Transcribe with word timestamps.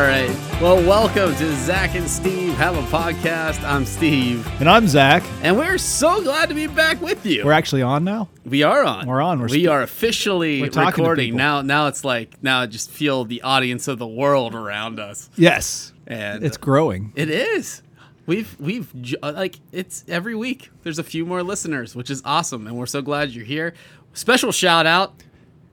All 0.00 0.06
right. 0.06 0.30
Well, 0.62 0.76
welcome 0.78 1.34
to 1.36 1.56
Zach 1.56 1.94
and 1.94 2.08
Steve 2.08 2.54
Have 2.54 2.74
a 2.74 2.80
Podcast. 2.84 3.62
I'm 3.64 3.84
Steve, 3.84 4.46
And 4.58 4.66
I'm 4.66 4.88
Zach. 4.88 5.22
and 5.42 5.58
we're 5.58 5.76
so 5.76 6.22
glad 6.22 6.48
to 6.48 6.54
be 6.54 6.66
back 6.66 7.02
with 7.02 7.26
you. 7.26 7.44
We're 7.44 7.52
actually 7.52 7.82
on 7.82 8.02
now. 8.02 8.30
we 8.46 8.62
are 8.62 8.82
on. 8.82 9.06
We're 9.06 9.20
on. 9.20 9.40
We're 9.40 9.48
we 9.48 9.66
are 9.66 9.82
officially 9.82 10.62
we're 10.62 10.70
recording 10.86 11.36
now. 11.36 11.60
Now 11.60 11.88
it's 11.88 12.02
like 12.02 12.42
now 12.42 12.60
I 12.62 12.66
just 12.66 12.90
feel 12.90 13.26
the 13.26 13.42
audience 13.42 13.88
of 13.88 13.98
the 13.98 14.06
world 14.06 14.54
around 14.54 14.98
us, 14.98 15.28
Yes. 15.36 15.92
and 16.06 16.42
It's 16.42 16.56
growing. 16.56 17.12
it 17.14 17.28
is. 17.28 17.82
We've 18.24 18.56
we've 18.58 18.90
uh, 19.22 19.32
like 19.36 19.60
it's 19.70 20.02
every 20.08 20.34
week. 20.34 20.70
There's 20.82 20.98
a 20.98 21.04
few 21.04 21.26
more 21.26 21.42
listeners, 21.42 21.94
which 21.94 22.08
is 22.08 22.22
awesome, 22.24 22.66
and 22.66 22.74
we're 22.78 22.86
so 22.86 23.02
glad 23.02 23.32
you're 23.32 23.44
here. 23.44 23.74
Special 24.14 24.50
shout 24.50 24.86
out. 24.86 25.18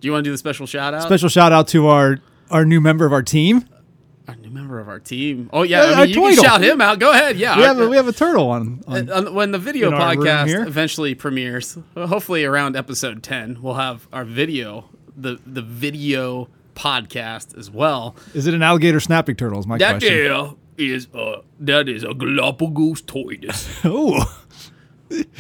Do 0.02 0.08
you 0.08 0.12
want 0.12 0.26
to 0.26 0.28
do 0.28 0.32
the 0.34 0.38
special 0.38 0.68
shout 0.68 0.94
out? 0.94 1.04
Special 1.04 1.30
shout 1.30 1.54
out 1.54 1.70
to 1.70 1.88
our 1.88 2.20
our 2.52 2.66
new 2.66 2.82
member 2.82 3.06
of 3.06 3.14
our 3.14 3.24
team. 3.24 3.64
Our 4.28 4.36
new 4.36 4.50
member 4.50 4.80
of 4.80 4.90
our 4.90 5.00
team. 5.00 5.50
Oh 5.54 5.64
yeah, 5.64 5.82
Uh, 5.84 5.94
I 5.94 6.06
mean, 6.06 6.10
you 6.10 6.22
can 6.22 6.36
shout 6.44 6.62
him 6.62 6.82
out. 6.82 7.00
Go 7.00 7.12
ahead. 7.12 7.38
Yeah, 7.38 7.56
We 7.58 7.64
have 7.64 7.80
a, 7.80 7.88
we 7.88 7.96
have 7.96 8.08
a 8.10 8.12
turtle 8.14 8.50
on. 8.50 8.84
on 8.86 9.10
Uh, 9.10 9.32
when 9.32 9.52
the 9.52 9.60
video 9.60 9.88
in 9.88 9.94
our 9.94 10.16
room 10.16 10.26
podcast 10.26 10.68
eventually 10.68 11.16
premieres, 11.16 11.78
hopefully 11.96 12.44
around 12.44 12.76
episode 12.76 13.24
10, 13.24 13.62
we'll 13.62 13.76
have 13.76 14.08
our 14.12 14.26
video, 14.26 14.90
the 15.16 15.40
the 15.46 15.62
video 15.62 16.50
podcast 16.76 17.58
as 17.58 17.72
well. 17.72 18.16
is 18.34 18.48
it 18.48 18.54
an 18.54 18.62
alligator 18.64 19.00
snapping 19.00 19.36
turtle? 19.36 19.60
Is 19.60 19.66
my 19.68 19.78
That 19.78 19.92
question. 20.00 20.14
there 20.14 20.52
is 20.78 21.08
uh 21.16 21.42
that 21.62 21.88
is 21.88 22.04
a 22.04 22.14
Galapagos 22.14 23.02
tortoise. 23.04 23.70
Oh, 23.86 24.24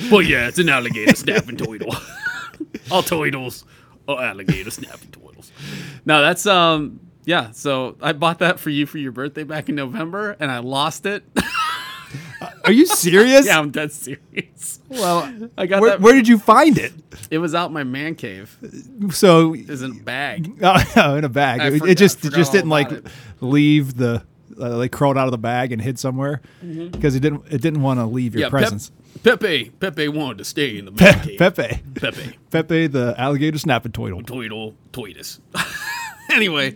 but 0.10 0.26
yeah, 0.26 0.48
it's 0.48 0.60
an 0.60 0.70
alligator 0.70 1.14
snapping 1.14 1.58
turtle. 1.58 1.94
All 2.92 3.04
turtles 3.04 3.66
are 4.08 4.24
alligator 4.24 4.72
snapping 4.72 5.12
turtles. 5.12 5.52
No, 6.06 6.22
that's 6.22 6.46
um 6.46 7.02
yeah, 7.28 7.52
so 7.52 7.96
I 8.02 8.14
bought 8.14 8.40
that 8.40 8.60
for 8.60 8.72
you 8.72 8.86
for 8.88 8.98
your 8.98 9.12
birthday 9.12 9.44
back 9.44 9.70
in 9.70 9.76
November 9.76 10.36
and 10.40 10.50
I 10.50 10.60
lost 10.60 11.06
it. 11.06 11.24
are 12.64 12.72
you 12.72 12.86
serious? 12.88 13.46
yeah, 13.46 13.60
I'm 13.60 13.70
dead 13.70 13.92
serious. 13.92 14.80
Well, 14.90 15.50
I 15.58 15.66
got 15.68 15.82
where, 15.82 15.92
that 15.92 16.02
where 16.02 16.14
did 16.14 16.28
you 16.28 16.38
find 16.40 16.78
it? 16.78 16.94
it 17.30 17.40
was 17.40 17.54
out 17.54 17.72
my 17.74 17.84
man 17.84 18.16
cave. 18.16 18.58
So, 19.12 19.54
It 19.54 19.68
was 19.68 19.82
in 19.82 19.92
a 19.92 20.04
bag. 20.04 20.58
oh, 20.64 21.16
in 21.16 21.24
a 21.26 21.30
bag. 21.30 21.60
I 21.62 21.68
It, 21.68 21.72
forgot- 21.74 21.90
it 21.90 21.98
just 21.98 22.24
it 22.26 22.34
just 22.34 22.52
didn't 22.54 22.70
like 22.70 22.92
it. 22.92 23.06
leave 23.42 23.96
the 23.98 24.24
uh, 24.60 24.78
like 24.78 24.92
crawled 24.92 25.18
out 25.18 25.26
of 25.26 25.32
the 25.32 25.38
bag 25.38 25.72
and 25.72 25.80
hid 25.82 26.00
somewhere 26.00 26.42
because 26.64 27.16
it 27.16 27.20
didn't 27.20 27.44
it 27.52 27.62
didn't 27.62 27.82
want 27.82 28.00
to 28.00 28.06
leave 28.06 28.34
your 28.34 28.50
Mm-hmm. 28.50 28.56
Yeah, 28.56 28.62
Pep- 28.62 28.70
presence. 28.70 28.92
Pepe, 29.24 29.72
Pepe 29.80 30.08
wanted 30.08 30.38
to 30.38 30.46
stay 30.46 30.78
in 30.78 30.86
the 30.86 30.92
man 30.92 31.20
cave. 31.22 31.38
Pepe, 31.40 31.82
Pepe, 31.96 32.38
Pepe, 32.52 32.88
the 32.88 33.14
alligator 33.18 33.58
snapping 33.58 33.92
turtle. 33.92 34.22
Toidle, 34.22 34.76
Toitus. 34.94 35.40
anyway, 36.32 36.76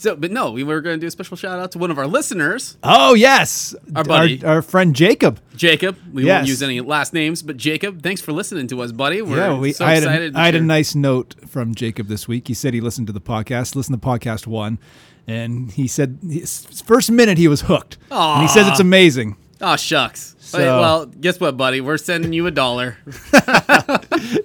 so 0.00 0.16
but 0.16 0.30
no, 0.30 0.50
we 0.50 0.64
were 0.64 0.80
going 0.80 0.96
to 0.96 1.00
do 1.00 1.06
a 1.06 1.10
special 1.10 1.36
shout 1.36 1.58
out 1.58 1.72
to 1.72 1.78
one 1.78 1.90
of 1.90 1.98
our 1.98 2.06
listeners, 2.06 2.76
Oh 2.82 3.14
yes, 3.14 3.74
Our 3.94 4.02
buddy. 4.04 4.42
our, 4.44 4.62
friend 4.62 4.96
Jacob. 4.96 5.40
Jacob. 5.56 5.96
We 6.12 6.24
Yes. 6.24 6.38
won't 6.38 6.48
use 6.48 6.62
any 6.62 6.80
last 6.80 7.12
names, 7.12 7.42
but 7.42 7.56
Jacob, 7.58 8.02
thanks 8.02 8.20
for 8.22 8.32
listening 8.32 8.66
to 8.68 8.80
us, 8.82 8.92
buddy. 8.92 9.20
We're 9.22 9.36
yeah, 9.36 9.58
we, 9.58 9.72
so 9.72 9.84
I 9.84 9.90
had, 9.94 10.02
excited. 10.04 10.30
a, 10.30 10.32
to 10.32 10.38
had 10.38 10.54
a 10.54 10.60
nice 10.62 10.94
note 10.94 11.34
from 11.48 11.74
Jacob 11.74 12.08
this 12.08 12.26
week. 12.26 12.48
He 12.48 12.54
said 12.54 12.72
he 12.74 12.80
listened 12.80 13.06
to 13.08 13.12
the 13.12 13.20
podcast, 13.20 13.76
listened 13.76 14.00
to 14.00 14.08
podcast 14.08 14.46
one, 14.46 14.78
and 15.26 15.70
he 15.70 15.86
said 15.86 16.18
his 16.28 16.64
first 16.82 17.10
minute 17.10 17.36
he 17.38 17.46
was 17.48 17.60
hooked. 17.62 17.98
And 18.10 18.42
he 18.42 18.48
says 18.48 18.66
it's 18.68 18.80
amazing. 18.80 19.36
Oh 19.60 19.76
shucks. 19.76 20.34
So- 20.38 20.58
well, 20.80 21.06
guess 21.06 21.38
what, 21.38 21.56
buddy? 21.58 21.80
We're 21.82 21.98
sending 21.98 22.32
you 22.32 22.46
a 22.46 22.50
dollar. 22.50 22.96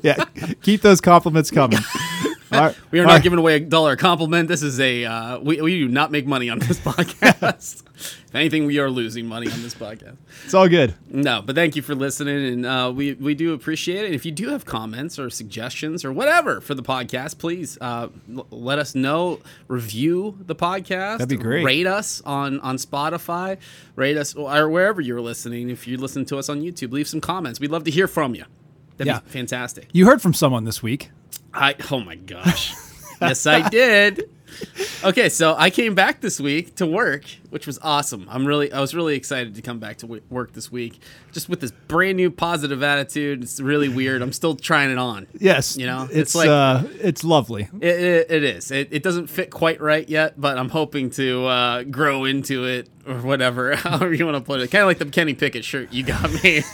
Yeah, 0.04 0.24
keep 0.62 0.82
those 0.82 1.02
compliments 1.02 1.50
coming. 1.52 1.80
We 2.92 3.00
are 3.00 3.06
not 3.06 3.24
giving 3.24 3.40
away 3.40 3.56
a 3.56 3.60
dollar 3.60 3.94
a 3.94 3.98
compliment. 3.98 4.48
This 4.48 4.62
is 4.64 4.80
a 4.80 5.06
uh, 5.06 5.40
we 5.40 5.62
we 5.62 5.80
do 5.80 5.88
not 5.88 6.12
make 6.12 6.26
money 6.28 6.50
on 6.50 6.60
this 6.60 6.80
podcast. 6.92 7.84
if 7.96 8.36
anything, 8.36 8.66
we 8.66 8.78
are 8.80 8.90
losing 8.90 9.26
money 9.26 9.52
on 9.52 9.62
this 9.62 9.74
podcast. 9.74 10.18
It's 10.44 10.54
all 10.54 10.68
good. 10.70 10.94
No, 11.10 11.42
but 11.42 11.56
thank 11.56 11.76
you 11.76 11.82
for 11.82 11.96
listening, 11.96 12.46
and 12.46 12.66
uh, 12.66 12.92
we 12.96 13.14
we 13.14 13.34
do 13.36 13.54
appreciate 13.54 14.06
it. 14.06 14.14
If 14.14 14.26
you 14.26 14.32
do 14.32 14.50
have 14.50 14.66
comments 14.66 15.18
or 15.18 15.30
suggestions 15.30 16.06
or 16.06 16.12
whatever 16.14 16.62
for 16.62 16.76
the 16.76 16.84
podcast, 16.84 17.38
please 17.40 17.78
uh, 17.82 18.10
l- 18.36 18.48
let 18.52 18.80
us 18.80 18.96
know. 18.96 19.40
Review 19.68 20.38
the 20.46 20.56
podcast. 20.56 21.18
That'd 21.20 21.30
be 21.30 21.38
great. 21.38 21.66
Rate 21.66 21.88
us 21.88 22.22
on 22.26 22.60
on 22.62 22.78
Spotify. 22.78 23.58
Rate 23.96 24.18
us 24.18 24.36
or 24.36 24.70
wherever 24.70 25.02
you're 25.02 25.22
listening. 25.22 25.70
If 25.70 25.88
you 25.88 25.98
listen 25.98 26.26
to 26.26 26.38
us 26.38 26.50
on 26.50 26.62
YouTube, 26.62 26.92
leave 26.92 27.08
some 27.08 27.22
comments. 27.22 27.60
We'd 27.60 27.72
love 27.72 27.84
to 27.86 27.92
hear 27.92 28.08
from 28.08 28.36
you. 28.36 28.46
That'd 28.98 29.14
Yeah. 29.14 29.20
be 29.22 29.30
fantastic. 29.30 29.90
You 29.92 30.06
heard 30.06 30.22
from 30.22 30.34
someone 30.34 30.64
this 30.64 30.82
week. 30.84 31.10
I 31.56 31.76
oh 31.92 32.00
my 32.02 32.16
gosh. 32.16 32.74
yes, 33.22 33.46
I 33.46 33.68
did. 33.70 34.30
Okay, 35.04 35.28
so 35.28 35.54
I 35.58 35.70
came 35.70 35.96
back 35.96 36.22
this 36.22 36.40
week 36.40 36.76
to 36.76 36.86
work, 36.86 37.26
which 37.50 37.68
was 37.68 37.78
awesome. 37.82 38.26
I'm 38.30 38.46
really 38.46 38.72
I 38.72 38.80
was 38.80 38.96
really 38.96 39.16
excited 39.16 39.56
to 39.56 39.62
come 39.62 39.80
back 39.80 39.98
to 39.98 40.06
w- 40.06 40.22
work 40.30 40.54
this 40.54 40.72
week 40.72 41.02
just 41.34 41.50
with 41.50 41.60
this 41.60 41.72
brand 41.72 42.16
new 42.16 42.32
positive 42.32 42.82
attitude. 42.82 43.44
It's 43.44 43.60
really 43.60 43.90
weird. 43.90 44.22
I'm 44.22 44.32
still 44.32 44.56
trying 44.56 44.92
it 44.92 44.98
on. 44.98 45.28
Yes, 45.38 45.76
You 45.76 45.88
know, 45.88 46.04
it's, 46.04 46.16
it's 46.16 46.36
like- 46.36 46.48
uh, 46.48 46.84
it's 47.02 47.26
lovely. 47.26 47.68
It, 47.82 48.00
it, 48.00 48.32
it 48.32 48.44
is. 48.46 48.72
It, 48.72 48.88
it 48.92 49.04
doesn't 49.04 49.28
fit 49.28 49.52
quite 49.52 49.82
right 49.82 50.08
yet, 50.08 50.40
but 50.40 50.58
I'm 50.58 50.70
hoping 50.70 51.10
to 51.12 51.46
uh, 51.48 51.84
grow 51.84 52.24
into 52.24 52.64
it 52.66 52.88
or 53.06 53.16
whatever, 53.16 53.76
however 53.76 54.14
you 54.14 54.26
want 54.26 54.38
to 54.38 54.42
put 54.42 54.62
it. 54.62 54.72
Kind 54.72 54.84
of 54.84 54.88
like 54.88 55.00
the 55.00 55.06
Kenny 55.06 55.34
Pickett 55.34 55.66
shirt 55.66 55.92
you 55.92 56.04
got 56.04 56.32
me. 56.44 56.62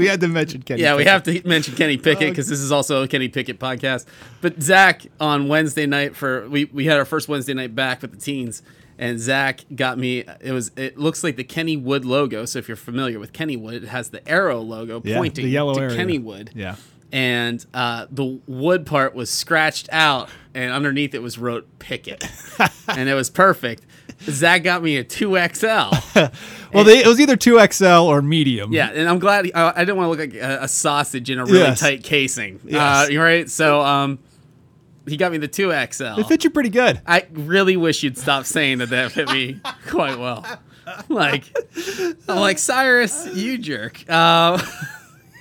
We 0.00 0.08
had 0.08 0.20
to 0.20 0.28
mention 0.28 0.62
Kenny. 0.62 0.82
Yeah, 0.82 0.96
we 0.96 1.04
have 1.04 1.22
to 1.24 1.46
mention 1.46 1.74
Kenny 1.74 1.96
Pickett 1.96 2.30
because 2.30 2.48
this 2.48 2.60
is 2.60 2.72
also 2.72 3.02
a 3.02 3.08
Kenny 3.08 3.28
Pickett 3.28 3.58
podcast. 3.58 4.06
But 4.40 4.62
Zach 4.62 5.02
on 5.20 5.48
Wednesday 5.48 5.86
night 5.86 6.16
for 6.16 6.48
we 6.48 6.64
we 6.66 6.86
had 6.86 6.98
our 6.98 7.04
first 7.04 7.28
Wednesday 7.28 7.54
night 7.54 7.74
back 7.74 8.02
with 8.02 8.10
the 8.12 8.16
teens, 8.16 8.62
and 8.98 9.20
Zach 9.20 9.60
got 9.74 9.98
me. 9.98 10.24
It 10.40 10.52
was 10.52 10.70
it 10.76 10.98
looks 10.98 11.22
like 11.22 11.36
the 11.36 11.44
Kennywood 11.44 12.04
logo. 12.04 12.44
So 12.44 12.58
if 12.58 12.66
you're 12.68 12.76
familiar 12.76 13.18
with 13.18 13.32
Kennywood, 13.32 13.74
it 13.82 13.88
has 13.88 14.10
the 14.10 14.26
arrow 14.28 14.60
logo 14.60 15.00
Yeah, 15.04 15.18
pointing 15.18 15.44
the 15.44 15.50
yellow 15.50 15.74
to 15.74 15.80
area. 15.82 15.96
Kennywood. 15.96 16.50
Yeah. 16.54 16.76
And 17.12 17.64
uh, 17.74 18.06
the 18.10 18.40
wood 18.46 18.86
part 18.86 19.14
was 19.16 19.30
scratched 19.30 19.88
out, 19.90 20.28
and 20.54 20.72
underneath 20.72 21.12
it 21.12 21.20
was 21.22 21.38
wrote 21.38 21.66
Pickett, 21.80 22.24
and 22.88 23.08
it 23.08 23.14
was 23.14 23.28
perfect. 23.28 23.82
Zach 24.24 24.62
got 24.62 24.82
me 24.82 24.96
a 24.96 25.04
two 25.04 25.36
XL. 25.38 25.94
Well, 26.72 26.84
they, 26.84 27.00
it 27.00 27.06
was 27.08 27.18
either 27.18 27.34
two 27.34 27.58
XL 27.72 27.84
or 27.84 28.22
medium. 28.22 28.72
Yeah, 28.72 28.90
and 28.94 29.08
I'm 29.08 29.18
glad 29.18 29.44
he- 29.46 29.52
I, 29.52 29.70
I 29.70 29.84
didn't 29.84 29.96
want 29.96 30.06
to 30.06 30.10
look 30.10 30.20
like 30.20 30.40
a, 30.40 30.62
a 30.62 30.68
sausage 30.68 31.28
in 31.28 31.40
a 31.40 31.44
really 31.44 31.58
Yes. 31.58 31.80
tight 31.80 32.04
casing. 32.04 32.60
Yes. 32.64 33.10
Uh, 33.10 33.18
right. 33.18 33.50
So 33.50 33.80
um, 33.80 34.20
he 35.04 35.16
got 35.16 35.32
me 35.32 35.38
the 35.38 35.48
two 35.48 35.70
XL. 35.72 36.20
it 36.20 36.26
fit 36.28 36.44
you 36.44 36.50
pretty 36.50 36.68
good. 36.68 37.00
I 37.08 37.26
really 37.32 37.76
wish 37.76 38.04
you'd 38.04 38.16
stop 38.16 38.44
saying 38.44 38.78
that 38.78 38.90
that 38.90 39.10
fit 39.10 39.28
me 39.32 39.60
quite 39.88 40.16
well. 40.16 40.46
Like, 41.08 41.52
I'm 42.28 42.38
like 42.38 42.60
Cyrus, 42.60 43.28
you 43.34 43.58
jerk. 43.58 44.04
Uh, 44.08 44.64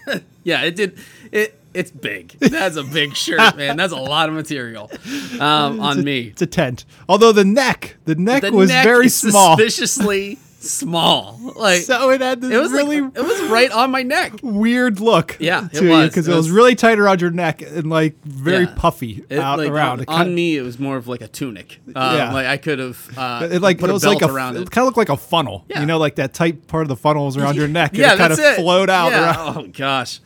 yeah, 0.44 0.64
it 0.64 0.76
did. 0.76 0.98
It 1.32 1.59
it's 1.80 1.92
big. 1.92 2.32
That's 2.40 2.76
a 2.76 2.84
big 2.84 3.16
shirt, 3.16 3.56
man. 3.58 3.78
That's 3.78 3.94
a 3.94 3.98
lot 3.98 4.30
of 4.30 4.36
material 4.36 4.92
um, 5.40 5.80
on 5.80 6.04
me. 6.04 6.28
It's 6.28 6.42
a 6.42 6.48
tent. 6.48 6.86
Although 7.08 7.32
the 7.32 7.46
neck, 7.46 7.98
the 8.06 8.16
neck 8.16 8.42
The 8.44 8.52
was 8.52 8.70
neck 8.70 8.84
very 8.84 9.10
small. 9.10 9.56
suspiciously 9.58 10.38
small. 10.62 11.40
Like 11.56 11.84
So 11.84 12.10
it 12.10 12.20
had 12.22 12.42
this 12.42 12.52
it 12.52 12.58
was 12.58 12.72
really 12.74 13.00
like, 13.02 13.18
it 13.18 13.22
was 13.24 13.42
right 13.44 13.72
on 13.72 13.92
my 13.92 14.04
neck. 14.04 14.34
weird 14.44 15.00
look. 15.00 15.38
Yeah, 15.40 15.68
it 15.72 15.78
to 15.78 15.86
you 15.86 15.90
was. 15.92 16.10
because 16.10 16.28
It 16.28 16.34
it 16.34 16.36
was 16.36 16.52
really 16.52 16.76
tight 16.76 17.00
around 17.00 17.22
your 17.22 17.32
neck 17.32 17.62
and 17.62 17.90
like 17.90 18.22
very 18.26 18.66
Yeah. 18.66 18.74
puffy 18.76 19.24
It, 19.30 19.40
out 19.40 19.60
like, 19.60 19.70
around. 19.70 20.04
On, 20.10 20.22
on 20.28 20.36
me, 20.36 20.58
it 20.58 20.62
was 20.62 20.78
more 20.78 20.98
of 20.98 21.08
like 21.08 21.22
a 21.22 21.28
tunic. 21.30 21.80
Uh, 21.96 22.14
Yeah. 22.18 22.34
Like 22.34 22.46
I 22.48 22.58
could 22.58 22.80
have. 22.80 23.10
Uh, 23.18 23.48
it 23.50 23.62
like 23.62 23.80
put 23.80 23.90
it 23.90 23.94
was 23.94 24.04
a 24.04 24.08
belt 24.08 24.22
like 24.22 24.30
a 24.30 24.34
around 24.34 24.58
it, 24.58 24.62
it. 24.64 24.72
kind 24.72 24.84
of 24.84 24.88
looked 24.88 24.98
like 24.98 25.10
a 25.10 25.18
funnel. 25.18 25.64
Yeah. 25.70 25.80
You 25.80 25.86
know, 25.86 25.98
like 25.98 26.16
that 26.16 26.34
tight 26.34 26.68
part 26.68 26.82
of 26.84 26.90
the 26.90 26.98
funnel 26.98 27.26
was 27.26 27.38
around 27.38 27.56
your 27.56 27.68
neck. 27.80 27.92
And 27.92 28.00
yeah, 28.00 28.14
it 28.16 28.18
kind 28.18 28.34
of 28.34 28.40
flowed 28.56 28.90
out 28.90 29.12
Yeah. 29.12 29.24
around. 29.24 29.58
Oh 29.58 29.68
gosh, 29.72 30.20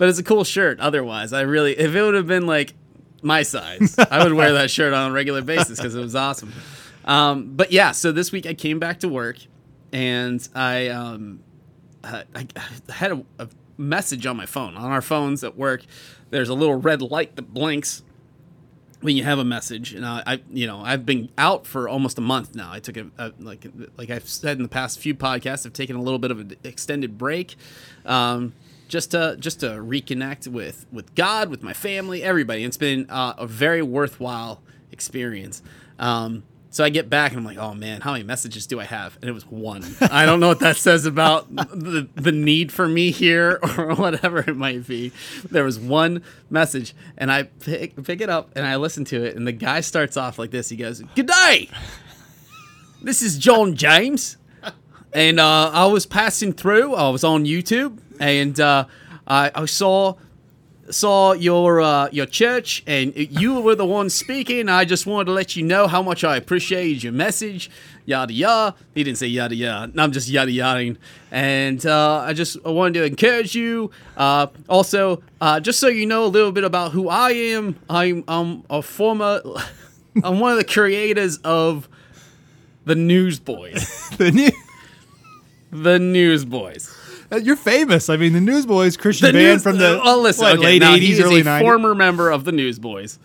but 0.00 0.08
it's 0.08 0.18
a 0.18 0.22
cool 0.22 0.44
shirt. 0.44 0.80
Otherwise, 0.80 1.34
I 1.34 1.42
really, 1.42 1.78
if 1.78 1.94
it 1.94 2.02
would 2.02 2.14
have 2.14 2.26
been 2.26 2.46
like 2.46 2.72
my 3.20 3.42
size, 3.42 3.96
I 4.10 4.24
would 4.24 4.32
wear 4.32 4.54
that 4.54 4.70
shirt 4.70 4.94
on 4.94 5.10
a 5.10 5.12
regular 5.12 5.42
basis 5.42 5.78
because 5.78 5.94
it 5.94 6.00
was 6.00 6.16
awesome. 6.16 6.54
Um, 7.04 7.52
but 7.54 7.70
yeah, 7.70 7.92
so 7.92 8.10
this 8.10 8.32
week 8.32 8.46
I 8.46 8.54
came 8.54 8.78
back 8.78 9.00
to 9.00 9.10
work, 9.10 9.36
and 9.92 10.48
I 10.54 10.88
um, 10.88 11.40
I 12.02 12.24
I 12.34 12.46
had 12.90 13.12
a, 13.12 13.22
a 13.38 13.48
message 13.76 14.24
on 14.24 14.38
my 14.38 14.46
phone. 14.46 14.74
On 14.74 14.90
our 14.90 15.02
phones 15.02 15.44
at 15.44 15.58
work, 15.58 15.82
there's 16.30 16.48
a 16.48 16.54
little 16.54 16.76
red 16.76 17.02
light 17.02 17.36
that 17.36 17.52
blinks 17.52 18.02
when 19.02 19.18
you 19.18 19.24
have 19.24 19.38
a 19.38 19.44
message 19.44 19.94
and 19.94 20.04
I, 20.04 20.22
I 20.26 20.42
you 20.50 20.66
know 20.66 20.82
i've 20.82 21.06
been 21.06 21.30
out 21.38 21.66
for 21.66 21.88
almost 21.88 22.18
a 22.18 22.20
month 22.20 22.54
now 22.54 22.70
i 22.70 22.80
took 22.80 22.98
a, 22.98 23.06
a 23.16 23.32
like 23.38 23.66
like 23.96 24.10
i've 24.10 24.28
said 24.28 24.58
in 24.58 24.62
the 24.62 24.68
past 24.68 24.98
few 24.98 25.14
podcasts 25.14 25.64
i've 25.64 25.72
taken 25.72 25.96
a 25.96 26.02
little 26.02 26.18
bit 26.18 26.30
of 26.30 26.38
an 26.38 26.54
extended 26.64 27.16
break 27.16 27.56
um, 28.04 28.52
just 28.90 29.12
to 29.12 29.36
just 29.38 29.60
to 29.60 29.66
reconnect 29.66 30.48
with 30.48 30.86
with 30.92 31.14
god 31.14 31.48
with 31.48 31.62
my 31.62 31.72
family 31.72 32.22
everybody 32.22 32.64
it's 32.64 32.76
been 32.76 33.08
uh, 33.08 33.32
a 33.38 33.46
very 33.46 33.80
worthwhile 33.80 34.60
experience 34.92 35.62
um, 35.98 36.42
so 36.72 36.84
I 36.84 36.88
get 36.88 37.10
back 37.10 37.32
and 37.32 37.40
I'm 37.40 37.44
like, 37.44 37.58
oh 37.58 37.74
man, 37.74 38.00
how 38.00 38.12
many 38.12 38.22
messages 38.22 38.66
do 38.68 38.78
I 38.78 38.84
have? 38.84 39.18
And 39.20 39.28
it 39.28 39.32
was 39.32 39.44
one. 39.44 39.84
I 40.00 40.24
don't 40.24 40.38
know 40.38 40.48
what 40.48 40.60
that 40.60 40.76
says 40.76 41.04
about 41.04 41.52
the, 41.54 42.08
the 42.14 42.30
need 42.30 42.70
for 42.72 42.86
me 42.86 43.10
here 43.10 43.58
or 43.76 43.94
whatever 43.96 44.38
it 44.38 44.56
might 44.56 44.86
be. 44.86 45.12
There 45.50 45.64
was 45.64 45.80
one 45.80 46.22
message 46.48 46.94
and 47.18 47.30
I 47.30 47.44
pick, 47.44 48.02
pick 48.04 48.20
it 48.20 48.30
up 48.30 48.52
and 48.54 48.64
I 48.64 48.76
listen 48.76 49.04
to 49.06 49.24
it 49.24 49.36
and 49.36 49.46
the 49.46 49.52
guy 49.52 49.80
starts 49.80 50.16
off 50.16 50.38
like 50.38 50.52
this. 50.52 50.68
He 50.68 50.76
goes, 50.76 51.02
good 51.16 51.26
day. 51.26 51.68
This 53.02 53.20
is 53.20 53.36
John 53.36 53.74
James, 53.74 54.36
and 55.12 55.40
uh, 55.40 55.70
I 55.72 55.86
was 55.86 56.06
passing 56.06 56.52
through. 56.52 56.94
I 56.94 57.08
was 57.08 57.24
on 57.24 57.44
YouTube, 57.44 57.98
and 58.18 58.58
uh, 58.58 58.86
I, 59.26 59.50
I 59.54 59.64
saw 59.66 60.14
saw 60.90 61.32
your 61.32 61.80
uh, 61.80 62.08
your 62.12 62.26
church, 62.26 62.82
and 62.86 63.12
you 63.16 63.60
were 63.60 63.74
the 63.74 63.86
one 63.86 64.10
speaking. 64.10 64.68
I 64.68 64.84
just 64.84 65.06
wanted 65.06 65.26
to 65.26 65.32
let 65.32 65.56
you 65.56 65.62
know 65.62 65.86
how 65.86 66.02
much 66.02 66.24
I 66.24 66.36
appreciated 66.36 67.02
your 67.02 67.12
message. 67.12 67.70
Yada 68.04 68.32
yada. 68.32 68.76
He 68.94 69.04
didn't 69.04 69.18
say 69.18 69.26
yada 69.26 69.54
yada. 69.54 69.92
I'm 69.96 70.12
just 70.12 70.28
yada 70.28 70.50
yadaing. 70.50 70.96
And 71.30 71.84
uh, 71.86 72.18
I 72.18 72.32
just 72.32 72.56
I 72.64 72.70
wanted 72.70 72.94
to 73.00 73.04
encourage 73.04 73.54
you. 73.54 73.90
Uh, 74.16 74.48
also, 74.68 75.22
uh, 75.40 75.60
just 75.60 75.80
so 75.80 75.88
you 75.88 76.06
know 76.06 76.24
a 76.24 76.26
little 76.26 76.52
bit 76.52 76.64
about 76.64 76.92
who 76.92 77.08
I 77.08 77.30
am. 77.30 77.78
I'm 77.88 78.24
I'm 78.26 78.64
a 78.68 78.82
former. 78.82 79.42
I'm 80.24 80.40
one 80.40 80.52
of 80.52 80.58
the 80.58 80.64
creators 80.64 81.38
of 81.38 81.88
the 82.84 82.96
Newsboys. 82.96 84.10
the 84.18 84.52
the 85.70 85.98
Newsboys. 85.98 86.94
Uh, 87.32 87.36
you're 87.36 87.56
famous. 87.56 88.08
I 88.08 88.16
mean, 88.16 88.32
the 88.32 88.40
Newsboys 88.40 88.96
Christian 88.96 89.26
The 89.28 89.32
band 89.34 89.46
news, 89.54 89.62
from 89.62 89.78
the 89.78 90.00
oh, 90.02 90.20
listen, 90.20 90.44
what, 90.44 90.54
okay, 90.58 90.64
late 90.64 90.80
now, 90.82 90.96
'80s, 90.96 91.08
is 91.10 91.20
early 91.20 91.40
a 91.40 91.44
'90s. 91.44 91.60
former 91.60 91.94
member 91.94 92.30
of 92.30 92.44
the 92.44 92.52
Newsboys. 92.52 93.18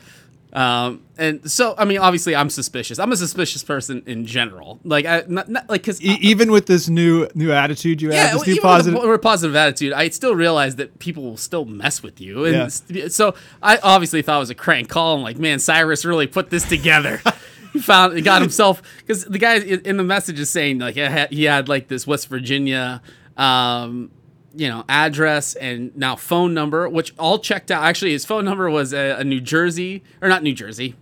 Um, 0.54 1.02
and 1.18 1.52
so, 1.52 1.76
I 1.78 1.84
mean, 1.84 1.98
obviously, 1.98 2.34
I'm 2.34 2.50
suspicious. 2.50 2.98
I'm 2.98 3.12
a 3.12 3.18
suspicious 3.18 3.62
person 3.62 4.04
in 4.06 4.26
general. 4.26 4.80
Like, 4.86 5.06
I, 5.06 5.24
not, 5.28 5.50
not 5.50 5.70
like, 5.70 5.82
because 5.82 6.02
E- 6.02 6.18
even 6.22 6.50
with 6.50 6.66
this 6.66 6.88
new 6.88 7.28
new 7.36 7.52
attitude 7.52 8.02
you 8.02 8.12
have, 8.12 8.40
this 8.40 8.48
new 8.48 8.62
positive. 8.62 8.94
With 8.94 9.04
a, 9.04 9.08
with 9.10 9.20
a 9.20 9.22
positive 9.22 9.54
attitude, 9.56 9.92
I 9.92 10.08
still 10.10 10.34
realize 10.34 10.78
that 10.78 10.98
people 11.00 11.24
will 11.24 11.36
still 11.36 11.66
mess 11.66 12.02
with 12.02 12.22
you. 12.22 12.46
And 12.46 12.72
Yeah. 12.90 13.08
so 13.10 13.36
I 13.62 13.80
obviously 13.84 14.22
thought 14.22 14.38
it 14.38 14.40
was 14.40 14.50
a 14.50 14.56
crank 14.56 14.88
call. 14.88 15.18
I'm 15.18 15.24
like, 15.24 15.38
man, 15.38 15.60
Cyrus 15.60 16.06
really 16.06 16.28
put 16.28 16.52
this 16.52 16.64
together. 16.68 17.22
he 17.76 17.82
found, 17.82 18.16
he 18.16 18.22
got 18.22 18.42
himself, 18.42 18.82
because 18.98 19.26
the 19.26 19.38
guy 19.38 19.58
in 19.58 19.98
the 19.98 20.04
message 20.04 20.40
is 20.40 20.50
saying, 20.50 20.80
like, 20.80 20.96
he 20.96 21.44
had, 21.44 21.70
like 21.70 21.88
this 21.88 22.08
West 22.08 22.28
Virginia, 22.28 23.02
um, 23.38 24.12
you 24.56 24.70
know, 24.70 24.86
address 24.88 25.56
and 25.56 25.96
now 25.98 26.16
phone 26.16 26.54
number, 26.54 26.88
which 26.88 27.14
all 27.20 27.40
checked 27.40 27.72
out. 27.72 27.84
Actually, 27.84 28.12
his 28.12 28.26
phone 28.26 28.46
number 28.46 28.70
was 28.70 28.94
a, 28.94 29.18
a 29.20 29.24
New 29.24 29.42
Jersey, 29.42 30.04
or 30.22 30.30
not 30.30 30.44
New 30.44 30.54
Jersey. 30.54 30.96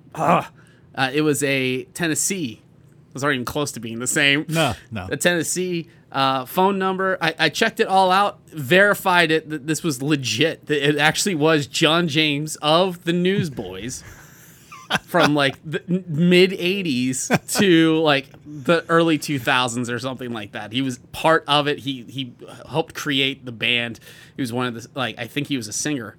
Uh, 0.96 1.12
it 1.14 1.22
was 1.22 1.44
a 1.44 1.84
Tennessee. 1.86 2.62
It 3.10 3.14
was 3.14 3.24
not 3.24 3.31
even 3.31 3.46
close 3.46 3.72
to 3.74 3.80
being 3.80 4.00
the 4.00 4.08
same 4.08 4.46
No, 4.50 4.74
no. 4.92 5.08
the 5.10 5.18
Tennessee 5.18 5.88
uh, 6.12 6.46
phone 6.46 6.80
number. 6.80 7.18
I, 7.22 7.36
I 7.38 7.50
checked 7.50 7.80
it 7.80 7.88
all 7.88 8.12
out, 8.12 8.40
verified 8.50 9.31
it 9.31 9.50
that 9.50 9.68
this 9.68 9.84
was 9.84 10.02
legit. 10.02 10.66
That 10.68 10.88
it 10.88 10.98
actually 10.98 11.36
was 11.36 11.68
John 11.68 12.08
James 12.08 12.56
of 12.58 13.04
the 13.04 13.14
Newsboys 13.14 14.04
from 15.01 15.36
like 15.36 15.56
the 15.66 15.84
mid 15.88 16.51
80s 16.51 17.57
to 17.60 18.00
like 18.00 18.28
the 18.45 18.86
early 18.90 19.18
2000s 19.18 19.92
or 19.92 20.00
something 20.00 20.31
like 20.31 20.51
that. 20.54 20.72
He 20.72 20.81
was 20.81 21.00
part 21.12 21.44
of 21.48 21.68
it. 21.68 21.80
He 21.80 22.04
he 22.04 22.34
helped 22.69 22.95
create 22.95 23.45
the 23.45 23.51
band. 23.51 24.00
He 24.36 24.42
was 24.42 24.54
one 24.54 24.68
of 24.68 24.74
the 24.74 24.88
like 24.95 25.18
I 25.19 25.28
think 25.28 25.48
he 25.48 25.57
was 25.57 25.68
a 25.68 25.74
singer. 25.74 26.16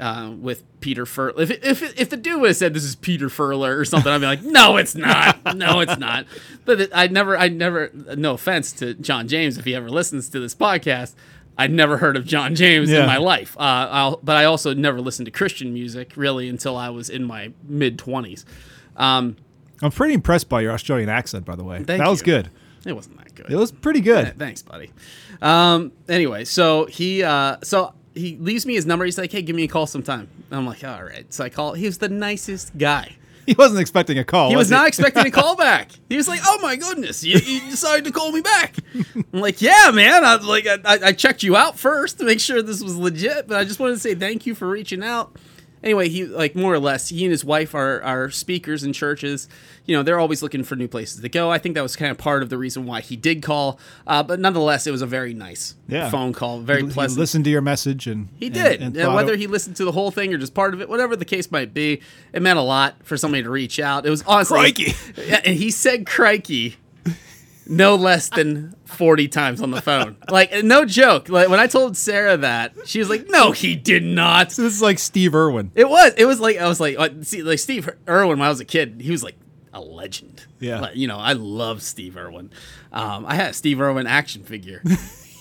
Uh, 0.00 0.30
with 0.40 0.62
Peter 0.78 1.04
Furler. 1.04 1.40
If, 1.40 1.50
if, 1.50 1.98
if 1.98 2.08
the 2.08 2.16
dude 2.16 2.40
would 2.40 2.50
have 2.50 2.56
said 2.56 2.72
this 2.72 2.84
is 2.84 2.94
Peter 2.94 3.26
Furler 3.26 3.76
or 3.76 3.84
something, 3.84 4.12
I'd 4.12 4.20
be 4.20 4.26
like, 4.26 4.44
no, 4.44 4.76
it's 4.76 4.94
not. 4.94 5.56
No, 5.56 5.80
it's 5.80 5.98
not. 5.98 6.24
But 6.64 6.90
I 6.94 7.08
never, 7.08 7.36
I 7.36 7.48
never, 7.48 7.90
no 8.16 8.34
offense 8.34 8.70
to 8.74 8.94
John 8.94 9.26
James 9.26 9.58
if 9.58 9.64
he 9.64 9.74
ever 9.74 9.90
listens 9.90 10.28
to 10.28 10.38
this 10.38 10.54
podcast, 10.54 11.14
I'd 11.58 11.72
never 11.72 11.96
heard 11.98 12.16
of 12.16 12.24
John 12.24 12.54
James 12.54 12.88
Yeah. 12.88 13.00
in 13.00 13.06
my 13.06 13.16
life. 13.16 13.56
Uh, 13.58 13.88
I'll, 13.90 14.20
but 14.22 14.36
I 14.36 14.44
also 14.44 14.72
never 14.74 15.00
listened 15.00 15.26
to 15.26 15.32
Christian 15.32 15.74
music 15.74 16.12
really 16.16 16.48
until 16.48 16.76
I 16.76 16.88
was 16.90 17.10
in 17.10 17.24
my 17.24 17.52
mid 17.66 17.98
20s. 17.98 18.44
Um, 18.96 19.36
I'm 19.82 19.90
pretty 19.90 20.14
impressed 20.14 20.48
by 20.48 20.60
your 20.60 20.72
Australian 20.72 21.08
accent, 21.08 21.44
by 21.44 21.56
the 21.56 21.64
way. 21.64 21.82
Thank 21.82 22.00
that 22.02 22.08
was 22.08 22.22
good. 22.22 22.50
it 22.86 22.92
wasn't 22.94 23.18
that 23.18 23.34
good. 23.34 23.50
It 23.50 23.56
was 23.56 23.72
pretty 23.72 24.00
good. 24.00 24.26
Yeah, 24.26 24.32
thanks, 24.36 24.62
buddy. 24.62 24.90
Um, 25.42 25.92
anyway, 26.08 26.44
so 26.44 26.86
he 26.86 27.22
uh, 27.22 27.56
so 27.62 27.94
he 28.14 28.36
leaves 28.36 28.66
me 28.66 28.74
his 28.74 28.86
number. 28.86 29.04
He's 29.04 29.18
like, 29.18 29.30
"Hey, 29.30 29.42
give 29.42 29.54
me 29.54 29.64
a 29.64 29.68
call 29.68 29.86
sometime." 29.86 30.28
I'm 30.50 30.66
like, 30.66 30.82
"All 30.82 31.02
right." 31.04 31.32
So 31.32 31.44
I 31.44 31.48
call. 31.48 31.74
He 31.74 31.86
was 31.86 31.98
the 31.98 32.08
nicest 32.08 32.76
guy. 32.78 33.16
He 33.48 33.54
wasn't 33.54 33.80
expecting 33.80 34.18
a 34.18 34.24
call. 34.24 34.50
He 34.50 34.56
was 34.56 34.66
was 34.66 34.70
not 34.70 34.88
expecting 34.88 35.24
a 35.24 35.30
call 35.30 35.56
back. 35.56 35.90
He 36.10 36.18
was 36.18 36.28
like, 36.28 36.40
"Oh 36.44 36.58
my 36.60 36.76
goodness, 36.76 37.24
you, 37.24 37.38
you 37.38 37.60
decided 37.60 38.04
to 38.04 38.12
call 38.12 38.30
me 38.30 38.42
back." 38.42 38.74
I'm 38.94 39.40
like, 39.40 39.62
"Yeah, 39.62 39.90
man. 39.90 40.22
I 40.22 40.34
like 40.34 40.66
I 40.66 40.78
I 40.84 41.12
checked 41.12 41.42
you 41.42 41.56
out 41.56 41.78
first 41.78 42.18
to 42.18 42.26
make 42.26 42.40
sure 42.40 42.60
this 42.60 42.82
was 42.82 42.94
legit, 42.94 43.48
but 43.48 43.56
I 43.56 43.64
just 43.64 43.80
wanted 43.80 43.94
to 43.94 44.00
say 44.00 44.14
thank 44.14 44.44
you 44.44 44.54
for 44.54 44.68
reaching 44.68 45.02
out." 45.02 45.34
Anyway, 45.82 46.08
he 46.08 46.24
like 46.24 46.54
more 46.56 46.72
or 46.74 46.78
less, 46.78 47.08
he 47.08 47.24
and 47.24 47.30
his 47.30 47.44
wife 47.44 47.74
are 47.74 48.02
are 48.02 48.30
speakers 48.30 48.82
in 48.84 48.92
churches. 48.92 49.48
You 49.86 49.96
know, 49.96 50.02
they're 50.02 50.18
always 50.20 50.42
looking 50.42 50.64
for 50.64 50.76
new 50.76 50.88
places 50.88 51.20
to 51.22 51.28
go. 51.28 51.50
I 51.50 51.58
think 51.58 51.74
that 51.74 51.82
was 51.82 51.96
kind 51.96 52.10
of 52.10 52.18
part 52.18 52.42
of 52.42 52.50
the 52.50 52.58
reason 52.58 52.84
why 52.84 53.00
he 53.00 53.16
did 53.16 53.42
call. 53.42 53.78
Uh, 54.06 54.22
but 54.22 54.38
nonetheless, 54.40 54.86
it 54.86 54.90
was 54.90 55.00
a 55.02 55.06
very 55.06 55.32
nice 55.32 55.74
Yeah. 55.88 56.10
phone 56.10 56.32
call, 56.32 56.60
very 56.60 56.82
He 56.82 56.88
pleasant. 56.90 57.18
listened 57.18 57.44
to 57.44 57.50
your 57.50 57.62
message 57.62 58.06
and 58.06 58.28
He 58.38 58.50
did. 58.50 58.82
and 58.82 58.96
And 58.96 59.14
whether 59.14 59.32
it- 59.32 59.38
he 59.38 59.46
listened 59.46 59.76
to 59.76 59.84
the 59.84 59.92
whole 59.92 60.10
thing 60.10 60.34
or 60.34 60.38
just 60.38 60.52
part 60.52 60.74
of 60.74 60.80
it, 60.82 60.88
whatever 60.88 61.16
the 61.16 61.24
case 61.24 61.50
might 61.50 61.72
be, 61.72 62.00
it 62.32 62.42
meant 62.42 62.58
a 62.58 62.62
lot 62.62 62.96
for 63.02 63.16
somebody 63.16 63.42
to 63.44 63.50
reach 63.50 63.80
out. 63.80 64.04
It 64.04 64.10
was 64.10 64.22
honestly. 64.26 64.58
Crikey. 64.58 64.94
Yeah, 65.26 65.40
and 65.44 65.56
he 65.56 65.70
said 65.70 66.04
crikey 66.06 66.76
no 67.68 67.94
less 67.96 68.28
than 68.30 68.74
40 68.86 69.28
times 69.28 69.60
on 69.60 69.70
the 69.70 69.80
phone. 69.82 70.16
Like, 70.30 70.64
no 70.64 70.84
joke. 70.84 71.28
Like, 71.28 71.48
when 71.48 71.60
I 71.60 71.66
told 71.66 71.96
Sarah 71.96 72.36
that, 72.38 72.74
she 72.86 72.98
was 72.98 73.08
like, 73.08 73.28
no, 73.28 73.52
he 73.52 73.76
did 73.76 74.02
not. 74.02 74.48
this 74.50 74.58
is 74.58 74.82
like 74.82 74.98
Steve 74.98 75.34
Irwin. 75.34 75.70
It 75.74 75.88
was. 75.88 76.12
It 76.16 76.24
was 76.26 76.38
like, 76.40 76.58
I 76.58 76.68
was 76.68 76.80
like, 76.80 76.98
uh, 76.98 77.08
see, 77.22 77.42
like 77.42 77.58
Steve 77.58 77.88
Irwin, 78.08 78.38
when 78.38 78.46
I 78.46 78.50
was 78.50 78.60
a 78.60 78.64
kid, 78.64 79.00
he 79.02 79.10
was 79.10 79.22
like 79.22 79.36
a 79.72 79.80
legend. 79.80 80.44
Yeah. 80.60 80.80
Like, 80.80 80.96
you 80.96 81.06
know, 81.06 81.18
I 81.18 81.32
love 81.34 81.82
Steve 81.82 82.16
Irwin. 82.16 82.50
Um, 82.92 83.24
I 83.26 83.34
had 83.36 83.50
a 83.50 83.54
Steve 83.54 83.80
Irwin 83.80 84.06
action 84.06 84.42
figure. 84.44 84.82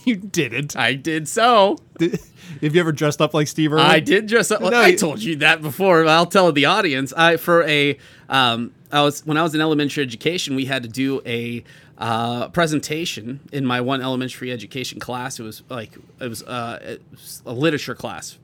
You 0.06 0.16
didn't. 0.16 0.78
I 0.78 0.94
did 0.94 1.28
so. 1.28 1.80
Did- 2.00 2.18
Have 2.62 2.74
you 2.74 2.80
ever 2.80 2.94
dressed 2.94 3.20
up 3.22 3.34
like 3.34 3.46
Steve 3.50 3.74
Irwin? 3.74 3.84
I 3.86 4.00
did 4.00 4.28
dress 4.28 4.52
up. 4.52 4.62
No, 4.62 4.70
I 4.72 4.96
told 4.96 5.22
you 5.22 5.36
that 5.38 5.62
before. 5.62 6.08
I'll 6.08 6.26
tell 6.26 6.50
the 6.54 6.64
audience. 6.64 7.12
I 7.12 7.36
for 7.36 7.64
a 7.64 7.98
um, 8.30 8.72
I 8.90 9.02
was 9.02 9.26
when 9.26 9.36
I 9.36 9.44
was 9.44 9.54
in 9.54 9.60
elementary 9.60 10.04
education, 10.04 10.56
we 10.56 10.64
had 10.64 10.84
to 10.84 10.88
do 10.88 11.22
a 11.26 11.62
uh, 11.98 12.50
presentation 12.50 13.40
in 13.52 13.66
my 13.66 13.82
one 13.82 14.02
elementary 14.02 14.52
education 14.52 15.00
class. 15.00 15.40
It 15.40 15.44
was 15.44 15.64
like 15.70 15.98
it 16.20 16.28
was, 16.28 16.44
uh, 16.44 16.80
it 16.82 17.02
was 17.12 17.42
a 17.46 17.54
literature 17.54 17.96
class 17.96 18.38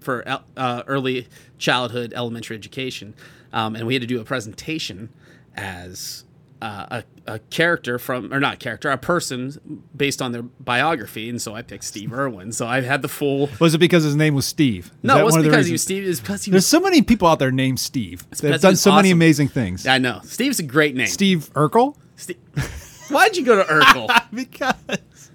for 0.00 0.26
el- 0.26 0.44
uh, 0.56 0.82
early 0.86 1.26
childhood 1.58 2.12
elementary 2.14 2.56
education, 2.56 3.14
um, 3.52 3.74
and 3.76 3.86
we 3.86 3.94
had 3.94 4.00
to 4.00 4.06
do 4.06 4.20
a 4.20 4.24
presentation 4.24 5.10
as 5.56 6.24
uh, 6.62 7.02
a, 7.26 7.32
a 7.34 7.38
character 7.50 7.98
from 7.98 8.32
or 8.32 8.38
not 8.38 8.58
character, 8.60 8.90
a 8.90 8.96
person 8.98 9.82
based 9.96 10.22
on 10.22 10.32
their 10.32 10.42
biography, 10.42 11.28
and 11.28 11.40
so 11.40 11.54
I 11.54 11.62
picked 11.62 11.84
Steve 11.84 12.12
Irwin. 12.12 12.52
So 12.52 12.66
I 12.66 12.80
had 12.82 13.02
the 13.02 13.08
full. 13.08 13.48
Was 13.58 13.74
it 13.74 13.78
because 13.78 14.04
his 14.04 14.14
name 14.14 14.34
was 14.34 14.46
Steve? 14.46 14.86
Is 14.86 14.92
No, 15.02 15.18
it 15.18 15.24
wasn't 15.24 15.32
one 15.32 15.38
of 15.40 15.44
the 15.44 15.50
because 15.50 15.66
he 15.66 15.72
was? 15.72 15.82
Steve. 15.82 16.20
Because 16.20 16.44
he 16.44 16.50
There's 16.50 16.58
was. 16.62 16.66
so 16.68 16.80
many 16.80 17.02
people 17.02 17.28
out 17.28 17.38
there 17.38 17.50
named 17.50 17.80
Steve. 17.80 18.24
They've 18.40 18.60
done 18.60 18.76
so 18.76 18.92
many 18.92 19.10
amazing 19.10 19.48
things. 19.48 19.86
I 19.86 19.98
know 19.98 20.20
Steve's 20.24 20.58
a 20.60 20.62
great 20.62 20.94
name. 20.94 21.08
Steve 21.08 21.50
Urkel? 21.54 21.96
Steve. 22.16 22.36
Why'd 23.10 23.36
you 23.36 23.44
go 23.44 23.56
to 23.56 23.64
Urkel? 23.64 24.24
because 24.34 25.30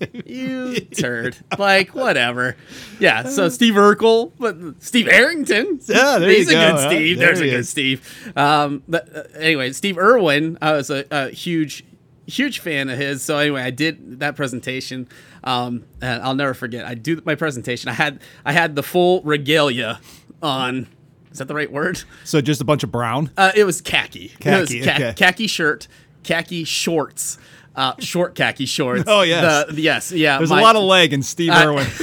you 0.26 0.80
turd. 0.80 1.36
Like 1.58 1.94
whatever. 1.94 2.56
Yeah. 2.98 3.24
So 3.24 3.48
Steve 3.48 3.74
Urkel, 3.74 4.32
but 4.38 4.56
Steve 4.82 5.08
Arrington. 5.08 5.80
Yeah, 5.84 6.18
there 6.18 6.30
he's 6.30 6.50
you 6.50 6.58
a 6.58 6.60
go, 6.60 6.72
good 6.72 6.80
huh? 6.80 6.88
Steve. 6.90 7.18
There 7.18 7.26
There's 7.28 7.40
a 7.40 7.44
good 7.44 7.54
is. 7.60 7.68
Steve. 7.68 8.32
Um. 8.36 8.82
But 8.88 9.16
uh, 9.16 9.22
anyway, 9.38 9.72
Steve 9.72 9.98
Irwin. 9.98 10.58
I 10.60 10.72
was 10.72 10.90
a, 10.90 11.04
a 11.10 11.30
huge. 11.30 11.84
Huge 12.26 12.60
fan 12.60 12.88
of 12.88 12.96
his. 12.96 13.20
So 13.22 13.36
anyway, 13.36 13.60
I 13.60 13.68
did 13.68 14.20
that 14.20 14.34
presentation, 14.34 15.10
um, 15.42 15.84
and 16.00 16.22
I'll 16.22 16.34
never 16.34 16.54
forget. 16.54 16.86
I 16.86 16.94
do 16.94 17.20
my 17.26 17.34
presentation. 17.34 17.90
I 17.90 17.92
had 17.92 18.18
I 18.46 18.52
had 18.52 18.76
the 18.76 18.82
full 18.82 19.20
regalia 19.24 20.00
on. 20.42 20.86
Is 21.30 21.36
that 21.38 21.48
the 21.48 21.54
right 21.54 21.70
word? 21.70 22.02
so 22.24 22.40
just 22.40 22.62
a 22.62 22.64
bunch 22.64 22.82
of 22.82 22.90
brown. 22.90 23.30
Uh, 23.36 23.52
it 23.54 23.64
was 23.64 23.82
khaki. 23.82 24.32
it 24.40 24.58
was 24.58 24.70
Khaki, 24.70 24.82
okay. 24.90 25.12
khaki 25.14 25.46
shirt, 25.46 25.86
khaki 26.24 26.64
shorts, 26.64 27.38
uh, 27.76 27.94
short 28.00 28.34
khaki 28.34 28.66
shorts. 28.66 29.04
Oh, 29.06 29.22
yes. 29.22 29.66
The- 29.72 29.80
yes, 29.80 30.10
yeah. 30.12 30.38
There's 30.38 30.50
my- 30.50 30.60
a 30.60 30.62
lot 30.62 30.76
of 30.76 30.82
leg 30.82 31.12
in 31.12 31.22
Steve 31.22 31.52
I- 31.52 31.66
Irwin. 31.66 31.86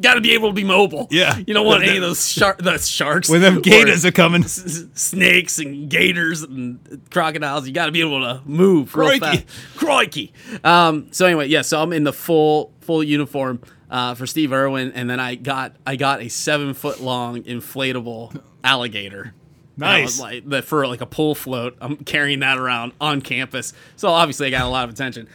Got 0.00 0.14
to 0.14 0.22
be 0.22 0.32
able 0.32 0.48
to 0.48 0.54
be 0.54 0.64
mobile. 0.64 1.08
Yeah. 1.10 1.36
You 1.46 1.52
don't 1.52 1.66
want 1.66 1.82
any 1.82 1.96
of 1.98 2.02
those 2.02 2.26
shark, 2.26 2.56
the 2.56 2.78
sharks. 2.78 3.28
When 3.28 3.42
them 3.42 3.60
gators 3.60 4.06
are 4.06 4.12
coming. 4.12 4.44
s- 4.44 4.86
snakes 4.94 5.58
and 5.58 5.90
gators 5.90 6.42
and 6.42 6.78
crocodiles. 7.10 7.66
You 7.66 7.74
got 7.74 7.84
to 7.86 7.92
be 7.92 8.00
able 8.00 8.20
to 8.20 8.40
move. 8.46 8.92
Crikey. 8.92 9.44
Crikey. 9.76 10.32
Um, 10.64 11.08
so 11.10 11.26
anyway, 11.26 11.48
yeah. 11.48 11.60
So 11.60 11.82
I'm 11.82 11.92
in 11.92 12.04
the 12.04 12.14
full 12.14 12.72
full 12.80 13.04
uniform 13.04 13.60
uh, 13.90 14.14
for 14.14 14.26
Steve 14.26 14.54
Irwin, 14.54 14.92
and 14.92 15.10
then 15.10 15.20
I 15.20 15.34
got 15.34 15.76
I 15.86 15.96
got 15.96 16.22
a 16.22 16.30
seven 16.30 16.72
foot 16.72 17.00
long 17.02 17.42
inflatable 17.42 18.40
alligator. 18.64 19.34
And 19.80 19.84
I 19.90 20.02
was 20.02 20.18
Nice. 20.18 20.20
like 20.20 20.48
that 20.50 20.64
for 20.64 20.86
like 20.86 21.00
a 21.00 21.06
pull 21.06 21.34
float. 21.34 21.76
I'm 21.80 21.96
carrying 21.96 22.40
that 22.40 22.58
around 22.58 22.92
on 23.00 23.20
campus. 23.22 23.72
So 23.96 24.08
obviously 24.08 24.46
I 24.48 24.50
got 24.50 24.64
a 24.64 24.68
lot 24.68 24.84
of 24.84 24.90
attention. 24.94 25.28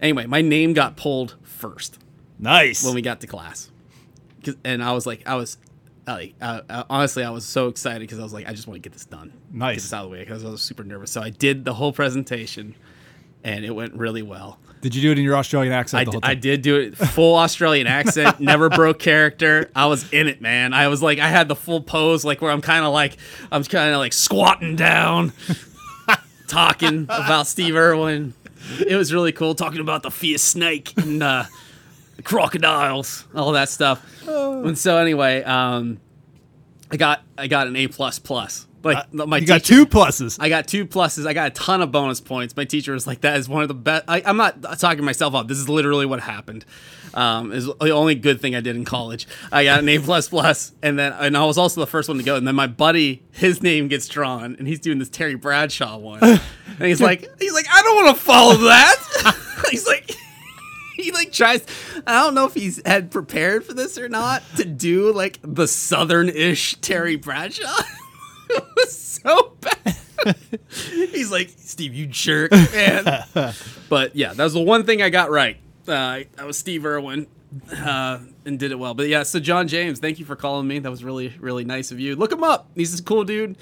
Anyway, 0.00 0.26
my 0.26 0.40
name 0.42 0.72
got 0.74 0.96
pulled 0.96 1.36
first 1.42 1.98
Nice. 2.38 2.84
when 2.84 2.94
we 2.94 3.02
got 3.02 3.20
to 3.20 3.26
class. 3.26 3.70
And 4.64 4.82
I 4.82 4.92
was 4.92 5.04
like, 5.06 5.26
I 5.26 5.34
was, 5.34 5.58
like, 6.06 6.34
uh, 6.40 6.84
honestly, 6.88 7.24
I 7.24 7.30
was 7.30 7.44
so 7.44 7.68
excited 7.68 8.00
because 8.00 8.18
I 8.18 8.22
was 8.22 8.32
like, 8.32 8.48
I 8.48 8.52
just 8.52 8.66
want 8.68 8.76
to 8.76 8.88
get 8.88 8.92
this 8.94 9.04
done, 9.04 9.32
Nice. 9.52 9.74
get 9.76 9.82
this 9.82 9.92
out 9.92 10.04
of 10.04 10.10
the 10.10 10.12
way 10.16 10.20
because 10.20 10.44
I 10.44 10.48
was 10.48 10.62
super 10.62 10.84
nervous. 10.84 11.10
So 11.10 11.20
I 11.20 11.30
did 11.30 11.64
the 11.64 11.74
whole 11.74 11.92
presentation, 11.92 12.74
and 13.44 13.64
it 13.64 13.72
went 13.74 13.92
really 13.94 14.22
well. 14.22 14.58
Did 14.80 14.94
you 14.94 15.02
do 15.02 15.12
it 15.12 15.18
in 15.18 15.24
your 15.24 15.36
Australian 15.36 15.72
accent 15.72 16.00
I 16.00 16.04
the 16.04 16.10
did, 16.12 16.24
whole 16.24 16.30
I 16.30 16.34
did 16.34 16.62
do 16.62 16.76
it 16.76 16.96
full 16.96 17.36
Australian 17.36 17.86
accent, 17.86 18.40
never 18.40 18.68
broke 18.68 18.98
character. 18.98 19.70
I 19.74 19.86
was 19.86 20.10
in 20.12 20.28
it, 20.28 20.40
man. 20.40 20.72
I 20.72 20.88
was 20.88 21.02
like, 21.02 21.18
I 21.18 21.28
had 21.28 21.48
the 21.48 21.56
full 21.56 21.80
pose, 21.80 22.24
like 22.24 22.40
where 22.40 22.50
I'm 22.50 22.60
kind 22.60 22.84
of 22.84 22.92
like, 22.92 23.16
I'm 23.50 23.64
kind 23.64 23.92
of 23.92 23.98
like 23.98 24.12
squatting 24.12 24.76
down, 24.76 25.32
talking 26.46 27.04
about 27.04 27.46
Steve 27.46 27.76
Irwin. 27.76 28.34
It 28.86 28.96
was 28.96 29.12
really 29.12 29.32
cool, 29.32 29.54
talking 29.54 29.80
about 29.80 30.02
the 30.02 30.10
fierce 30.10 30.42
snake 30.42 30.92
and 30.96 31.22
uh, 31.22 31.44
the 32.16 32.22
crocodiles, 32.22 33.24
all 33.34 33.52
that 33.52 33.68
stuff. 33.68 34.04
And 34.26 34.76
so 34.76 34.96
anyway, 34.98 35.42
um, 35.42 36.00
I 36.90 36.96
got 36.96 37.22
I 37.36 37.46
got 37.46 37.66
an 37.66 37.76
A 37.76 37.88
plus 37.88 38.18
plus. 38.18 38.66
Like 38.94 39.12
my 39.12 39.36
Uh, 39.36 39.40
you 39.40 39.46
got 39.46 39.64
two 39.64 39.86
pluses. 39.86 40.36
I 40.40 40.48
got 40.48 40.66
two 40.66 40.86
pluses. 40.86 41.26
I 41.26 41.32
got 41.32 41.48
a 41.48 41.50
ton 41.50 41.80
of 41.82 41.92
bonus 41.92 42.20
points. 42.20 42.56
My 42.56 42.64
teacher 42.64 42.92
was 42.92 43.06
like, 43.06 43.20
"That 43.22 43.36
is 43.38 43.48
one 43.48 43.62
of 43.62 43.68
the 43.68 43.74
best." 43.74 44.04
I, 44.08 44.22
I'm 44.24 44.36
not 44.36 44.78
talking 44.78 45.04
myself 45.04 45.34
up. 45.34 45.48
This 45.48 45.58
is 45.58 45.68
literally 45.68 46.06
what 46.06 46.20
happened. 46.20 46.64
Um, 47.14 47.52
is 47.52 47.66
the 47.66 47.90
only 47.90 48.14
good 48.14 48.40
thing 48.40 48.54
I 48.54 48.60
did 48.60 48.76
in 48.76 48.84
college. 48.84 49.26
I 49.50 49.64
got 49.64 49.80
an 49.80 49.88
A 49.88 49.98
plus 50.00 50.28
plus, 50.28 50.72
and 50.82 50.98
then 50.98 51.12
and 51.12 51.36
I 51.36 51.44
was 51.44 51.58
also 51.58 51.80
the 51.80 51.86
first 51.86 52.08
one 52.08 52.18
to 52.18 52.24
go. 52.24 52.36
And 52.36 52.46
then 52.46 52.54
my 52.54 52.66
buddy, 52.66 53.22
his 53.32 53.62
name 53.62 53.88
gets 53.88 54.08
drawn, 54.08 54.56
and 54.58 54.68
he's 54.68 54.80
doing 54.80 54.98
this 54.98 55.08
Terry 55.08 55.34
Bradshaw 55.34 55.96
one, 55.98 56.22
and 56.22 56.40
he's 56.80 57.00
like, 57.00 57.28
he's 57.40 57.52
like, 57.54 57.66
I 57.72 57.82
don't 57.82 58.04
want 58.04 58.16
to 58.16 58.22
follow 58.22 58.56
that. 58.56 58.96
he's 59.70 59.86
like. 59.86 60.10
He 61.00 61.12
like 61.12 61.30
tries. 61.30 61.64
I 62.08 62.24
don't 62.24 62.34
know 62.34 62.46
if 62.46 62.54
he's 62.54 62.82
had 62.84 63.12
prepared 63.12 63.64
for 63.64 63.72
this 63.72 63.98
or 63.98 64.08
not 64.08 64.42
to 64.56 64.64
do 64.64 65.12
like 65.12 65.38
the 65.42 65.68
southern-ish 65.68 66.74
Terry 66.80 67.14
Bradshaw. 67.14 67.72
it 68.50 68.64
was 68.76 68.98
so 68.98 69.56
bad. 69.60 69.96
He's 70.70 71.30
like, 71.30 71.50
Steve, 71.56 71.94
you 71.94 72.06
jerk, 72.06 72.50
man. 72.52 73.24
but 73.88 74.14
yeah, 74.16 74.32
that 74.34 74.44
was 74.44 74.52
the 74.54 74.60
one 74.60 74.84
thing 74.84 75.00
I 75.02 75.10
got 75.10 75.30
right. 75.30 75.56
Uh, 75.86 75.92
I 75.94 76.26
I 76.36 76.44
was 76.44 76.58
Steve 76.58 76.84
Irwin 76.84 77.26
uh, 77.72 78.18
and 78.44 78.58
did 78.58 78.72
it 78.72 78.78
well. 78.78 78.94
But 78.94 79.08
yeah, 79.08 79.22
so 79.22 79.40
John 79.40 79.68
James, 79.68 80.00
thank 80.00 80.18
you 80.18 80.24
for 80.24 80.36
calling 80.36 80.66
me. 80.66 80.80
That 80.80 80.90
was 80.90 81.02
really, 81.04 81.34
really 81.40 81.64
nice 81.64 81.90
of 81.92 82.00
you. 82.00 82.16
Look 82.16 82.32
him 82.32 82.42
up. 82.44 82.68
He's 82.74 82.98
a 82.98 83.02
cool 83.02 83.24
dude. 83.24 83.56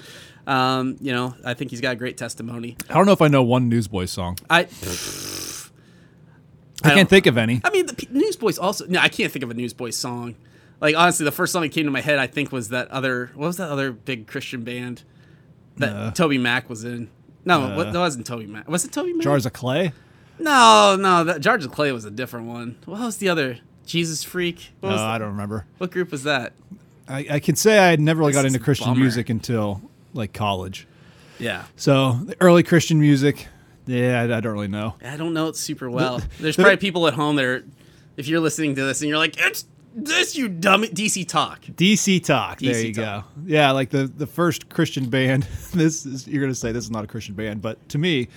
Um, 0.45 0.97
you 0.99 1.11
know, 1.13 1.35
I 1.45 1.53
think 1.53 1.71
he's 1.71 1.81
got 1.81 1.93
a 1.93 1.95
great 1.95 2.17
testimony. 2.17 2.75
I 2.89 2.93
don't 2.95 3.05
know 3.05 3.11
if 3.11 3.21
I 3.21 3.27
know 3.27 3.43
one 3.43 3.69
Newsboys 3.69 4.11
song. 4.11 4.37
I, 4.49 4.59
I, 4.59 4.65
don't- 6.89 6.95
can't 6.95 7.09
think 7.09 7.25
of 7.25 7.37
any. 7.37 7.61
I 7.63 7.69
mean, 7.69 7.85
the 7.85 7.93
P- 7.93 8.07
Newsboys 8.11 8.57
also. 8.57 8.85
No, 8.87 8.99
I 8.99 9.09
can't 9.09 9.31
think 9.31 9.43
of 9.43 9.51
a 9.51 9.53
Newsboys 9.53 9.95
song. 9.97 10.35
Like 10.79 10.95
honestly, 10.95 11.23
the 11.23 11.31
first 11.31 11.53
song 11.53 11.63
that 11.63 11.69
came 11.69 11.85
to 11.85 11.91
my 11.91 12.01
head, 12.01 12.19
I 12.19 12.27
think, 12.27 12.51
was 12.51 12.69
that 12.69 12.87
other. 12.89 13.31
What 13.35 13.47
was 13.47 13.57
that 13.57 13.69
other 13.69 13.91
big 13.91 14.27
Christian 14.27 14.63
band 14.63 15.03
that 15.77 15.95
Uh. 15.95 16.11
Toby 16.11 16.37
Mac 16.37 16.69
was 16.69 16.83
in? 16.83 17.09
No, 17.45 17.75
what, 17.75 17.93
that 17.93 17.99
wasn't 17.99 18.25
Toby 18.25 18.45
Mac. 18.45 18.67
Was 18.67 18.83
it 18.85 18.91
Toby 18.91 19.13
Mac? 19.13 19.23
Jars 19.23 19.45
of 19.45 19.53
Clay. 19.53 19.93
No, 20.39 20.97
no, 20.99 21.23
that 21.23 21.39
Jars 21.41 21.65
of 21.65 21.71
Clay 21.71 21.91
was 21.91 22.05
a 22.05 22.11
different 22.11 22.45
one. 22.47 22.75
What 22.85 22.99
was 22.99 23.17
the 23.17 23.29
other? 23.29 23.59
Jesus 23.85 24.23
Freak. 24.23 24.71
What, 24.81 24.89
No, 24.89 24.95
was 24.95 25.01
Uh, 25.01 25.05
I 25.05 25.17
don't 25.17 25.29
remember. 25.29 25.65
what 25.77 25.91
group 25.91 26.11
was 26.11 26.23
that? 26.23 26.53
I, 27.07 27.25
I 27.31 27.39
can 27.39 27.55
say 27.55 27.79
I 27.79 27.87
had 27.89 28.01
never 28.01 28.19
really 28.19 28.33
got 28.33 28.41
This 28.43 28.53
into 28.53 28.63
Christian 28.63 28.87
bummer. 28.89 28.99
music 28.99 29.29
until 29.29 29.81
like 30.13 30.33
college. 30.33 30.85
Yeah, 31.39 31.63
So 31.75 32.13
the 32.23 32.35
early 32.41 32.63
Christian 32.63 32.99
music, 32.99 33.47
yeah, 33.85 34.19
I, 34.21 34.23
I 34.37 34.39
don't 34.41 34.53
really 34.53 34.67
know. 34.67 34.95
I 35.03 35.15
don't 35.17 35.33
know 35.33 35.47
it 35.47 35.55
super 35.55 35.89
well. 35.89 36.19
There's 36.39 36.55
probably 36.55 36.77
people 36.77 37.07
at 37.07 37.13
home 37.13 37.35
that 37.37 37.45
are, 37.45 37.63
if 38.17 38.27
you're 38.27 38.39
listening 38.41 38.75
to 38.75 38.83
this 38.83 39.01
and 39.01 39.07
you're 39.09 39.19
like, 39.19 39.35
it's 39.39 39.63
this, 39.97 40.35
you 40.35 40.47
dummy 40.47 40.87
DC 40.89 41.27
talk. 41.27 41.61
DC 41.63 42.23
Talk. 42.23 42.59
there 42.59 42.73
DC 42.73 42.87
you 42.87 42.93
Talk. 42.93 43.25
go. 43.35 43.41
Yeah, 43.45 43.71
like 43.71 43.89
the 43.89 44.05
the 44.07 44.27
first 44.27 44.69
Christian 44.69 45.09
band. 45.09 45.47
This 45.73 46.05
is 46.05 46.27
you're 46.27 46.41
gonna 46.41 46.55
say 46.55 46.71
this 46.71 46.83
is 46.85 46.91
not 46.91 47.03
a 47.03 47.07
Christian 47.07 47.35
band, 47.35 47.61
but 47.61 47.87
to 47.89 47.97
me, 47.97 48.29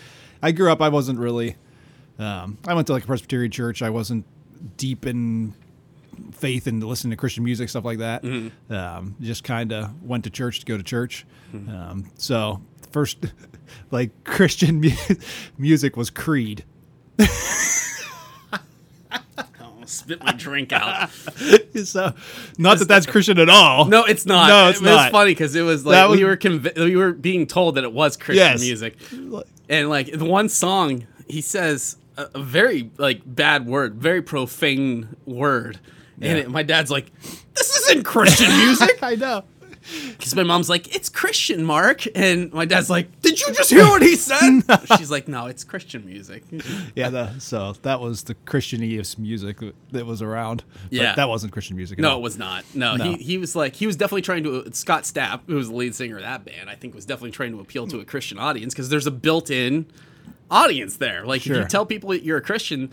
I 0.43 0.53
grew 0.53 0.71
up. 0.71 0.81
I 0.83 0.89
wasn't 0.89 1.19
really. 1.19 1.57
Um, 2.19 2.59
I 2.67 2.75
went 2.75 2.87
to 2.89 2.93
like 2.93 3.05
a 3.05 3.07
Presbyterian 3.07 3.51
church. 3.51 3.81
I 3.83 3.89
wasn't 3.91 4.27
deep 4.77 5.07
in 5.07 5.55
faith 6.33 6.67
and 6.67 6.83
listening 6.85 7.11
to 7.13 7.17
Christian 7.17 7.45
music 7.45 7.69
stuff 7.71 7.85
like 7.85 7.99
that. 7.99 8.23
Mm-hmm. 8.23 8.73
Um, 8.75 9.17
just 9.21 9.43
kind 9.45 9.73
of 9.73 10.03
went 10.03 10.25
to 10.25 10.31
church 10.31 10.61
to 10.61 10.67
go 10.67 10.77
to 10.77 10.83
church. 10.83 11.25
Um, 11.55 12.11
so 12.17 12.61
first 12.91 13.19
like 13.91 14.11
Christian 14.25 14.81
mu- 14.81 14.91
music 15.59 15.97
was 15.97 16.11
Creed. 16.11 16.65
Spit 19.91 20.23
my 20.23 20.33
drink 20.33 20.73
out. 20.73 21.11
so 21.85 22.15
not 22.59 22.79
that 22.79 22.87
that's 22.89 23.07
Christian 23.07 23.39
at 23.39 23.49
all. 23.49 23.87
No, 23.87 24.05
it's 24.05 24.25
not. 24.25 24.49
No, 24.49 24.69
it's 24.69 24.81
it, 24.81 24.85
not. 24.85 25.07
was 25.07 25.11
funny 25.11 25.33
because 25.33 25.55
it 25.57 25.63
was 25.63 25.85
like 25.85 26.09
was- 26.09 26.19
we 26.19 26.25
were 26.25 26.37
conv- 26.37 26.77
we 26.79 26.97
were 26.97 27.13
being 27.13 27.47
told 27.47 27.75
that 27.75 27.85
it 27.85 27.93
was 27.93 28.17
Christian 28.17 28.47
Yes. 28.47 28.61
music, 28.61 28.97
and 29.69 29.89
like 29.89 30.13
the 30.13 30.25
one 30.25 30.49
song 30.49 31.07
he 31.29 31.41
says 31.41 31.97
a, 32.17 32.29
a 32.35 32.41
very 32.43 32.91
like 32.99 33.23
bad 33.27 33.67
word, 33.67 33.95
very 33.97 34.23
profane 34.23 35.09
word, 35.27 35.81
and 36.21 36.39
it, 36.39 36.51
my 36.51 36.63
dad's 36.63 36.91
like, 36.91 37.11
"This 37.55 37.77
isn't 37.77 38.05
Christian 38.05 38.49
music." 38.59 38.99
I 39.03 39.17
know. 39.17 39.43
Because 40.11 40.35
my 40.35 40.43
mom's 40.43 40.69
like, 40.69 40.95
"It's 40.95 41.09
Christian, 41.09 41.65
Mark," 41.65 42.05
and 42.15 42.53
my 42.53 42.65
dad's 42.67 42.91
like, 42.91 43.21
"Did 43.23 43.41
you 43.41 43.53
just 43.55 43.71
hear 43.71 43.85
what 43.89 44.03
he 44.03 44.15
said?" 44.15 44.61
She's 44.99 45.11
like, 45.11 45.27
"No, 45.27 45.47
it's 45.47 45.65
Christian 45.65 46.05
music." 46.05 46.45
Yeah, 46.95 47.09
the, 47.09 47.39
so 47.39 47.73
that 47.83 47.99
was 48.01 48.25
the 48.25 48.35
Christianese 48.35 49.19
music 49.19 49.59
that 49.93 50.05
was 50.05 50.21
around. 50.21 50.65
But 50.85 50.93
Yeah. 50.93 51.15
that 51.15 51.29
wasn't 51.29 51.53
Christian 51.53 51.77
music. 51.77 51.99
No, 51.99 52.11
all. 52.11 52.19
it 52.19 52.23
was 52.23 52.37
not. 52.39 52.65
No, 52.75 52.97
No. 52.97 53.05
He, 53.05 53.17
he 53.17 53.39
was 53.39 53.57
like 53.57 53.75
he 53.75 53.87
was 53.87 53.97
definitely 53.97 54.23
trying 54.23 54.45
to 54.45 54.71
Scott 54.73 55.05
Stapp, 55.05 55.41
who 55.47 55.57
was 55.57 55.69
the 55.69 55.75
lead 55.75 55.95
singer 55.95 56.17
of 56.17 56.23
that 56.23 56.45
band, 56.45 56.69
I 56.69 56.75
think 56.75 56.95
was 56.95 57.07
definitely 57.07 57.31
trying 57.33 57.53
to 57.53 57.61
appeal 57.61 57.87
to 57.89 58.01
a 58.01 58.05
Christian 58.05 58.39
audience 58.39 58.75
because 58.75 58.91
there's 58.91 59.07
a 59.07 59.11
built-in 59.11 59.87
audience 60.51 60.97
there. 60.97 61.25
Like 61.25 61.47
if 61.47 61.57
you 61.57 61.65
tell 61.65 61.87
people 61.87 62.11
that 62.11 62.23
you're 62.23 62.39
a 62.39 62.43
Christian, 62.43 62.91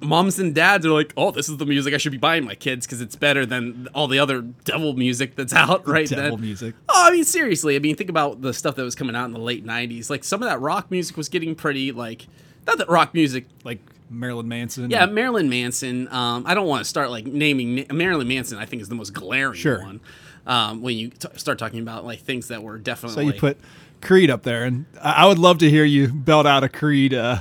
moms 0.00 0.38
and 0.38 0.54
dads 0.54 0.84
are 0.86 0.90
like, 0.90 1.12
"Oh, 1.16 1.30
this 1.30 1.48
is 1.48 1.56
the 1.58 1.66
music 1.66 1.94
I 1.94 1.98
should 1.98 2.12
be 2.12 2.18
buying 2.18 2.44
my 2.44 2.54
kids 2.54 2.86
because 2.86 3.00
it's 3.00 3.16
better 3.16 3.44
than 3.46 3.88
all 3.94 4.08
the 4.08 4.18
other 4.18 4.42
devil 4.64 4.94
music 4.94 5.36
that's 5.36 5.52
out 5.52 5.86
right 5.88 6.10
now." 6.10 6.16
devil 6.16 6.36
then." 6.36 6.40
music. 6.46 6.74
Oh, 6.88 7.08
I 7.08 7.10
mean, 7.12 7.24
seriously. 7.24 7.76
I 7.76 7.78
mean, 7.78 7.96
think 7.96 8.10
about 8.10 8.40
the 8.42 8.52
stuff 8.54 8.74
that 8.76 8.82
was 8.82 8.94
coming 8.94 9.14
out 9.16 9.26
in 9.26 9.32
the 9.32 9.38
late 9.40 9.64
'90s. 9.64 10.10
Like 10.10 10.24
some 10.24 10.42
of 10.42 10.48
that 10.48 10.60
rock 10.60 10.90
music 10.90 11.16
was 11.16 11.28
getting 11.28 11.54
pretty 11.54 11.92
like 11.92 12.26
not 12.66 12.78
that 12.78 12.88
rock 12.88 13.14
music 13.14 13.46
Like 13.64 13.80
Marilyn 14.10 14.48
Manson. 14.48 14.90
yeah, 14.90 15.06
Marilyn 15.06 15.48
Manson. 15.48 16.08
Um, 16.12 16.44
I 16.46 16.54
don't 16.54 16.66
want 16.66 16.80
to 16.82 16.88
start 16.88 17.10
like 17.10 17.26
naming 17.26 17.86
Marilyn 17.92 18.26
Manson. 18.28 18.58
I 18.58 18.64
think 18.66 18.82
is 18.82 18.88
the 18.88 18.94
most 18.94 19.12
glaring 19.12 19.54
Sure. 19.54 19.80
one. 19.82 20.00
Um, 20.46 20.80
when 20.82 20.96
you 20.96 21.10
t- 21.10 21.28
start 21.36 21.58
talking 21.58 21.80
about 21.80 22.04
like 22.04 22.20
things 22.20 22.48
that 22.48 22.62
were 22.62 22.78
definitely 22.78 23.14
So 23.14 23.20
you 23.32 23.38
put 23.38 23.58
Creed 24.00 24.30
up 24.30 24.42
there, 24.42 24.64
and 24.64 24.86
I 25.02 25.24
I 25.24 25.26
would 25.26 25.38
love 25.38 25.58
to 25.58 25.68
hear 25.70 25.84
you 25.84 26.08
belt 26.08 26.46
out 26.46 26.64
a 26.64 26.68
Creed. 26.68 27.12
Uh, 27.14 27.38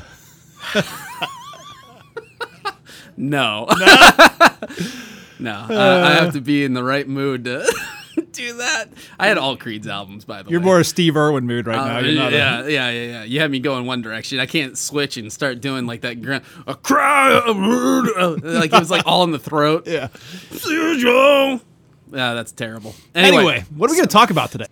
no, 3.19 3.67
no. 5.39 5.51
uh, 5.69 6.03
I 6.07 6.11
have 6.23 6.33
to 6.33 6.41
be 6.41 6.63
in 6.63 6.73
the 6.73 6.83
right 6.83 7.07
mood 7.07 7.45
to 7.45 7.65
do 8.31 8.57
that. 8.57 8.85
I 9.19 9.27
had 9.27 9.37
all 9.37 9.55
Creed's 9.57 9.87
albums 9.87 10.25
by 10.25 10.41
the 10.41 10.47
way. 10.49 10.51
you're 10.53 10.61
more 10.61 10.79
a 10.79 10.83
Steve 10.83 11.15
Irwin 11.15 11.45
mood 11.45 11.67
right 11.67 11.77
Uh, 11.77 11.85
now. 11.85 11.99
You're 11.99 12.15
not 12.15 12.33
a- 12.33 12.35
yeah, 12.35 12.61
yeah, 12.67 12.89
yeah, 12.89 13.03
yeah. 13.11 13.23
You 13.23 13.39
have 13.41 13.51
me 13.51 13.59
going 13.59 13.85
one 13.85 14.01
direction. 14.01 14.39
I 14.39 14.45
can't 14.45 14.77
switch 14.77 15.17
and 15.17 15.31
start 15.31 15.61
doing 15.61 15.85
like 15.85 16.01
that. 16.01 16.21
Gra- 16.21 16.41
a 16.67 16.75
cry, 16.75 17.41
a 17.45 17.53
word, 17.53 18.09
uh, 18.17 18.37
like 18.59 18.73
it 18.73 18.79
was 18.79 18.91
like 18.91 19.05
all 19.05 19.23
in 19.23 19.31
the 19.31 19.39
throat. 19.39 19.85
yeah. 19.87 20.07
Yeah, 22.11 22.33
that's 22.33 22.51
terrible. 22.51 22.95
Anyway, 23.13 23.63
what 23.75 23.89
are 23.89 23.93
we 23.93 23.97
going 23.97 24.07
to 24.07 24.13
talk 24.13 24.31
about 24.31 24.51
today? 24.51 24.65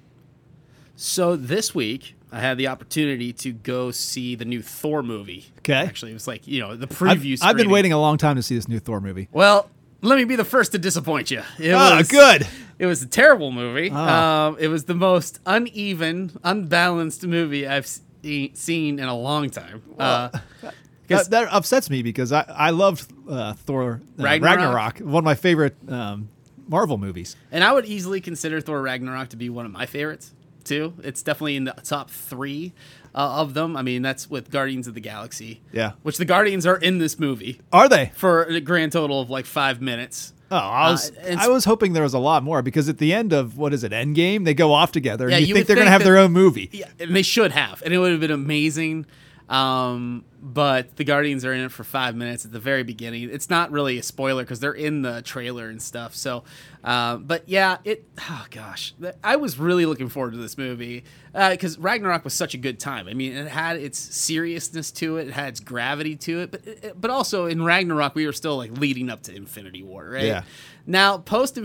So 0.96 1.36
this 1.36 1.76
week, 1.76 2.16
I 2.32 2.40
had 2.40 2.58
the 2.58 2.68
opportunity 2.68 3.32
to 3.34 3.54
go 3.54 3.92
see 3.92 4.36
the 4.36 4.46
new 4.46 4.62
Thor 4.62 5.02
movie. 5.04 5.46
Okay. 5.60 5.74
Actually, 5.74 6.12
it 6.12 6.16
was 6.16 6.28
like 6.28 6.48
you 6.48 6.60
know 6.60 6.76
the 6.76 6.86
I've, 6.86 7.20
preview. 7.20 7.38
I've 7.42 7.56
been 7.58 7.70
waiting 7.70 7.94
a 7.94 8.00
long 8.00 8.18
time 8.18 8.36
to 8.36 8.44
see 8.44 8.56
this 8.56 8.68
new 8.68 8.80
Thor 8.80 9.00
movie. 9.00 9.30
Well, 9.32 9.70
let 10.02 10.18
me 10.18 10.26
be 10.26 10.36
the 10.36 10.46
first 10.46 10.72
to 10.74 10.78
disappoint 10.78 11.32
you. 11.32 11.42
It 11.60 11.72
Ah, 11.74 11.96
was 11.98 12.08
good. 12.08 12.46
It 12.80 12.86
was 12.86 13.02
a 13.02 13.08
terrible 13.08 13.52
movie. 13.52 13.90
Ah. 13.94 14.48
Um, 14.48 14.58
it 14.60 14.68
was 14.68 14.84
the 14.86 14.94
most 14.94 15.40
uneven, 15.46 16.32
unbalanced 16.44 17.26
movie 17.26 17.68
I've 17.68 17.88
se- 17.88 18.52
seen 18.54 19.00
in 19.00 19.06
a 19.06 19.18
long 19.18 19.50
time. 19.50 19.82
Uh, 19.98 20.30
'cause- 20.30 20.42
That, 21.08 21.30
that 21.30 21.48
upsets 21.54 21.90
me 21.90 22.04
because 22.04 22.34
I, 22.34 22.42
I 22.50 22.70
loved 22.72 23.10
uh, 23.30 23.54
Thor 23.54 24.02
uh, 24.20 24.24
Ragnarok? 24.24 24.42
Ragnarok, 24.60 24.98
one 25.00 25.22
of 25.22 25.24
my 25.24 25.36
favorite 25.36 25.78
um, 25.88 26.28
Marvel 26.68 26.98
movies. 26.98 27.38
and 27.50 27.64
I 27.64 27.72
would 27.72 27.86
easily 27.86 28.20
consider 28.20 28.60
Thor 28.60 28.82
Ragnarok 28.82 29.30
to 29.30 29.38
be 29.38 29.50
one 29.50 29.66
of 29.66 29.72
my 29.72 29.86
favorites 29.86 30.34
too. 30.68 30.94
It's 31.04 31.22
definitely 31.24 31.56
in 31.56 31.64
the 31.66 31.72
top 31.84 32.10
three 32.10 32.74
uh, 33.16 33.40
of 33.42 33.54
them. 33.54 33.76
I 33.78 33.82
mean, 33.82 34.02
that's 34.02 34.30
with 34.30 34.52
Guardians 34.52 34.88
of 34.88 34.94
the 34.94 35.00
Galaxy. 35.02 35.62
Yeah. 35.72 35.94
Which 36.04 36.18
the 36.18 36.26
Guardians 36.26 36.66
are 36.66 36.78
in 36.78 36.98
this 37.00 37.20
movie. 37.20 37.62
Are 37.74 37.90
they? 37.90 38.12
for 38.16 38.44
a 38.44 38.60
grand 38.62 38.92
total 38.92 39.22
of 39.22 39.30
like 39.30 39.46
five 39.46 39.82
minutes. 39.82 40.34
Oh, 40.50 40.56
I 40.56 40.88
Uh, 40.88 40.92
was 40.92 41.10
it's- 41.10 41.38
I 41.40 41.48
was 41.50 41.66
hoping 41.66 41.92
there 41.94 42.04
was 42.04 42.14
a 42.14 42.20
lot 42.20 42.42
more 42.44 42.62
because 42.62 42.88
at 42.88 43.00
the 43.00 43.14
end 43.14 43.34
of 43.34 43.58
what 43.58 43.74
is 43.74 43.84
it, 43.84 43.92
Endgame, 43.92 44.46
they 44.46 44.54
go 44.54 44.72
off 44.72 44.92
together. 44.94 45.30
Yeah, 45.30 45.38
and 45.38 45.42
you, 45.44 45.50
you 45.50 45.54
think 45.56 45.68
they're 45.68 45.76
gonna 45.76 45.90
have 45.90 46.04
their 46.06 46.18
own 46.18 46.32
movie. 46.32 46.70
Yeah, 46.72 46.88
and 47.00 47.14
they 47.16 47.22
should 47.24 47.52
have, 47.52 47.82
and 47.84 47.94
it 47.94 47.98
would 47.98 48.12
have 48.12 48.22
been 48.22 48.32
amazing. 48.32 49.06
Um, 49.50 50.26
but 50.42 50.98
the 50.98 51.04
Guardians 51.04 51.46
are 51.46 51.54
in 51.54 51.62
it 51.62 51.72
for 51.72 51.84
five 51.84 52.16
minutes 52.16 52.46
at 52.46 52.52
the 52.52 52.60
very 52.60 52.84
beginning. 52.84 53.30
It's 53.32 53.50
not 53.50 53.72
really 53.72 53.98
a 53.98 54.04
spoiler 54.04 54.44
because 54.44 54.60
they're 54.60 54.74
in 54.74 55.02
the 55.02 55.22
trailer 55.22 55.70
and 55.70 55.82
stuff. 55.82 56.14
So, 56.16 56.44
uh, 56.84 57.18
but 57.18 57.48
yeah, 57.48 57.78
it. 57.86 58.06
Oh 58.30 58.46
gosh, 58.52 58.94
I 59.24 59.38
was 59.38 59.58
really 59.58 59.86
looking 59.86 60.10
forward 60.10 60.32
to 60.32 60.38
this 60.38 60.58
movie 60.58 61.06
because 61.34 61.78
Ragnarok 61.80 62.24
was 62.24 62.34
such 62.34 62.54
a 62.54 62.58
good 62.58 62.80
time. 62.80 63.08
I 63.08 63.14
mean, 63.14 63.34
it 63.34 63.48
had 63.48 63.78
its 63.78 63.98
seriousness 63.98 64.92
to 64.94 65.18
it, 65.18 65.30
it 65.30 65.34
had 65.34 65.50
its 65.50 65.60
gravity 65.60 66.16
to 66.18 66.42
it, 66.42 66.52
but 66.52 66.68
it, 66.68 67.00
but 67.00 67.10
also 67.10 67.46
in 67.46 67.64
Ragnarok 67.64 68.16
we 68.16 68.26
were 68.26 68.34
still 68.34 68.58
like 68.58 68.78
leading 68.78 69.10
up 69.10 69.24
to 69.24 69.36
Infinity 69.36 69.82
War, 69.82 70.10
right? 70.10 70.24
Yeah. 70.24 70.44
Now 70.86 71.18
post 71.18 71.58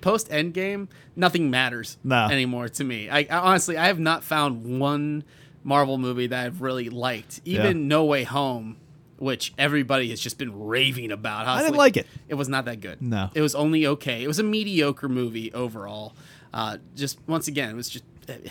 post 0.00 0.28
Endgame, 0.30 0.88
nothing 1.16 1.50
matters 1.50 1.96
No. 2.04 2.26
anymore 2.28 2.68
to 2.68 2.84
me. 2.84 3.08
I, 3.10 3.20
I 3.30 3.38
honestly, 3.38 3.76
I 3.76 3.86
have 3.86 3.98
not 3.98 4.22
found 4.22 4.78
one 4.80 5.24
Marvel 5.66 5.98
movie 5.98 6.28
that 6.28 6.46
I've 6.46 6.62
really 6.62 6.88
liked. 6.88 7.40
Even 7.44 7.66
Yeah. 7.82 7.86
No 7.88 8.04
Way 8.04 8.22
Home, 8.24 8.76
which 9.18 9.52
everybody 9.58 10.10
has 10.10 10.20
just 10.20 10.38
been 10.38 10.58
raving 10.66 11.10
about. 11.10 11.46
I 11.46 11.62
didn't 11.62 11.76
like 11.76 11.96
it. 11.96 12.06
It 12.28 12.34
was 12.34 12.48
not 12.48 12.66
that 12.66 12.80
good. 12.80 13.02
No. 13.02 13.30
it 13.34 13.40
was 13.40 13.54
only 13.54 13.84
okay. 13.86 14.22
It 14.22 14.28
was 14.28 14.38
a 14.38 14.44
mediocre 14.44 15.08
movie 15.08 15.52
overall. 15.52 16.14
Uh, 16.54 16.78
just 16.94 17.18
once 17.26 17.48
again, 17.48 17.68
it 17.70 17.74
was 17.74 17.88
just. 17.88 18.04
I 18.28 18.34
mean, 18.34 18.42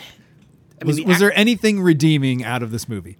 Was, 0.84 0.96
the 0.96 1.04
was 1.04 1.12
act- 1.14 1.20
there 1.20 1.38
anything 1.38 1.80
redeeming 1.80 2.44
out 2.44 2.62
of 2.62 2.70
this 2.70 2.86
movie? 2.88 3.16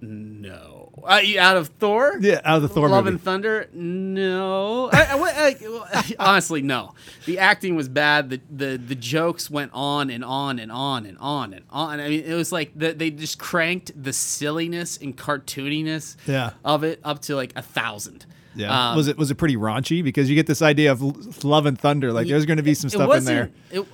no 0.00 0.71
uh, 1.06 1.20
you- 1.22 1.38
out 1.40 1.56
of 1.56 1.68
Thor? 1.68 2.16
Yeah, 2.20 2.40
out 2.44 2.56
of 2.56 2.62
the 2.62 2.68
Thor 2.68 2.88
Love 2.88 3.04
movie. 3.04 3.14
and 3.14 3.22
Thunder? 3.22 3.68
No. 3.72 4.90
I, 4.92 5.56
I- 5.60 5.84
I- 5.92 6.14
honestly, 6.18 6.62
no. 6.62 6.94
The 7.26 7.38
acting 7.38 7.74
was 7.76 7.88
bad. 7.88 8.30
The, 8.30 8.40
the 8.50 8.76
the 8.76 8.94
jokes 8.94 9.50
went 9.50 9.70
on 9.74 10.10
and 10.10 10.24
on 10.24 10.58
and 10.58 10.70
on 10.72 11.06
and 11.06 11.18
on 11.18 11.52
and 11.54 11.64
on. 11.70 12.00
I 12.00 12.08
mean, 12.08 12.24
it 12.24 12.34
was 12.34 12.52
like 12.52 12.72
the, 12.76 12.92
they 12.92 13.10
just 13.10 13.38
cranked 13.38 13.92
the 14.00 14.12
silliness 14.12 14.96
and 14.96 15.16
cartooniness 15.16 16.16
Yeah. 16.26 16.52
of 16.64 16.84
it 16.84 17.00
up 17.04 17.22
to 17.22 17.36
like 17.36 17.52
a 17.56 17.62
thousand. 17.62 18.26
Yeah. 18.54 18.90
Um, 18.90 18.96
was 18.96 19.08
it 19.08 19.16
was 19.16 19.30
it 19.30 19.36
pretty 19.36 19.56
raunchy? 19.56 20.04
Because 20.04 20.28
you 20.28 20.34
get 20.34 20.46
this 20.46 20.60
idea 20.62 20.92
of 20.92 21.42
love 21.44 21.64
and 21.66 21.78
thunder. 21.78 22.12
Like 22.12 22.28
there's 22.28 22.44
going 22.46 22.58
to 22.58 22.62
be 22.62 22.74
some 22.74 22.88
it 22.88 22.90
stuff 22.92 23.14
in 23.16 23.24
there. 23.24 23.50
It, 23.70 23.86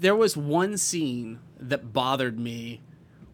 there 0.00 0.14
was 0.14 0.36
one 0.36 0.76
scene 0.76 1.38
that 1.58 1.92
bothered 1.94 2.38
me 2.38 2.82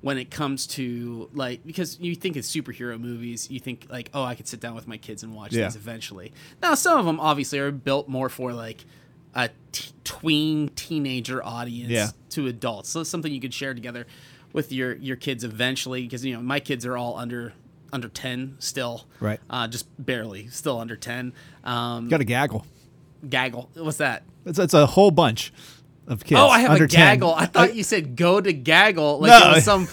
when 0.03 0.17
it 0.19 0.31
comes 0.31 0.67
to 0.67 1.29
like 1.35 1.65
because 1.67 1.99
you 2.01 2.15
think 2.15 2.37
of 2.37 2.43
superhero 2.45 2.99
movies, 2.99 3.51
you 3.51 3.61
think 3.61 3.87
like, 3.91 4.11
oh, 4.15 4.23
I 4.25 4.35
could 4.35 4.49
sit 4.49 4.61
down 4.61 4.75
with 4.75 4.89
my 4.89 4.97
kids 4.97 5.23
and 5.23 5.35
watch 5.35 5.53
Yeah. 5.53 5.65
these 5.67 5.77
eventually. 5.77 6.33
Now, 6.63 6.75
some 6.75 6.99
of 6.99 7.05
them 7.05 7.21
obviously 7.21 7.59
are 7.59 7.71
built 7.71 8.09
more 8.09 8.29
for 8.29 8.53
like 8.53 8.85
a 9.35 9.51
t- 9.73 9.91
tween 10.05 10.71
teenager 10.75 11.45
audience 11.45 11.91
Yeah. 11.91 12.09
to 12.31 12.47
adults, 12.47 12.89
so 12.89 13.01
it's 13.03 13.11
something 13.11 13.33
you 13.33 13.41
could 13.41 13.55
share 13.55 13.75
together 13.75 14.07
with 14.53 14.73
your 14.73 14.95
your 14.97 15.17
kids 15.17 15.45
eventually. 15.45 16.03
Because 16.03 16.25
you 16.25 16.35
know 16.35 16.41
my 16.43 16.61
kids 16.61 16.85
are 16.87 16.97
all 16.97 17.17
under 17.19 17.53
under 17.93 18.09
ten 18.09 18.57
still, 18.59 19.05
Right. 19.21 19.39
Uh, 19.51 19.67
just 19.69 19.87
barely, 19.99 20.47
still 20.49 20.79
under 20.81 20.97
ten. 20.97 21.33
Um, 21.65 22.09
Got 22.09 22.21
a 22.21 22.25
gaggle. 22.25 22.65
gaggle. 23.29 23.69
What's 23.75 23.99
that? 23.99 24.23
It's, 24.47 24.59
it's 24.59 24.73
a 24.75 24.87
whole 24.87 25.11
bunch 25.11 25.53
of 26.07 26.25
kids. 26.25 26.41
Oh, 26.41 26.49
I 26.49 26.61
have 26.61 26.73
a 26.73 26.79
10. 26.79 26.89
gaggle. 26.89 27.35
I 27.35 27.47
thought 27.47 27.75
you 27.75 27.83
said 27.85 28.17
go 28.17 28.41
to 28.41 28.53
gaggle. 28.53 29.21
Like 29.21 29.31
No. 29.31 29.51
it 29.51 29.55
was 29.57 29.65
some 29.65 29.89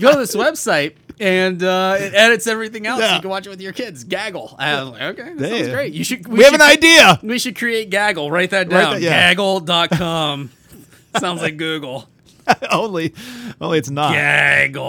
go 0.00 0.12
to 0.12 0.18
this 0.18 0.34
website 0.44 0.94
and 1.20 1.62
uh, 1.62 1.96
it 1.98 2.12
edits 2.14 2.46
everything 2.46 2.86
out 2.86 2.98
so 2.98 3.04
Yeah. 3.04 3.14
you 3.16 3.20
can 3.20 3.30
watch 3.30 3.46
it 3.46 3.50
with 3.50 3.60
your 3.60 3.72
kids. 3.72 4.04
Gaggle. 4.04 4.56
I 4.58 4.82
was 4.82 4.92
like, 4.92 5.02
okay, 5.18 5.34
that 5.34 5.50
sounds 5.50 5.68
great. 5.68 5.92
You 5.94 6.04
should. 6.04 6.26
We, 6.26 6.42
have 6.42 6.52
should, 6.52 6.60
an 6.60 6.68
idea. 6.70 7.20
We 7.22 7.38
should 7.38 7.56
create 7.56 7.88
gaggle. 7.90 8.30
Write 8.30 8.50
that 8.50 8.70
Write 8.70 8.82
down. 8.82 8.92
that- 8.94 9.00
yeah. 9.02 9.28
Gaggle.com. 9.34 10.50
sounds 11.18 11.40
like 11.40 11.56
Google. 11.56 12.08
only, 12.70 13.14
only 13.60 13.78
it's 13.78 13.88
not. 13.90 14.12
Gaggle. 14.12 14.82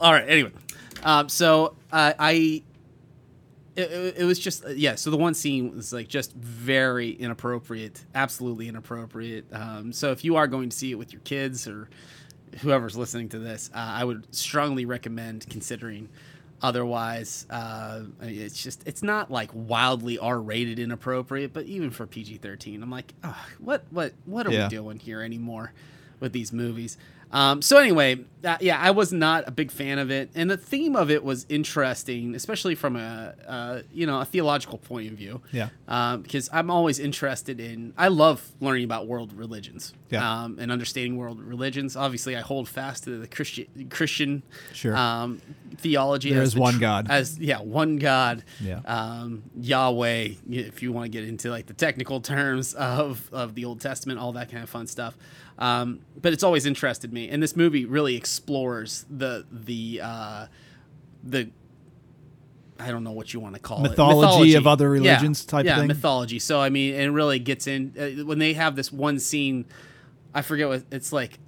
All 0.00 0.12
right. 0.12 0.24
Anyway, 0.28 0.52
um, 1.02 1.28
so 1.28 1.74
uh, 1.92 2.12
I. 2.18 2.62
It, 3.78 3.92
it, 3.92 4.16
it 4.18 4.24
was 4.24 4.38
just 4.38 4.64
uh, 4.64 4.70
yeah. 4.70 4.96
So 4.96 5.10
the 5.10 5.16
one 5.16 5.34
scene 5.34 5.74
was 5.76 5.92
like 5.92 6.08
just 6.08 6.32
very 6.34 7.10
inappropriate, 7.10 8.04
absolutely 8.14 8.68
inappropriate. 8.68 9.46
Um, 9.52 9.92
so 9.92 10.10
if 10.10 10.24
you 10.24 10.36
are 10.36 10.46
going 10.48 10.68
to 10.68 10.76
see 10.76 10.90
it 10.90 10.96
with 10.96 11.12
your 11.12 11.22
kids 11.22 11.68
or 11.68 11.88
whoever's 12.60 12.96
listening 12.96 13.28
to 13.30 13.38
this, 13.38 13.70
uh, 13.74 13.78
I 13.78 14.04
would 14.04 14.34
strongly 14.34 14.84
recommend 14.84 15.46
considering. 15.48 16.08
Otherwise, 16.60 17.46
uh, 17.50 18.00
it's 18.20 18.60
just 18.60 18.82
it's 18.84 19.00
not 19.04 19.30
like 19.30 19.48
wildly 19.54 20.18
R-rated 20.18 20.80
inappropriate, 20.80 21.52
but 21.52 21.66
even 21.66 21.90
for 21.92 22.04
PG-13, 22.04 22.82
I'm 22.82 22.90
like, 22.90 23.14
"Ugh, 23.22 23.34
what 23.60 23.84
what 23.90 24.12
what 24.26 24.44
are 24.48 24.52
Yeah. 24.52 24.64
we 24.64 24.68
doing 24.70 24.98
here 24.98 25.22
anymore 25.22 25.72
with 26.18 26.32
these 26.32 26.52
movies? 26.52 26.98
Um, 27.30 27.60
so 27.62 27.76
anyway, 27.76 28.24
uh, 28.44 28.56
yeah, 28.60 28.78
I 28.80 28.90
was 28.92 29.12
not 29.12 29.46
a 29.46 29.50
big 29.50 29.70
fan 29.70 29.98
of 29.98 30.10
it, 30.10 30.30
and 30.34 30.50
the 30.50 30.56
theme 30.56 30.96
of 30.96 31.10
it 31.10 31.22
was 31.24 31.44
interesting, 31.48 32.34
especially 32.34 32.74
from 32.74 32.96
a 32.96 33.34
uh, 33.46 33.82
you 33.92 34.06
know 34.06 34.20
a 34.20 34.24
theological 34.24 34.78
point 34.78 35.10
of 35.10 35.14
view. 35.18 35.42
Yeah. 35.52 35.68
Um, 35.88 36.22
because 36.22 36.48
I'm 36.52 36.70
always 36.70 36.98
interested 36.98 37.60
in. 37.60 37.92
I 37.98 38.08
love 38.08 38.52
learning 38.60 38.84
about 38.84 39.06
world 39.06 39.32
religions. 39.32 39.92
Yeah. 40.10 40.44
Um, 40.44 40.58
and 40.58 40.72
understanding 40.72 41.16
world 41.16 41.40
religions. 41.40 41.96
Obviously, 41.96 42.36
I 42.36 42.40
hold 42.40 42.68
fast 42.68 43.04
to 43.04 43.18
the 43.18 43.26
Christian 43.26 43.88
Christian 43.90 44.42
Sure. 44.72 44.96
um, 44.96 45.42
theology. 45.76 46.32
There 46.32 46.40
as 46.42 46.48
is 46.48 46.54
the 46.54 46.60
one 46.60 46.74
tr- 46.74 46.80
God. 46.80 47.06
As 47.10 47.38
yeah, 47.38 47.60
one 47.60 47.96
God. 47.98 48.44
Yeah. 48.60 48.80
Um, 48.86 49.42
Yahweh, 49.60 50.28
if 50.50 50.82
you 50.82 50.92
want 50.92 51.06
to 51.06 51.10
get 51.10 51.28
into 51.28 51.50
like 51.50 51.66
the 51.66 51.74
technical 51.74 52.20
terms 52.20 52.72
of 52.74 53.28
of 53.32 53.54
the 53.54 53.64
Old 53.64 53.80
Testament, 53.80 54.18
all 54.18 54.32
that 54.32 54.50
kind 54.50 54.62
of 54.62 54.70
fun 54.70 54.86
stuff. 54.86 55.16
Um, 55.58 56.00
but 56.20 56.32
it's 56.32 56.42
always 56.44 56.66
interested 56.66 57.12
me, 57.12 57.28
and 57.28 57.42
this 57.42 57.56
movie 57.56 57.84
really 57.84 58.14
explores 58.16 59.04
the 59.10 59.44
the 59.50 60.00
uh, 60.02 60.46
the 61.24 61.50
I 62.78 62.90
don't 62.92 63.02
know 63.02 63.10
what 63.12 63.34
you 63.34 63.40
want 63.40 63.54
to 63.56 63.60
call 63.60 63.80
Mythology 63.80 64.18
it 64.18 64.20
mythology 64.26 64.54
of 64.54 64.66
other 64.68 64.94
Yeah, 64.94 65.10
religions 65.12 65.44
type 65.44 65.60
of 65.62 65.66
yeah, 65.66 65.78
thing? 65.78 65.88
mythology. 65.88 66.38
So 66.38 66.60
I 66.60 66.68
mean, 66.70 66.94
it 66.94 67.08
really 67.08 67.40
gets 67.40 67.66
in 67.66 67.92
uh, 67.98 68.24
when 68.24 68.38
they 68.38 68.52
have 68.54 68.76
this 68.76 68.92
one 68.92 69.18
scene. 69.18 69.64
I 70.32 70.42
forget 70.42 70.68
what 70.68 70.84
it's 70.92 71.12
like. 71.12 71.38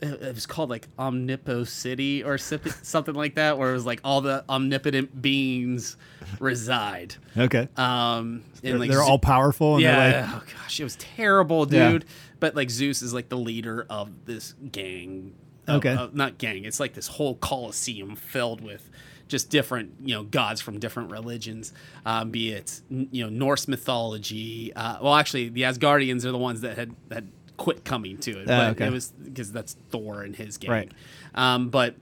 It 0.00 0.22
it 0.22 0.34
was 0.34 0.46
called 0.46 0.70
like 0.70 0.88
Omnipo 0.96 1.66
City 1.66 2.22
or 2.24 2.36
something 2.38 3.14
like 3.14 3.36
that, 3.36 3.58
where 3.58 3.70
it 3.70 3.74
was 3.74 3.86
like 3.86 4.00
all 4.04 4.20
the 4.20 4.44
omnipotent 4.48 5.20
beings 5.22 5.96
reside. 6.40 7.14
Okay. 7.36 7.68
Um, 7.76 8.42
and 8.62 8.62
they're 8.62 8.78
like 8.78 8.90
they're 8.90 9.02
Ze- 9.04 9.08
all 9.10 9.18
powerful. 9.18 9.74
And 9.74 9.82
yeah. 9.82 10.10
They're 10.10 10.22
like, 10.22 10.30
oh 10.34 10.42
gosh, 10.62 10.80
it 10.80 10.84
was 10.84 10.96
terrible, 10.96 11.66
Yeah. 11.72 11.90
dude. 11.92 12.04
But 12.40 12.54
like 12.54 12.70
Zeus 12.70 13.02
is 13.02 13.14
like 13.14 13.28
the 13.28 13.38
leader 13.38 13.86
of 13.88 14.26
this 14.26 14.54
gang. 14.72 15.34
of- 15.66 15.76
Okay. 15.76 15.94
of- 15.96 16.14
not 16.14 16.36
gang. 16.38 16.64
It's 16.64 16.80
like 16.80 16.92
this 16.94 17.06
whole 17.06 17.36
coliseum 17.36 18.16
filled 18.16 18.60
with 18.60 18.90
just 19.28 19.48
different, 19.48 19.92
you 20.04 20.14
know, 20.14 20.22
gods 20.22 20.60
from 20.60 20.78
different 20.78 21.10
religions. 21.10 21.72
Um, 22.04 22.30
be 22.30 22.50
it 22.50 22.82
you 22.90 23.24
know 23.24 23.30
Norse 23.30 23.66
mythology. 23.68 24.72
Uh, 24.74 24.98
well, 25.00 25.14
actually, 25.14 25.48
the 25.48 25.62
Asgardians 25.62 26.24
are 26.26 26.32
the 26.32 26.38
ones 26.38 26.60
that 26.60 26.76
had 26.76 26.94
had 27.10 27.28
quit 27.56 27.84
coming 27.84 28.18
to 28.18 28.40
it. 28.40 28.46
But 28.46 28.70
okay. 28.72 28.86
It 28.86 28.92
was 28.92 29.12
because 29.12 29.52
that's 29.52 29.76
Thor 29.90 30.22
and 30.22 30.34
his 30.34 30.58
gang. 30.58 30.70
Right. 30.70 30.92
Um, 31.34 31.68
but 31.68 31.96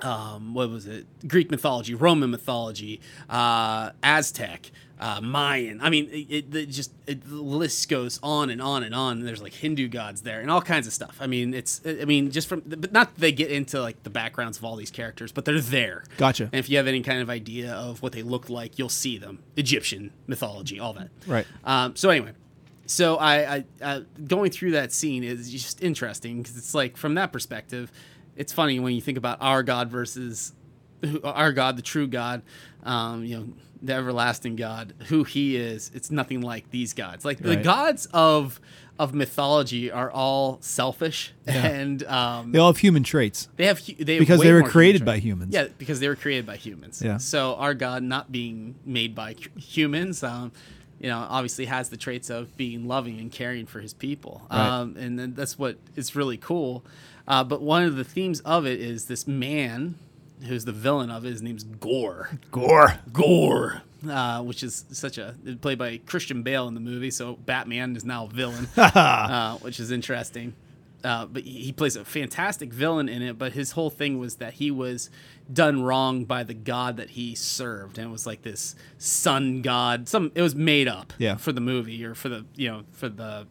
um, 0.00 0.54
what 0.54 0.70
was 0.70 0.86
it? 0.86 1.06
Greek 1.26 1.50
mythology, 1.50 1.94
Roman 1.94 2.30
mythology, 2.30 3.00
uh, 3.28 3.90
Aztec, 4.02 4.70
uh, 5.00 5.20
Mayan. 5.20 5.80
I 5.80 5.90
mean, 5.90 6.08
it, 6.10 6.26
it, 6.30 6.54
it 6.54 6.66
just 6.66 6.92
it, 7.06 7.28
the 7.28 7.36
list 7.36 7.88
goes 7.88 8.18
on 8.22 8.50
and 8.50 8.60
on 8.60 8.82
and 8.82 8.94
on. 8.94 9.20
There's 9.20 9.42
like 9.42 9.54
Hindu 9.54 9.88
gods 9.88 10.22
there 10.22 10.40
and 10.40 10.50
all 10.50 10.60
kinds 10.60 10.86
of 10.86 10.92
stuff. 10.92 11.18
I 11.20 11.26
mean, 11.26 11.54
it's 11.54 11.80
I 11.84 12.04
mean, 12.04 12.30
just 12.30 12.48
from 12.48 12.62
but 12.66 12.92
not 12.92 13.14
that 13.14 13.20
they 13.20 13.32
get 13.32 13.50
into 13.50 13.80
like 13.80 14.02
the 14.02 14.10
backgrounds 14.10 14.58
of 14.58 14.64
all 14.64 14.76
these 14.76 14.90
characters, 14.90 15.32
but 15.32 15.44
they're 15.44 15.60
there. 15.60 16.04
Gotcha. 16.16 16.44
And 16.44 16.54
if 16.54 16.68
you 16.68 16.76
have 16.76 16.86
any 16.86 17.02
kind 17.02 17.20
of 17.20 17.30
idea 17.30 17.72
of 17.72 18.02
what 18.02 18.12
they 18.12 18.22
look 18.22 18.48
like, 18.48 18.78
you'll 18.78 18.88
see 18.88 19.18
them. 19.18 19.40
Egyptian 19.56 20.12
mythology, 20.26 20.78
all 20.80 20.92
that. 20.94 21.10
Right. 21.26 21.46
Um, 21.64 21.96
so 21.96 22.10
anyway, 22.10 22.32
so 22.88 23.16
I, 23.16 23.56
I 23.56 23.64
uh, 23.82 24.00
going 24.26 24.50
through 24.50 24.72
that 24.72 24.92
scene 24.92 25.22
is 25.22 25.52
just 25.52 25.82
interesting 25.82 26.38
because 26.42 26.56
it's 26.56 26.74
like 26.74 26.96
from 26.96 27.14
that 27.16 27.32
perspective, 27.32 27.92
it's 28.34 28.52
funny 28.52 28.80
when 28.80 28.94
you 28.94 29.02
think 29.02 29.18
about 29.18 29.36
our 29.42 29.62
God 29.62 29.90
versus 29.90 30.54
who, 31.02 31.20
our 31.22 31.52
God, 31.52 31.76
the 31.76 31.82
true 31.82 32.06
God, 32.06 32.42
um, 32.84 33.24
you 33.24 33.36
know, 33.36 33.48
the 33.82 33.92
everlasting 33.92 34.56
God, 34.56 34.94
who 35.08 35.24
He 35.24 35.56
is. 35.56 35.90
It's 35.94 36.10
nothing 36.10 36.40
like 36.40 36.70
these 36.70 36.94
gods. 36.94 37.26
Like 37.26 37.38
the 37.38 37.56
gods 37.56 38.06
of 38.14 38.58
of 38.98 39.14
mythology 39.14 39.92
are 39.92 40.10
all 40.10 40.58
selfish 40.60 41.32
and 41.46 42.02
um, 42.04 42.50
they 42.52 42.58
all 42.58 42.72
have 42.72 42.78
human 42.78 43.04
traits. 43.04 43.48
they 43.56 43.66
have 43.66 43.84
they 43.84 44.14
have 44.14 44.20
Because 44.20 44.40
they 44.40 44.52
were 44.52 44.60
more 44.60 44.68
human 44.68 44.72
created 44.72 45.04
by 45.04 45.18
humans. 45.18 45.54
Yeah, 45.54 45.68
because 45.76 46.00
they 46.00 46.08
were 46.08 46.16
created 46.16 46.46
by 46.46 46.56
humans. 46.56 47.02
Yeah. 47.04 47.18
So 47.18 47.54
our 47.56 47.74
God, 47.74 48.02
not 48.02 48.32
being 48.32 48.76
made 48.84 49.14
by 49.14 49.36
humans, 49.56 50.22
um, 50.22 50.52
you 51.00 51.08
know, 51.08 51.26
obviously 51.28 51.66
has 51.66 51.88
the 51.88 51.96
traits 51.96 52.30
of 52.30 52.56
being 52.56 52.86
loving 52.88 53.18
and 53.18 53.30
caring 53.30 53.66
for 53.66 53.80
His 53.80 53.94
people. 53.94 54.42
Right. 54.50 54.66
Um, 54.66 54.96
and 54.98 55.18
then 55.18 55.34
that's 55.34 55.58
what 55.58 55.76
is 55.96 56.16
really 56.16 56.36
cool. 56.36 56.84
Uh, 57.26 57.44
but 57.44 57.60
one 57.60 57.84
of 57.84 57.96
the 57.96 58.04
themes 58.04 58.40
of 58.40 58.66
it 58.66 58.80
is 58.80 59.04
this 59.04 59.26
man, 59.26 59.96
who's 60.46 60.64
the 60.64 60.72
villain 60.72 61.10
of 61.10 61.24
it. 61.24 61.30
His 61.30 61.42
name's 61.42 61.64
Gorr. 61.64 62.30
Gorr. 62.50 62.98
Gorr. 63.12 63.82
Uh, 64.08 64.42
which 64.42 64.62
is 64.62 64.84
such 64.92 65.18
a 65.18 65.34
played 65.60 65.76
by 65.76 65.98
Christian 66.06 66.44
Bale 66.44 66.68
in 66.68 66.74
the 66.74 66.80
movie, 66.80 67.10
so 67.10 67.34
Batman 67.34 67.96
is 67.96 68.04
now 68.04 68.26
a 68.26 68.28
villain, 68.28 68.68
uh, 68.76 69.56
which 69.58 69.80
is 69.80 69.90
interesting. 69.90 70.54
Uh, 71.04 71.26
but 71.26 71.44
he 71.44 71.72
plays 71.72 71.96
a 71.96 72.04
fantastic 72.04 72.72
villain 72.72 73.08
in 73.08 73.22
it. 73.22 73.38
But 73.38 73.52
his 73.52 73.72
whole 73.72 73.90
thing 73.90 74.18
was 74.18 74.36
that 74.36 74.54
he 74.54 74.70
was 74.70 75.10
done 75.52 75.82
wrong 75.82 76.24
by 76.24 76.42
the 76.42 76.54
god 76.54 76.96
that 76.96 77.10
he 77.10 77.34
served, 77.34 77.98
and 77.98 78.08
it 78.08 78.10
was 78.10 78.26
like 78.26 78.42
this 78.42 78.74
sun 78.98 79.62
god. 79.62 80.08
Some 80.08 80.32
it 80.34 80.42
was 80.42 80.54
made 80.54 80.88
up 80.88 81.12
Yeah. 81.18 81.36
for 81.36 81.52
the 81.52 81.60
movie 81.60 82.04
or 82.04 82.14
for 82.14 82.28
the 82.28 82.44
you 82.56 82.68
know 82.68 82.82
for 82.92 83.08
the 83.08 83.46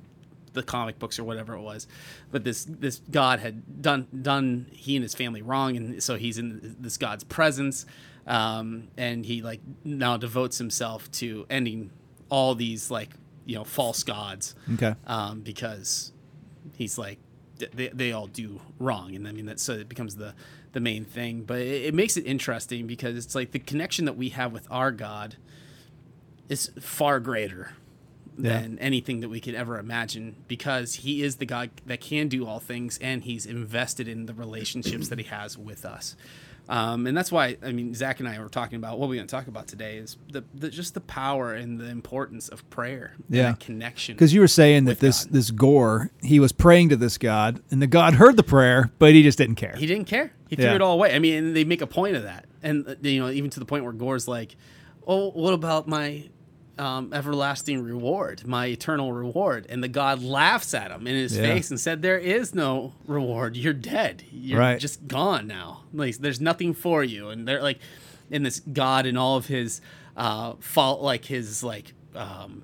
the 0.53 0.63
comic 0.63 0.97
books 0.97 1.19
or 1.19 1.23
whatever 1.23 1.53
it 1.53 1.61
was. 1.61 1.87
But 2.31 2.43
this 2.43 2.65
this 2.65 3.01
god 3.11 3.39
had 3.39 3.81
done 3.81 4.07
done 4.21 4.67
he 4.71 4.95
and 4.95 5.03
his 5.03 5.13
family 5.15 5.41
wrong, 5.41 5.77
and 5.77 6.01
so 6.03 6.15
he's 6.17 6.37
in 6.37 6.75
this 6.79 6.97
god's 6.97 7.23
presence, 7.23 7.85
um, 8.25 8.89
and 8.97 9.25
he 9.25 9.41
like 9.41 9.61
now 9.83 10.17
devotes 10.17 10.57
himself 10.57 11.09
to 11.13 11.45
ending 11.49 11.91
all 12.29 12.55
these 12.55 12.91
like 12.91 13.11
you 13.45 13.55
know 13.55 13.63
false 13.63 14.03
gods 14.03 14.53
Okay. 14.73 14.95
um, 15.05 15.39
because 15.41 16.11
he's 16.75 16.97
like 16.97 17.19
they, 17.73 17.89
they 17.89 18.11
all 18.11 18.27
do 18.27 18.61
wrong. 18.79 19.15
And 19.15 19.27
i 19.27 19.31
mean 19.31 19.45
that 19.47 19.59
so 19.59 19.73
uh, 19.73 19.77
it 19.77 19.89
becomes 19.89 20.15
the 20.15 20.33
the 20.73 20.79
main 20.79 21.05
thing. 21.05 21.43
But 21.43 21.59
it, 21.61 21.85
it 21.85 21.93
makes 21.93 22.17
it 22.17 22.25
interesting 22.25 22.87
because 22.87 23.17
it's 23.17 23.35
like 23.35 23.51
the 23.51 23.59
connection 23.59 24.05
that 24.05 24.17
we 24.17 24.29
have 24.29 24.51
with 24.53 24.67
our 24.71 24.91
god 24.91 25.35
is 26.49 26.71
far 26.79 27.19
greater 27.19 27.71
Yeah. 28.37 28.61
than 28.61 28.79
anything 28.79 29.19
that 29.21 29.29
we 29.29 29.39
could 29.41 29.55
ever 29.55 29.77
imagine 29.79 30.35
because 30.47 30.95
he 30.95 31.21
is 31.23 31.37
the 31.37 31.45
god 31.45 31.69
that 31.85 31.99
can 32.01 32.27
do 32.27 32.45
all 32.47 32.59
things 32.59 32.97
and 33.01 33.23
he's 33.23 33.45
invested 33.45 34.07
in 34.07 34.27
the 34.27 34.33
relationships 34.33 35.09
that 35.09 35.17
he 35.19 35.25
has 35.25 35.57
with 35.57 35.83
us 35.85 36.15
um, 36.69 37.07
and 37.07 37.15
that's 37.17 37.31
why 37.31 37.57
I 37.63 37.71
mean 37.71 37.93
Zach 37.93 38.19
and 38.19 38.27
I 38.27 38.39
were 38.39 38.49
talking 38.49 38.75
about 38.77 38.99
what 38.99 39.09
we're 39.09 39.15
going 39.15 39.27
to 39.27 39.31
talk 39.31 39.47
about 39.47 39.67
today 39.67 39.97
is 39.97 40.17
the, 40.31 40.43
the 40.53 40.69
just 40.69 40.93
the 40.93 40.99
power 41.01 41.53
and 41.53 41.79
the 41.79 41.89
importance 41.89 42.49
of 42.49 42.69
prayer, 42.69 43.13
and 43.15 43.35
Yeah. 43.35 43.43
that 43.51 43.59
connection. 43.59 44.15
Because 44.15 44.33
you 44.33 44.41
were 44.41 44.47
saying 44.47 44.85
that 44.85 44.99
this 44.99 45.23
God. 45.25 45.33
this 45.33 45.51
Gorr, 45.51 46.11
he 46.21 46.39
was 46.39 46.51
praying 46.51 46.89
to 46.89 46.95
this 46.95 47.17
god, 47.17 47.61
and 47.71 47.81
the 47.81 47.87
god 47.87 48.15
heard 48.15 48.35
the 48.37 48.43
prayer, 48.43 48.91
but 48.99 49.13
he 49.13 49.23
just 49.23 49.37
didn't 49.37 49.55
care. 49.55 49.75
He 49.77 49.85
didn't 49.85 50.05
care. 50.05 50.31
He 50.49 50.55
threw 50.55 50.65
Yeah. 50.65 50.75
it 50.75 50.81
all 50.81 50.93
away. 50.93 51.13
I 51.15 51.19
mean, 51.19 51.33
and 51.43 51.55
they 51.55 51.63
make 51.63 51.81
a 51.81 51.87
point 51.87 52.15
of 52.15 52.23
that, 52.23 52.45
and 52.63 52.87
uh, 52.87 52.95
you 53.01 53.19
know, 53.19 53.29
even 53.29 53.49
to 53.51 53.59
the 53.59 53.65
point 53.65 53.83
where 53.83 53.93
Gorr's 53.93 54.27
like, 54.27 54.55
"Oh, 55.05 55.31
what 55.31 55.53
about 55.53 55.87
my 55.87 56.29
um, 56.79 57.11
everlasting 57.13 57.83
reward, 57.83 58.45
my 58.47 58.67
eternal 58.67 59.13
reward?" 59.13 59.65
And 59.69 59.83
the 59.83 59.87
God 59.87 60.21
laughs 60.23 60.73
at 60.73 60.91
him 60.91 61.07
in 61.07 61.15
his 61.15 61.35
Yeah. 61.35 61.43
face 61.43 61.69
and 61.69 61.79
said, 61.79 62.01
"There 62.01 62.17
is 62.19 62.53
no 62.55 62.93
reward. 63.05 63.55
You're 63.57 63.73
dead. 63.73 64.23
You're 64.31 64.59
Right. 64.59 64.79
just 64.79 65.07
gone 65.07 65.47
now. 65.47 65.83
Like, 65.93 66.17
there's 66.17 66.41
nothing 66.41 66.73
for 66.73 67.03
you." 67.03 67.29
And 67.29 67.47
they're 67.47 67.61
like, 67.61 67.79
in 68.29 68.43
this 68.43 68.59
God 68.59 69.05
and 69.05 69.17
all 69.17 69.37
of 69.37 69.47
his 69.47 69.79
uh, 70.17 70.53
fault, 70.59 71.01
like 71.01 71.25
his 71.25 71.63
like. 71.63 71.93
Um, 72.15 72.63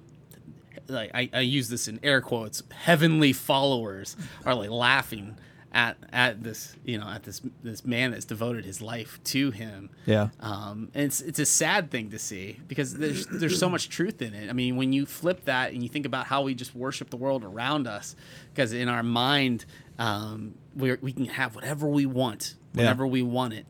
like 0.90 1.12
I, 1.14 1.30
I 1.32 1.40
use 1.40 1.70
this 1.70 1.88
in 1.88 1.98
air 2.04 2.20
quotes 2.20 2.62
heavenly 2.72 3.32
followers 3.32 4.18
are 4.46 4.54
like 4.54 4.70
laughing 4.70 5.38
at 5.74 5.98
at 6.12 6.44
this 6.44 6.76
you 6.86 6.98
know 7.00 7.08
at 7.08 7.24
this 7.24 7.42
this 7.64 7.84
man 7.84 8.12
that's 8.12 8.26
devoted 8.26 8.64
his 8.64 8.80
life 8.82 9.20
to 9.24 9.50
him 9.52 9.90
Yeah. 10.06 10.30
um 10.40 10.90
and 10.94 11.06
it's 11.06 11.20
it's 11.22 11.40
a 11.40 11.46
sad 11.46 11.90
thing 11.90 12.12
to 12.12 12.20
see 12.20 12.60
because 12.68 12.94
there's 12.94 13.26
there's 13.28 13.58
so 13.58 13.70
much 13.70 13.90
truth 13.90 14.22
in 14.22 14.34
it 14.36 14.50
i 14.50 14.54
mean 14.54 14.76
when 14.76 14.94
you 14.94 15.06
flip 15.08 15.46
that 15.46 15.74
and 15.74 15.82
you 15.82 15.90
think 15.90 16.06
about 16.06 16.28
how 16.28 16.44
we 16.44 16.54
just 16.54 16.76
worship 16.76 17.10
the 17.10 17.18
world 17.18 17.44
around 17.44 17.88
us 17.88 18.16
because 18.54 18.72
in 18.72 18.88
our 18.88 19.02
mind 19.02 19.66
um 19.98 20.54
we 20.76 20.94
we 21.02 21.12
can 21.12 21.26
have 21.26 21.56
whatever 21.56 21.88
we 21.88 22.06
want 22.06 22.54
Yeah. 22.76 22.82
whenever 22.84 23.08
we 23.08 23.24
want 23.24 23.54
it 23.54 23.66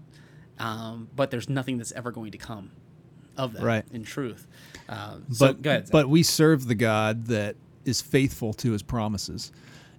um 0.60 1.08
but 1.16 1.32
there's 1.32 1.48
nothing 1.50 1.78
that's 1.78 1.94
ever 1.94 2.12
going 2.12 2.32
to 2.34 2.38
come 2.38 2.72
of 3.38 3.54
that 3.54 3.64
Right. 3.64 3.86
in 3.94 4.04
truth 4.04 4.46
um 4.90 5.26
so 5.32 5.54
but 5.54 5.66
ahead 5.66 5.90
but 5.90 6.10
we 6.10 6.22
serve 6.22 6.68
the 6.68 6.76
God 6.76 7.28
that 7.28 7.56
is 7.86 8.02
faithful 8.02 8.54
to 8.54 8.72
His 8.72 8.82
promises, 8.84 9.52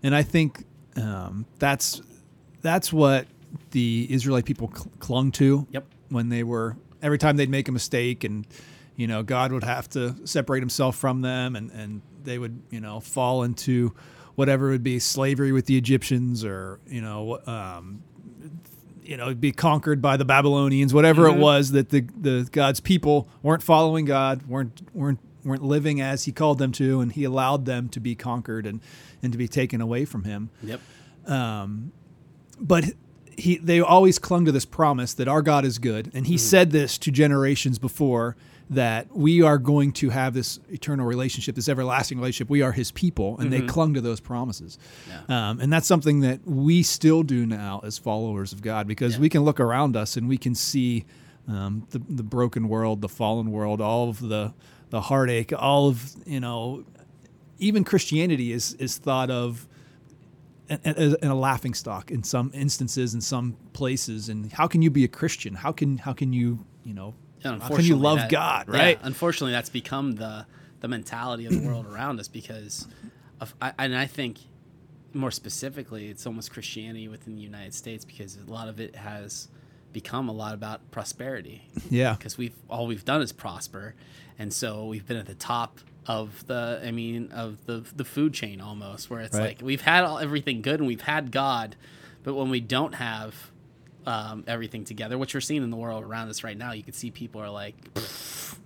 and 0.03 0.15
I 0.15 0.23
think 0.23 0.65
um, 0.97 1.47
that's 1.59 2.03
that's 2.63 2.93
what 2.93 3.27
the 3.71 4.07
Israelite 4.11 4.45
people 4.45 4.71
cl- 4.75 4.91
clung 4.99 5.33
to. 5.33 5.67
Yep. 5.71 5.87
When 6.09 6.29
they 6.29 6.43
were 6.43 6.77
every 7.03 7.19
time 7.19 7.37
they'd 7.37 7.51
make 7.51 7.69
a 7.69 7.73
mistake, 7.73 8.25
and 8.25 8.47
you 8.97 9.07
know 9.07 9.23
God 9.23 9.53
would 9.53 9.65
have 9.65 9.89
to 9.91 10.15
separate 10.27 10.61
Himself 10.61 10.97
from 10.97 11.23
them, 11.23 11.57
and 11.57 11.71
and 11.71 12.03
they 12.23 12.39
would 12.39 12.63
you 12.71 12.81
know 12.81 13.01
fall 13.01 13.43
into 13.43 13.95
whatever 14.35 14.71
would 14.71 14.83
be 14.83 14.99
slavery 14.99 15.53
with 15.53 15.67
the 15.67 15.77
Egyptians, 15.77 16.45
or 16.45 16.81
you 16.87 17.01
know. 17.01 17.41
Um, 17.47 18.03
you 19.03 19.19
know, 19.19 19.35
be 19.35 19.53
conquered 19.53 20.01
by 20.01 20.17
the 20.17 20.25
Babylonians, 20.25 20.95
whatever 20.95 21.29
it 21.29 21.37
was 21.37 21.73
that 21.73 21.91
the, 21.91 22.01
the 22.01 22.49
God's 22.51 22.81
people 22.81 23.29
weren't 23.43 23.63
following 23.63 24.07
God, 24.07 24.47
weren't 24.47 24.81
weren't 24.95 25.21
weren't 25.45 25.63
living 25.63 26.01
as 26.01 26.25
He 26.25 26.33
called 26.33 26.59
them 26.59 26.73
to, 26.73 27.01
and 27.01 27.13
He 27.13 27.25
allowed 27.25 27.65
them 27.65 27.89
to 27.91 28.01
be 28.01 28.15
conquered 28.15 28.67
and 28.67 28.81
and 29.23 29.33
to 29.33 29.39
be 29.39 29.49
taken 29.49 29.81
away 29.81 30.05
from 30.05 30.25
Him. 30.25 30.51
yep 30.63 30.81
Um, 31.27 31.93
But 32.61 32.85
he 33.37 33.57
they 33.59 33.81
always 33.81 34.19
clung 34.19 34.45
to 34.45 34.53
this 34.53 34.65
promise 34.65 35.13
that 35.15 35.27
our 35.29 35.43
God 35.43 35.65
is 35.65 35.79
good, 35.79 36.11
and 36.15 36.27
He 36.27 36.39
said 36.39 36.71
this 36.71 36.99
to 36.99 37.11
generations 37.11 37.79
before 37.79 38.37
that 38.71 39.15
we 39.15 39.43
are 39.43 39.59
going 39.59 39.93
to 39.93 40.09
have 40.11 40.33
this 40.33 40.59
eternal 40.71 41.05
relationship, 41.05 41.55
this 41.55 41.69
everlasting 41.69 42.17
relationship. 42.19 42.49
We 42.49 42.63
are 42.63 42.73
His 42.73 42.91
people, 42.93 43.37
and 43.39 43.53
they 43.53 43.61
clung 43.61 43.93
to 43.95 44.01
those 44.01 44.21
promises. 44.21 44.79
Um, 45.29 45.61
and 45.61 45.71
that's 45.73 45.87
something 45.87 46.21
that 46.21 46.47
we 46.47 46.83
still 46.83 47.23
do 47.23 47.45
now 47.45 47.81
as 47.85 47.99
followers 47.99 48.53
of 48.55 48.63
God 48.63 48.87
because 48.87 49.15
Yeah. 49.15 49.21
we 49.21 49.29
can 49.29 49.43
look 49.43 49.61
around 49.61 49.97
us 49.97 50.17
and 50.17 50.29
we 50.29 50.39
can 50.39 50.55
see 50.55 51.05
um, 51.49 51.87
the, 51.91 51.99
the 52.09 52.23
broken 52.23 52.69
world, 52.69 53.01
the 53.01 53.09
fallen 53.09 53.51
world, 53.51 53.81
all 53.81 54.09
of 54.09 54.21
the 54.21 54.53
the 54.91 55.01
heartache, 55.03 55.53
all 55.57 55.89
of 55.89 56.15
you 56.27 56.41
know, 56.41 56.85
even 57.59 57.85
Christianity 57.85 58.53
is 58.53 58.75
is 58.75 58.99
thought 58.99 59.31
of 59.31 59.67
in, 60.69 61.17
a 61.23 61.35
laughing 61.35 61.75
stock 61.75 62.11
in 62.11 62.23
some 62.23 62.51
instances, 62.55 63.15
in 63.15 63.21
some 63.21 63.57
places. 63.73 64.29
And 64.29 64.51
how 64.53 64.67
can 64.67 64.81
you 64.83 64.91
be 64.91 65.05
a 65.05 65.09
Christian? 65.09 65.55
How 65.55 65.73
can 65.73 65.99
how 65.99 66.13
can 66.13 66.33
you 66.33 66.65
you 66.85 66.95
know 66.95 67.15
how 67.43 67.59
can 67.77 67.85
you 67.85 67.97
love 67.97 68.19
that- 68.19 68.31
God? 68.31 68.67
yeah, 68.73 68.79
Right? 68.79 68.99
unfortunately, 69.03 69.53
that's 69.53 69.69
become 69.71 70.13
the 70.13 70.47
the 70.81 70.89
mentality 70.89 71.47
of 71.47 71.53
the 71.53 71.67
world 71.67 71.87
around 71.87 72.21
us 72.21 72.29
because 72.29 72.87
of, 73.41 73.55
I, 73.61 73.73
and 73.79 73.97
I 73.97 74.05
think 74.07 74.39
more 75.15 75.31
specifically, 75.31 76.09
it's 76.09 76.27
almost 76.27 76.51
Christianity 76.51 77.09
within 77.09 77.37
the 77.37 77.41
United 77.41 77.73
States 77.73 78.05
because 78.05 78.37
a 78.37 78.51
lot 78.51 78.69
of 78.69 78.81
it 78.81 78.95
has 78.97 79.49
become 79.95 80.29
a 80.29 80.33
lot 80.33 80.53
about 80.53 80.91
prosperity 80.91 81.63
Yeah. 81.89 82.13
because 82.15 82.37
we've 82.37 82.53
all 82.69 82.87
we've 82.87 83.05
done 83.07 83.23
is 83.23 83.33
prosper, 83.33 83.95
and 84.39 84.53
so 84.53 84.85
we've 84.87 85.07
been 85.07 85.17
at 85.17 85.25
the 85.27 85.35
top 85.35 85.79
of 86.07 86.47
the 86.49 86.83
I 86.85 86.91
mean 86.91 87.33
of 87.33 87.65
the 87.65 87.83
the 87.97 88.05
food 88.05 88.35
chain 88.35 88.61
almost 88.61 89.09
where 89.09 89.21
it's 89.21 89.35
Right. 89.39 89.57
like 89.59 89.63
we've 89.63 89.81
had 89.81 90.05
all, 90.05 90.19
everything 90.19 90.61
good 90.61 90.81
and 90.81 90.87
we've 90.87 91.01
had 91.01 91.31
God, 91.33 91.77
but 92.25 92.35
when 92.35 92.51
we 92.51 92.61
don't 92.61 92.97
have 92.97 93.51
um, 94.07 94.45
everything 94.47 94.85
together, 94.85 95.17
which 95.17 95.33
we're 95.33 95.41
seeing 95.41 95.63
in 95.63 95.71
the 95.71 95.79
world 95.79 96.05
around 96.05 96.29
us 96.29 96.45
right 96.45 96.59
now, 96.59 96.73
you 96.73 96.83
can 96.83 96.93
see 96.93 97.11
people 97.11 97.41
are 97.41 97.49
like, 97.49 97.75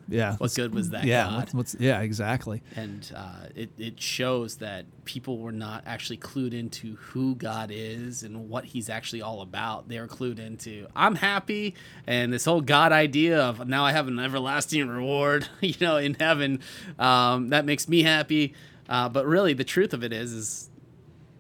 Yeah. 0.09 0.37
"What 0.37 0.55
good 0.55 0.75
was 0.75 0.91
that 0.91 1.05
yeah. 1.05 1.29
God?" 1.29 1.49
What's, 1.53 1.77
yeah 1.79 2.01
exactly. 2.01 2.63
and 2.77 3.11
uh, 3.15 3.47
it, 3.55 3.71
it 3.79 4.01
shows 4.01 4.57
that 4.57 4.87
people 5.05 5.39
were 5.39 5.53
not 5.53 5.83
actually 5.87 6.17
clued 6.17 6.55
into 6.55 6.97
who 6.97 7.35
God 7.35 7.71
is 7.73 8.23
and 8.23 8.49
what 8.49 8.65
He's 8.65 8.89
actually 8.89 9.23
all 9.23 9.43
about. 9.43 9.89
They 9.89 10.01
were 10.01 10.09
clued 10.09 10.39
into 10.39 10.87
I'm 10.97 11.17
happy, 11.17 11.75
and 12.07 12.33
this 12.33 12.45
whole 12.45 12.61
God 12.61 12.93
idea 12.93 13.41
of 13.41 13.69
now 13.69 13.85
I 13.85 13.93
have 13.93 14.09
an 14.09 14.19
everlasting 14.19 14.89
reward, 14.89 15.49
you 15.61 15.75
know, 15.81 15.97
in 15.97 16.15
heaven. 16.15 16.61
Um, 16.99 17.51
that 17.51 17.65
makes 17.65 17.89
me 17.89 18.03
happy. 18.03 18.55
Uh, 18.89 19.09
but 19.09 19.27
really, 19.27 19.53
the 19.53 19.65
truth 19.65 19.93
of 19.93 20.03
it 20.03 20.13
is, 20.13 20.33
is 20.33 20.71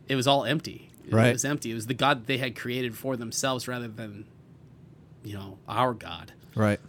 it 0.09 0.17
was 0.17 0.27
all 0.27 0.45
empty. 0.45 0.91
Right. 1.11 1.29
It 1.29 1.33
was 1.33 1.45
empty. 1.45 1.71
It 1.71 1.75
was 1.75 1.87
the 1.87 1.95
God 1.95 2.27
they 2.27 2.39
had 2.39 2.57
created 2.57 2.97
for 2.97 3.17
themselves 3.17 3.67
rather 3.67 3.89
than, 3.89 4.27
you 5.25 5.35
know, 5.35 5.59
our 5.67 5.95
God. 5.95 6.33
Right. 6.55 6.81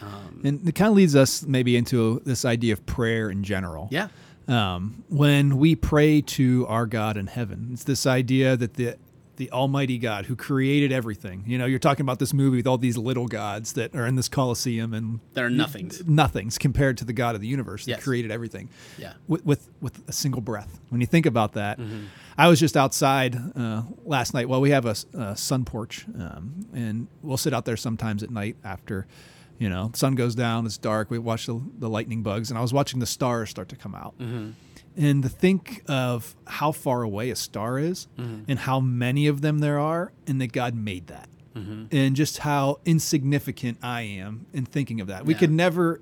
Um, 0.00 0.40
And 0.44 0.68
it 0.68 0.74
kind 0.74 0.88
of 0.90 0.96
leads 0.96 1.14
us 1.16 1.42
maybe 1.44 1.76
into 1.76 2.20
this 2.24 2.44
idea 2.44 2.72
of 2.72 2.84
prayer 2.86 3.30
in 3.30 3.42
general. 3.44 3.88
yeah. 3.90 4.08
um, 4.46 5.04
when 5.08 5.58
we 5.58 5.74
pray 5.74 6.20
to 6.22 6.66
our 6.68 6.86
God 6.86 7.16
in 7.16 7.26
heaven. 7.26 7.70
It's 7.72 7.84
this 7.84 8.06
idea 8.06 8.56
that 8.56 8.74
the 8.74 8.96
the 9.36 9.52
Almighty 9.52 9.98
God 9.98 10.26
who 10.26 10.34
created 10.34 10.90
everything. 10.90 11.44
You 11.46 11.58
know, 11.58 11.66
you're 11.66 11.78
talking 11.78 12.02
about 12.02 12.18
this 12.18 12.34
movie 12.34 12.56
with 12.56 12.66
all 12.66 12.76
these 12.76 12.98
little 12.98 13.28
gods 13.28 13.74
that 13.74 13.94
are 13.94 14.04
in 14.04 14.16
this 14.16 14.28
Coliseum 14.28 14.92
and 14.92 15.20
There 15.34 15.46
are 15.46 15.50
nothings. 15.50 16.02
nothings 16.08 16.58
compared 16.58 16.96
to 16.98 17.04
the 17.04 17.12
God 17.12 17.36
of 17.36 17.40
the 17.40 17.46
universe 17.46 17.84
that 17.84 17.90
Yes. 17.92 18.02
created 18.02 18.32
everything. 18.32 18.68
Yeah. 18.98 19.12
With, 19.28 19.46
with 19.46 19.68
with 19.80 20.02
a 20.08 20.12
single 20.12 20.40
breath. 20.40 20.80
When 20.88 21.00
you 21.00 21.06
think 21.06 21.24
about 21.26 21.52
that, 21.52 21.78
Mm-hmm. 21.78 22.06
I 22.36 22.48
was 22.48 22.58
just 22.58 22.76
outside 22.76 23.36
uh, 23.56 23.82
last 24.04 24.34
night. 24.34 24.48
Well, 24.48 24.60
we 24.60 24.70
have 24.70 24.86
a 24.86 25.36
sun 25.36 25.64
porch, 25.64 26.04
um, 26.18 26.66
and 26.74 27.06
we'll 27.22 27.36
sit 27.36 27.52
out 27.54 27.64
there 27.64 27.76
sometimes 27.76 28.22
at 28.24 28.30
night 28.30 28.56
after. 28.64 29.06
You 29.58 29.68
know, 29.68 29.90
sun 29.94 30.14
goes 30.14 30.34
down, 30.34 30.66
it's 30.66 30.78
dark. 30.78 31.10
We 31.10 31.18
watch 31.18 31.46
the, 31.46 31.60
the 31.78 31.88
lightning 31.88 32.22
bugs, 32.22 32.50
and 32.50 32.58
I 32.58 32.62
was 32.62 32.72
watching 32.72 33.00
the 33.00 33.06
stars 33.06 33.50
start 33.50 33.68
to 33.70 33.76
come 33.76 33.94
out 33.94 34.16
Mm-hmm. 34.18 34.50
and 34.96 35.22
to 35.22 35.28
think 35.28 35.82
of 35.88 36.34
how 36.46 36.72
far 36.72 37.02
away 37.02 37.30
a 37.30 37.36
star 37.36 37.78
is 37.78 38.06
mm-hmm. 38.18 38.44
and 38.48 38.58
how 38.60 38.80
many 38.80 39.26
of 39.26 39.40
them 39.40 39.58
there 39.58 39.78
are 39.78 40.12
and 40.26 40.40
that 40.40 40.52
god 40.52 40.74
made 40.74 41.06
that 41.08 41.28
mm-hmm. 41.54 41.84
and 41.92 42.16
just 42.16 42.38
how 42.38 42.80
insignificant 42.84 43.78
i 43.82 44.02
am 44.02 44.46
in 44.52 44.64
thinking 44.64 45.00
of 45.00 45.06
that 45.08 45.24
we 45.24 45.34
could 45.34 45.50
never 45.50 46.00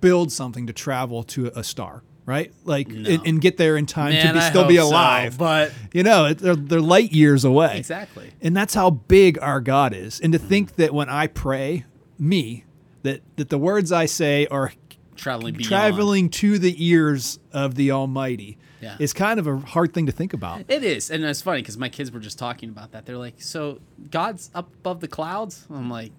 build 0.00 0.30
something 0.30 0.66
to 0.66 0.72
travel 0.72 1.22
to 1.22 1.50
a 1.56 1.64
star 1.64 2.02
right? 2.26 2.52
Like 2.64 2.88
No. 2.88 3.08
and, 3.08 3.26
and 3.26 3.40
get 3.40 3.56
there 3.56 3.76
in 3.76 3.86
time 3.86 4.12
to 4.12 4.34
be 4.34 4.40
still 4.40 4.66
be 4.66 4.76
hope 4.76 4.86
so, 4.86 4.90
alive. 4.90 5.38
but 5.38 5.72
you 5.92 6.02
know, 6.02 6.26
it, 6.26 6.38
they're, 6.38 6.56
they're 6.56 6.80
light 6.80 7.12
years 7.12 7.44
away. 7.44 7.78
exactly. 7.78 8.32
And 8.42 8.54
that's 8.54 8.74
how 8.74 8.90
big 8.90 9.38
our 9.40 9.60
God 9.60 9.94
is. 9.94 10.20
And 10.20 10.32
to 10.32 10.38
mm-hmm. 10.38 10.48
think 10.48 10.74
that 10.76 10.92
when 10.92 11.08
I 11.08 11.28
pray, 11.28 11.84
me, 12.18 12.64
that 13.02 13.20
that 13.36 13.48
the 13.50 13.58
words 13.58 13.92
I 13.92 14.06
say 14.06 14.46
are 14.48 14.72
Traveling 15.16 15.54
beyond. 15.54 15.68
traveling 15.68 16.28
to 16.30 16.58
the 16.58 16.74
ears 16.84 17.38
of 17.52 17.74
the 17.74 17.90
Almighty 17.90 18.58
Yeah. 18.82 18.96
is 18.98 19.12
kind 19.14 19.40
of 19.40 19.46
a 19.46 19.56
hard 19.58 19.94
thing 19.94 20.04
to 20.06 20.12
think 20.12 20.34
about. 20.34 20.64
It 20.68 20.84
is, 20.84 21.10
and 21.10 21.24
it's 21.24 21.40
funny 21.40 21.62
because 21.62 21.78
my 21.78 21.88
kids 21.88 22.10
were 22.12 22.20
just 22.20 22.38
talking 22.38 22.68
about 22.68 22.92
that. 22.92 23.06
They're 23.06 23.16
like, 23.16 23.40
"So 23.40 23.80
God's 24.10 24.50
up 24.54 24.74
above 24.74 25.00
the 25.00 25.08
clouds?" 25.08 25.66
I'm 25.70 25.88
like, 25.90 26.12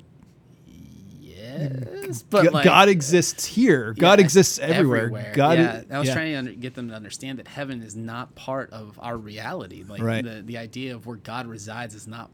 "Yes," 1.20 2.24
but 2.24 2.44
G- 2.44 2.50
like, 2.50 2.64
God 2.66 2.90
exists 2.90 3.46
here. 3.46 3.94
God 3.94 4.20
yeah, 4.20 4.24
exists 4.26 4.60
everywhere. 4.60 5.32
God, 5.36 5.58
yeah, 5.60 5.82
I 5.92 6.00
was 6.00 6.08
yeah. 6.08 6.14
trying 6.14 6.32
to 6.32 6.36
under, 6.38 6.52
get 6.54 6.74
them 6.74 6.90
to 6.90 6.96
understand 6.96 7.40
that 7.40 7.48
heaven 7.48 7.82
is 7.82 7.96
not 7.96 8.36
part 8.36 8.72
of 8.72 8.98
our 9.02 9.18
reality. 9.18 9.84
Like 9.88 10.02
Right. 10.02 10.24
the 10.24 10.42
the 10.42 10.58
idea 10.58 10.96
of 10.96 11.06
where 11.06 11.18
God 11.18 11.48
resides 11.48 11.94
is 11.96 12.08
not 12.08 12.32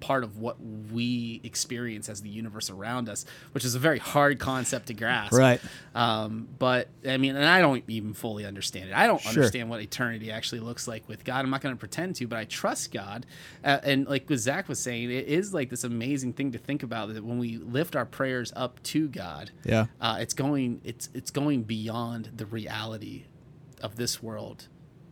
part 0.00 0.24
of 0.24 0.38
what 0.38 0.56
we 0.92 1.40
experience 1.44 2.08
as 2.08 2.22
the 2.22 2.28
universe 2.28 2.70
around 2.70 3.08
us, 3.08 3.24
which 3.52 3.64
is 3.64 3.74
a 3.74 3.78
very 3.78 3.98
hard 3.98 4.38
concept 4.38 4.86
to 4.86 4.94
grasp. 4.94 5.32
Right. 5.32 5.60
Um, 5.94 6.48
but 6.58 6.88
I 7.06 7.16
mean, 7.16 7.36
and 7.36 7.44
I 7.44 7.60
don't 7.60 7.82
even 7.88 8.14
fully 8.14 8.44
understand 8.44 8.90
it. 8.90 8.94
I 8.96 9.06
don't 9.06 9.20
Sure. 9.20 9.30
understand 9.30 9.68
what 9.70 9.80
eternity 9.80 10.30
actually 10.30 10.60
looks 10.60 10.86
like 10.88 11.08
with 11.08 11.24
God. 11.24 11.44
I'm 11.44 11.50
not 11.50 11.60
going 11.60 11.74
to 11.74 11.78
pretend 11.78 12.16
to, 12.16 12.26
but 12.26 12.38
I 12.38 12.44
trust 12.44 12.92
God. 12.92 13.26
Uh, 13.64 13.78
and 13.82 14.06
like 14.06 14.28
what 14.30 14.38
Zach 14.38 14.68
was 14.68 14.78
saying, 14.80 15.10
it 15.10 15.26
is 15.26 15.52
like 15.52 15.70
this 15.70 15.84
amazing 15.84 16.32
thing 16.34 16.52
to 16.52 16.58
think 16.58 16.82
about 16.82 17.12
that 17.14 17.24
when 17.24 17.38
we 17.38 17.58
lift 17.58 17.96
our 17.96 18.06
prayers 18.06 18.52
up 18.56 18.82
to 18.84 19.08
God, 19.08 19.50
Yeah. 19.64 19.86
uh, 20.00 20.18
it's 20.20 20.34
going 20.34 20.80
it's 20.84 21.08
it's 21.14 21.30
going 21.30 21.62
beyond 21.64 22.30
the 22.36 22.46
reality 22.46 23.24
of 23.82 23.96
this 23.96 24.22
world 24.22 24.68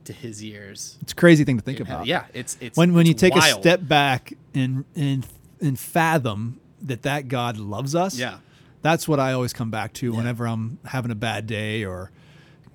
to 0.07 0.13
His 0.13 0.43
ears. 0.43 0.99
It's 1.03 1.13
a 1.13 1.17
crazy 1.17 1.45
thing 1.45 1.57
to 1.59 1.63
think 1.63 1.81
about. 1.81 2.07
Yeah, 2.07 2.27
it's 2.35 2.57
it's 2.61 2.77
when 2.77 2.95
when 2.95 3.03
it's 3.03 3.23
you 3.23 3.31
take 3.31 3.37
a 3.37 3.43
step 3.43 3.81
back 3.87 4.33
and 4.55 4.85
and 4.95 5.27
and 5.61 5.79
fathom 5.79 6.61
that 6.83 7.03
that 7.03 7.29
God 7.29 7.59
loves 7.59 7.95
us. 7.95 8.19
Yeah. 8.19 8.39
That's 8.83 9.09
what 9.09 9.19
I 9.19 9.33
always 9.33 9.53
come 9.53 9.71
back 9.71 9.95
to 9.95 10.13
whenever 10.13 10.47
I'm 10.47 10.79
having 10.85 11.11
a 11.11 11.17
bad 11.17 11.47
day 11.47 11.85
or 11.85 12.13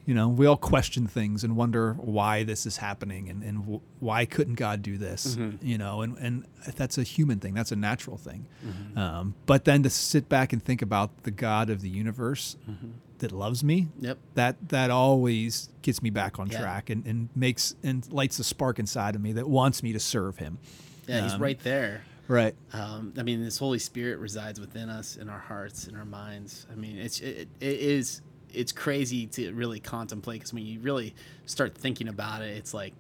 you 0.06 0.16
know, 0.16 0.28
we 0.28 0.46
all 0.46 0.58
question 0.58 1.08
things 1.08 1.44
and 1.44 1.56
wonder 1.56 1.94
why 1.94 2.44
this 2.44 2.66
is 2.66 2.78
happening 2.78 3.30
and, 3.30 3.44
and 3.44 3.60
w- 3.62 3.82
why 4.00 4.26
couldn't 4.26 4.56
God 4.56 4.82
do 4.82 4.98
this? 4.98 5.36
Mm-hmm. 5.36 5.66
You 5.66 5.78
know, 5.78 6.02
and, 6.02 6.18
and 6.18 6.46
that's 6.76 6.98
a 6.98 7.04
human 7.04 7.40
thing. 7.40 7.54
That's 7.54 7.72
a 7.72 7.76
natural 7.76 8.18
thing. 8.18 8.48
Mm-hmm. 8.66 8.98
Um, 8.98 9.36
but 9.46 9.66
then 9.66 9.84
to 9.84 9.90
sit 9.90 10.28
back 10.28 10.54
and 10.54 10.62
think 10.62 10.82
about 10.82 11.24
the 11.24 11.32
God 11.32 11.70
of 11.70 11.82
the 11.82 11.90
universe 11.90 12.58
Mm-hmm. 12.70 12.90
That 13.22 13.32
loves 13.32 13.64
me, 13.64 13.88
Yep. 14.00 14.18
that 14.36 14.70
that 14.70 14.92
always 14.92 15.70
gets 15.82 16.02
me 16.04 16.10
back 16.12 16.38
on 16.38 16.50
Yeah. 16.50 16.60
track 16.62 16.90
and, 16.92 17.06
and 17.08 17.30
makes 17.36 17.76
and 17.82 18.08
lights 18.12 18.38
a 18.38 18.44
spark 18.44 18.78
inside 18.78 19.16
of 19.16 19.22
me 19.22 19.32
that 19.34 19.50
wants 19.50 19.82
me 19.82 19.94
to 19.94 20.00
serve 20.00 20.38
him. 20.38 20.60
Yeah, 21.08 21.24
He's 21.24 21.34
Um, 21.34 21.42
right 21.42 21.60
there. 21.60 22.04
Right. 22.28 22.56
Um, 22.72 23.14
I 23.18 23.24
mean, 23.24 23.44
this 23.44 23.58
Holy 23.58 23.80
Spirit 23.80 24.20
resides 24.20 24.60
within 24.60 24.90
us, 24.90 25.18
in 25.18 25.28
our 25.28 25.40
hearts, 25.40 25.88
in 25.88 25.96
our 25.96 26.06
minds. 26.06 26.66
I 26.72 26.76
mean, 26.76 26.98
it's 26.98 27.20
it, 27.20 27.50
it 27.60 27.80
is 27.80 28.22
it's 28.54 28.72
crazy 28.72 29.28
to 29.28 29.52
really 29.54 29.80
contemplate 29.80 30.40
because 30.40 30.54
when 30.54 30.66
you 30.66 30.80
really 30.82 31.16
start 31.46 31.74
thinking 31.76 32.08
about 32.08 32.42
it, 32.42 32.56
it's 32.58 32.74
like 32.74 32.94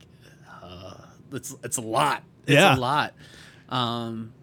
uh, 0.63 0.95
it's 1.31 1.55
it's 1.63 1.77
a 1.77 1.81
lot. 1.81 2.23
It's 2.47 2.53
Yeah. 2.53 2.75
a 2.75 2.79
lot. 2.79 3.13
Um, 3.69 4.33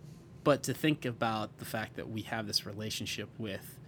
but 0.44 0.62
to 0.64 0.72
think 0.74 1.04
about 1.04 1.58
the 1.58 1.64
fact 1.66 1.96
that 1.96 2.08
we 2.08 2.22
have 2.22 2.46
this 2.46 2.64
relationship 2.64 3.28
with 3.38 3.78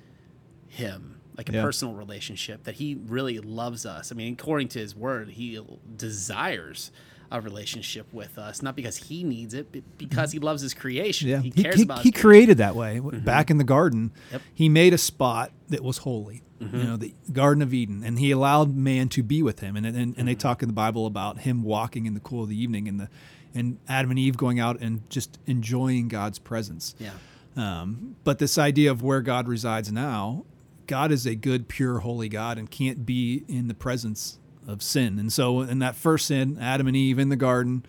Him, 0.69 1.20
like 1.37 1.49
a 1.49 1.53
Yeah. 1.53 1.63
personal 1.63 1.95
relationship, 1.95 2.65
that 2.65 2.77
He 2.77 2.95
really 3.07 3.39
loves 3.39 3.87
us. 3.87 4.13
I 4.13 4.15
mean, 4.15 4.33
according 4.35 4.69
to 4.69 4.79
His 4.79 4.95
Word, 4.95 5.31
He 5.31 5.59
desires 5.97 6.91
a 7.33 7.41
relationship 7.41 8.13
with 8.13 8.37
us, 8.39 8.61
not 8.61 8.75
because 8.75 8.97
He 8.97 9.23
needs 9.23 9.55
it, 9.55 9.71
but 9.73 9.83
because 9.99 10.33
He 10.33 10.39
loves 10.41 10.63
His 10.63 10.75
creation. 10.75 11.29
Yeah. 11.29 11.41
He 11.41 11.51
He, 11.55 11.63
cares 11.63 11.77
he, 11.77 11.83
about. 11.83 12.03
he 12.03 12.11
his 12.13 12.21
created 12.21 12.59
that 12.59 12.75
way. 12.75 12.97
W 12.97 13.21
Back 13.21 13.51
in 13.51 13.59
the 13.59 13.65
garden, 13.65 14.11
Yep. 14.33 14.43
he 14.53 14.69
made 14.69 14.93
a 14.93 14.99
spot 14.99 15.53
that 15.69 15.83
was 15.85 15.99
holy. 15.99 16.43
Mm-hmm. 16.61 16.77
You 16.77 16.85
know, 16.85 16.97
the 16.99 17.15
Garden 17.33 17.63
of 17.63 17.73
Eden, 17.73 18.03
and 18.05 18.19
he 18.19 18.31
allowed 18.33 18.77
man 18.77 19.09
to 19.11 19.23
be 19.23 19.43
with 19.43 19.61
him. 19.61 19.77
And 19.77 19.87
and, 19.87 19.97
and 19.97 20.15
Mm-hmm. 20.17 20.27
they 20.27 20.35
talk 20.35 20.63
in 20.63 20.69
the 20.69 20.75
Bible 20.75 21.07
about 21.07 21.39
him 21.39 21.63
walking 21.63 22.05
in 22.05 22.13
the 22.15 22.21
cool 22.21 22.43
of 22.43 22.49
the 22.51 22.61
evening, 22.61 22.87
and 22.89 23.01
the 23.01 23.09
and 23.55 23.79
Adam 23.89 24.11
and 24.11 24.19
Eve 24.19 24.37
going 24.37 24.61
out 24.61 24.79
and 24.81 25.09
just 25.09 25.39
enjoying 25.47 26.09
God's 26.09 26.39
presence. 26.39 26.95
Yeah. 26.99 27.13
Um, 27.57 28.17
but 28.25 28.39
this 28.39 28.59
idea 28.59 28.91
of 28.91 29.03
where 29.03 29.23
God 29.23 29.49
resides 29.49 29.91
now, 29.91 30.45
God 30.91 31.11
is 31.13 31.25
a 31.27 31.35
good, 31.35 31.69
pure, 31.69 32.01
holy 32.01 32.29
God 32.29 32.59
and 32.59 32.71
can't 32.71 33.07
be 33.07 33.45
in 33.49 33.69
the 33.69 33.75
presence 33.75 34.39
of 34.67 34.83
sin. 34.83 35.19
And 35.19 35.33
so, 35.33 35.63
in 35.63 35.79
that 35.79 35.95
first 35.97 36.27
sin, 36.27 36.59
Adam 36.61 36.87
and 36.87 36.95
Eve 36.97 37.19
in 37.19 37.29
the 37.31 37.37
garden, 37.37 37.85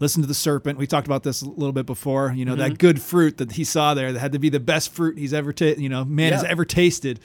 listen 0.00 0.22
to 0.22 0.26
the 0.28 0.34
serpent. 0.34 0.78
We 0.78 0.86
talked 0.86 1.06
about 1.06 1.22
this 1.22 1.42
a 1.42 1.48
little 1.48 1.72
bit 1.72 1.86
before. 1.86 2.32
You 2.34 2.44
know, 2.44 2.52
Mm-hmm. 2.52 2.60
that 2.72 2.78
good 2.78 3.00
fruit 3.00 3.36
that 3.38 3.52
he 3.52 3.62
saw 3.64 3.94
there 3.94 4.12
that 4.12 4.18
had 4.18 4.32
to 4.32 4.38
be 4.38 4.48
the 4.48 4.60
best 4.60 4.92
fruit 4.92 5.16
he's 5.16 5.32
ever, 5.32 5.52
ta- 5.52 5.74
you 5.78 5.88
know, 5.88 6.04
man 6.04 6.32
has 6.32 6.42
ever 6.44 6.64
tasted. 6.64 7.20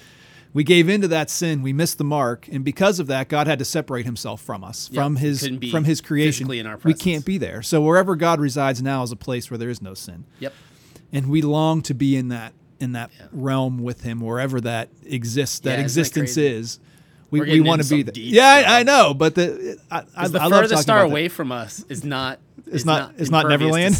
We 0.53 0.63
gave 0.63 0.87
into 0.87 1.07
that 1.07 1.31
sin. 1.31 1.63
We 1.63 1.73
missed 1.73 1.97
the 1.97 2.03
mark, 2.03 2.47
and 2.51 2.63
because 2.63 2.99
of 2.99 3.07
that, 3.07 3.27
God 3.27 3.47
had 3.47 3.57
to 3.57 3.65
separate 3.65 4.05
Himself 4.05 4.39
from 4.39 4.63
us, 4.63 4.87
Yeah, 4.91 5.01
from 5.01 5.15
His 5.15 5.47
from 5.71 5.83
His 5.83 5.99
creation. 5.99 6.47
we 6.83 6.93
can't 6.93 7.25
be 7.25 7.39
there. 7.39 7.63
So 7.63 7.81
wherever 7.81 8.15
God 8.15 8.39
resides 8.39 8.79
now 8.79 9.01
is 9.01 9.11
a 9.11 9.15
place 9.15 9.49
where 9.49 9.57
there 9.57 9.71
is 9.71 9.81
no 9.81 9.95
sin 9.95 10.25
Yep. 10.39 10.53
and 11.11 11.29
we 11.31 11.41
long 11.41 11.81
to 11.83 11.95
be 11.95 12.15
in 12.15 12.27
that 12.27 12.53
in 12.83 12.91
that 12.93 13.09
Yeah. 13.19 13.25
realm 13.31 13.79
with 13.81 14.01
him 14.01 14.19
wherever 14.21 14.61
that 14.61 14.89
exists 15.05 15.59
that 15.61 15.77
Yeah, 15.79 15.83
existence 15.83 16.35
crazy? 16.35 16.45
is 16.47 16.79
we, 17.31 17.41
we 17.41 17.61
want 17.61 17.81
to 17.83 17.89
be 17.89 18.03
there 18.03 18.13
yeah. 18.15 18.63
I, 18.67 18.79
I 18.81 18.83
know 18.83 19.13
but 19.15 19.33
the 19.35 19.79
I, 19.89 20.03
I, 20.15 20.27
the 20.27 20.41
I 20.41 20.49
furthest 20.49 20.83
star 20.83 20.99
that. 20.99 21.05
away 21.05 21.27
from 21.29 21.51
us 21.51 21.83
is 21.89 22.03
not. 22.03 22.39
is 22.67 22.85
not- 22.85 23.13
it's 23.17 23.31
not 23.31 23.47
Neverland? 23.49 23.95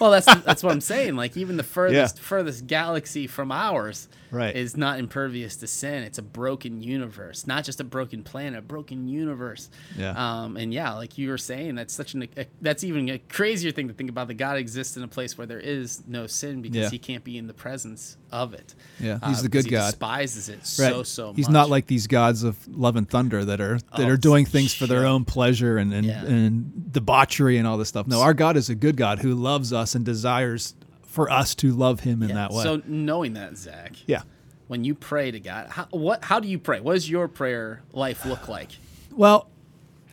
Well, 0.00 0.12
that's 0.12 0.26
that's 0.42 0.62
what 0.62 0.72
I'm 0.72 0.80
saying. 0.80 1.16
Like 1.16 1.36
even 1.36 1.56
the 1.56 1.62
furthest 1.76 2.20
furthest 2.20 2.66
galaxy 2.66 3.26
from 3.26 3.50
ours 3.50 4.08
Right. 4.30 4.54
is 4.54 4.76
not 4.76 4.98
impervious 4.98 5.56
to 5.56 5.66
sin. 5.66 6.02
It's 6.02 6.18
a 6.18 6.22
broken 6.22 6.82
universe, 6.82 7.46
not 7.46 7.64
just 7.64 7.80
a 7.80 7.84
broken 7.84 8.22
planet, 8.22 8.58
a 8.58 8.62
broken 8.62 9.08
universe. 9.08 9.70
Yeah. 9.96 10.10
Um, 10.16 10.56
and 10.56 10.72
yeah, 10.72 10.92
like 10.94 11.16
you 11.18 11.30
were 11.30 11.38
saying, 11.38 11.76
that's 11.76 11.94
such 11.94 12.14
an 12.14 12.28
a, 12.36 12.46
that's 12.60 12.84
even 12.84 13.08
a 13.08 13.18
crazier 13.18 13.70
thing 13.72 13.88
to 13.88 13.94
think 13.94 14.10
about. 14.10 14.28
That 14.28 14.34
God 14.34 14.56
exists 14.56 14.96
in 14.96 15.02
a 15.02 15.08
place 15.08 15.38
where 15.38 15.46
there 15.46 15.60
is 15.60 16.02
no 16.06 16.26
sin 16.26 16.62
because 16.62 16.76
Yeah. 16.76 16.90
He 16.90 16.98
can't 16.98 17.24
be 17.24 17.38
in 17.38 17.46
the 17.46 17.54
presence 17.54 18.16
of 18.30 18.52
it. 18.54 18.74
Yeah, 19.00 19.18
Uh, 19.22 19.28
he's 19.30 19.42
the 19.42 19.48
good 19.48 19.64
he 19.64 19.70
God. 19.70 19.86
Despises 19.90 20.48
it 20.48 20.56
Right. 20.56 20.64
so 20.92 21.02
so 21.02 21.26
much. 21.28 21.36
he's 21.36 21.48
not 21.48 21.70
like 21.70 21.86
these 21.86 22.06
gods 22.06 22.42
of 22.42 22.56
love 22.68 22.96
and 22.96 23.08
thunder 23.08 23.44
that 23.44 23.60
are 23.60 23.78
that 23.96 24.00
Oh, 24.06 24.08
are 24.08 24.16
doing 24.16 24.44
things 24.44 24.74
for 24.74 24.86
their 24.86 25.06
own 25.06 25.24
pleasure 25.24 25.78
and 25.78 25.92
and, 25.94 26.06
Yeah. 26.06 26.24
and 26.24 26.92
debauchery 26.92 27.56
and 27.58 27.66
all 27.66 27.78
this 27.78 27.88
stuff 27.88 28.06
no 28.06 28.20
our 28.20 28.34
God 28.34 28.56
is 28.56 28.68
a 28.68 28.74
good 28.74 28.96
God 28.96 29.20
who 29.20 29.34
loves 29.34 29.72
us 29.72 29.94
and 29.94 30.04
desires 30.04 30.74
for 31.18 31.30
us 31.30 31.54
to 31.56 31.72
love 31.72 32.00
him 32.00 32.22
in 32.22 32.28
Yeah. 32.30 32.34
that 32.36 32.50
way 32.52 32.62
So 32.62 32.80
knowing 32.86 33.32
that, 33.34 33.56
Zach, 33.56 33.94
yeah 34.06 34.22
when 34.68 34.84
you 34.84 34.94
pray 34.94 35.30
to 35.30 35.40
God, 35.40 35.68
how, 35.70 35.86
what 35.90 36.22
how 36.24 36.38
do 36.40 36.46
you 36.46 36.58
pray? 36.58 36.78
What 36.80 36.92
does 36.92 37.08
your 37.10 37.26
prayer 37.26 37.82
life 37.92 38.24
look 38.26 38.48
like? 38.48 38.70
Well, 39.10 39.48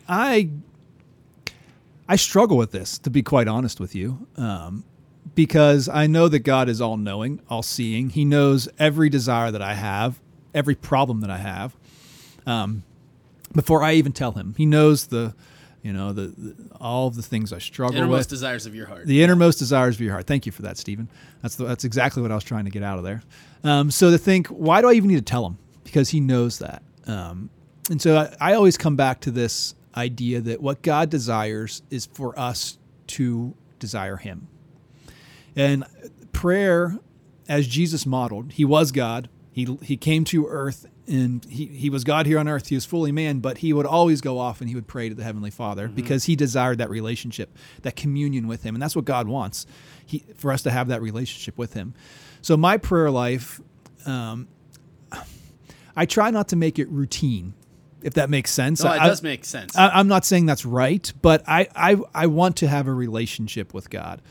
I 0.08 0.50
I 2.08 2.16
struggle 2.16 2.58
with 2.58 2.72
this 2.72 2.98
to 3.00 3.10
be 3.10 3.22
quite 3.22 3.48
honest 3.48 3.80
with 3.80 3.94
you, 3.96 4.28
um, 4.38 4.84
because 5.36 5.90
I 5.90 6.08
know 6.08 6.28
that 6.30 6.40
God 6.40 6.70
is 6.70 6.80
all 6.82 6.98
knowing, 6.98 7.42
all 7.50 7.64
seeing. 7.64 8.10
He 8.12 8.24
knows 8.26 8.70
every 8.80 9.10
desire 9.10 9.52
that 9.52 9.62
I 9.62 9.74
have, 9.74 10.20
every 10.54 10.76
problem 10.76 11.22
that 11.22 11.30
I 11.30 11.38
have, 11.40 11.76
um, 12.46 12.84
before 13.54 13.84
I 13.84 13.94
even 13.94 14.12
tell 14.14 14.32
Him. 14.34 14.54
He 14.58 14.66
knows 14.66 15.08
the, 15.08 15.36
you 15.86 15.94
know, 15.94 16.14
the, 16.14 16.34
the 16.36 16.56
all 16.82 17.08
of 17.08 17.16
the 17.16 17.22
things 17.22 17.54
I 17.54 17.60
struggle 17.60 17.94
with. 17.94 18.00
The 18.00 18.06
Innermost 18.06 18.20
with. 18.22 18.30
desires 18.30 18.66
of 18.66 18.74
your 18.74 18.88
heart. 18.88 19.06
The 19.06 19.22
innermost 19.22 19.60
desires 19.60 19.96
of 19.96 20.02
your 20.02 20.14
heart. 20.14 20.26
Thank 20.26 20.48
you 20.48 20.52
for 20.52 20.64
that, 20.64 20.78
Stephen. 20.78 21.08
That's 21.44 21.58
the, 21.58 21.66
that's 21.66 21.84
exactly 21.84 22.24
what 22.24 22.32
I 22.32 22.36
was 22.36 22.44
trying 22.44 22.66
to 22.66 22.72
get 22.72 22.82
out 22.82 22.98
of 22.98 23.04
there. 23.04 23.22
Um, 23.64 23.92
so 23.92 24.10
to 24.10 24.18
think, 24.18 24.48
why 24.48 24.82
do 24.82 24.90
I 24.90 24.94
even 24.94 25.10
need 25.10 25.18
to 25.18 25.22
tell 25.22 25.46
him? 25.46 25.60
Because 25.84 26.10
he 26.10 26.20
knows 26.20 26.58
that. 26.58 26.82
Um, 27.06 27.52
and 27.92 28.02
so 28.02 28.18
I, 28.18 28.36
I 28.52 28.54
always 28.56 28.78
come 28.80 28.96
back 28.96 29.22
to 29.22 29.32
this 29.32 29.76
idea 29.96 30.42
that 30.42 30.60
what 30.60 30.82
God 30.82 31.12
desires 31.12 31.84
is 31.92 32.08
for 32.08 32.38
us 32.38 32.80
to 33.08 33.56
desire 33.78 34.18
Him. 34.18 34.48
And 35.56 35.86
prayer, 36.32 36.98
as 37.48 37.68
Jesus 37.68 38.08
modeled, 38.08 38.54
He 38.54 38.66
was 38.66 38.92
God. 38.92 39.30
He 39.52 39.78
He 39.84 39.98
came 39.98 40.24
to 40.26 40.48
earth 40.48 40.88
and 41.08 41.46
he, 41.46 41.66
he 41.68 41.90
was 41.90 42.04
God 42.04 42.26
here 42.26 42.40
on 42.40 42.48
earth. 42.48 42.68
He 42.70 42.76
was 42.76 42.86
fully 42.86 43.12
man, 43.12 43.40
but 43.40 43.60
he 43.60 43.74
would 43.74 43.86
always 43.86 44.22
go 44.22 44.40
off 44.40 44.60
and 44.60 44.70
he 44.70 44.76
would 44.76 44.88
pray 44.88 45.10
to 45.10 45.16
the 45.16 45.24
Heavenly 45.24 45.52
Father 45.52 45.88
because 45.88 46.26
he 46.26 46.36
desired 46.36 46.80
that 46.80 46.90
relationship, 46.90 47.56
that 47.84 47.96
communion 47.96 48.48
with 48.48 48.64
him. 48.64 48.76
And 48.76 48.82
that's 48.82 48.96
what 48.96 49.06
God 49.06 49.28
wants 49.28 49.68
he, 50.06 50.24
for 50.36 50.52
us 50.52 50.64
to 50.64 50.72
have 50.72 50.88
that 50.88 51.02
relationship 51.02 51.58
with 51.58 51.74
him. 51.74 51.94
So 52.42 52.58
my 52.58 52.78
prayer 52.78 53.12
life, 53.12 53.62
um, 54.06 54.48
I 55.96 56.06
try 56.06 56.32
not 56.32 56.48
to 56.50 56.56
make 56.56 56.80
it 56.80 56.90
routine, 56.90 57.54
if 58.02 58.16
that 58.16 58.30
makes 58.30 58.52
sense. 58.52 58.84
No, 58.84 58.92
it 58.92 59.02
I- 59.02 59.08
does 59.08 59.24
make 59.24 59.46
sense. 59.46 59.78
I, 59.78 59.90
I'm 59.90 60.08
not 60.08 60.26
saying 60.26 60.46
that's 60.46 60.66
right, 60.66 61.12
but 61.22 61.44
I, 61.48 61.68
I 61.76 61.98
I 62.14 62.28
want 62.28 62.58
to 62.58 62.68
have 62.68 62.88
a 62.88 62.94
relationship 62.94 63.74
with 63.74 63.90
God. 63.90 64.22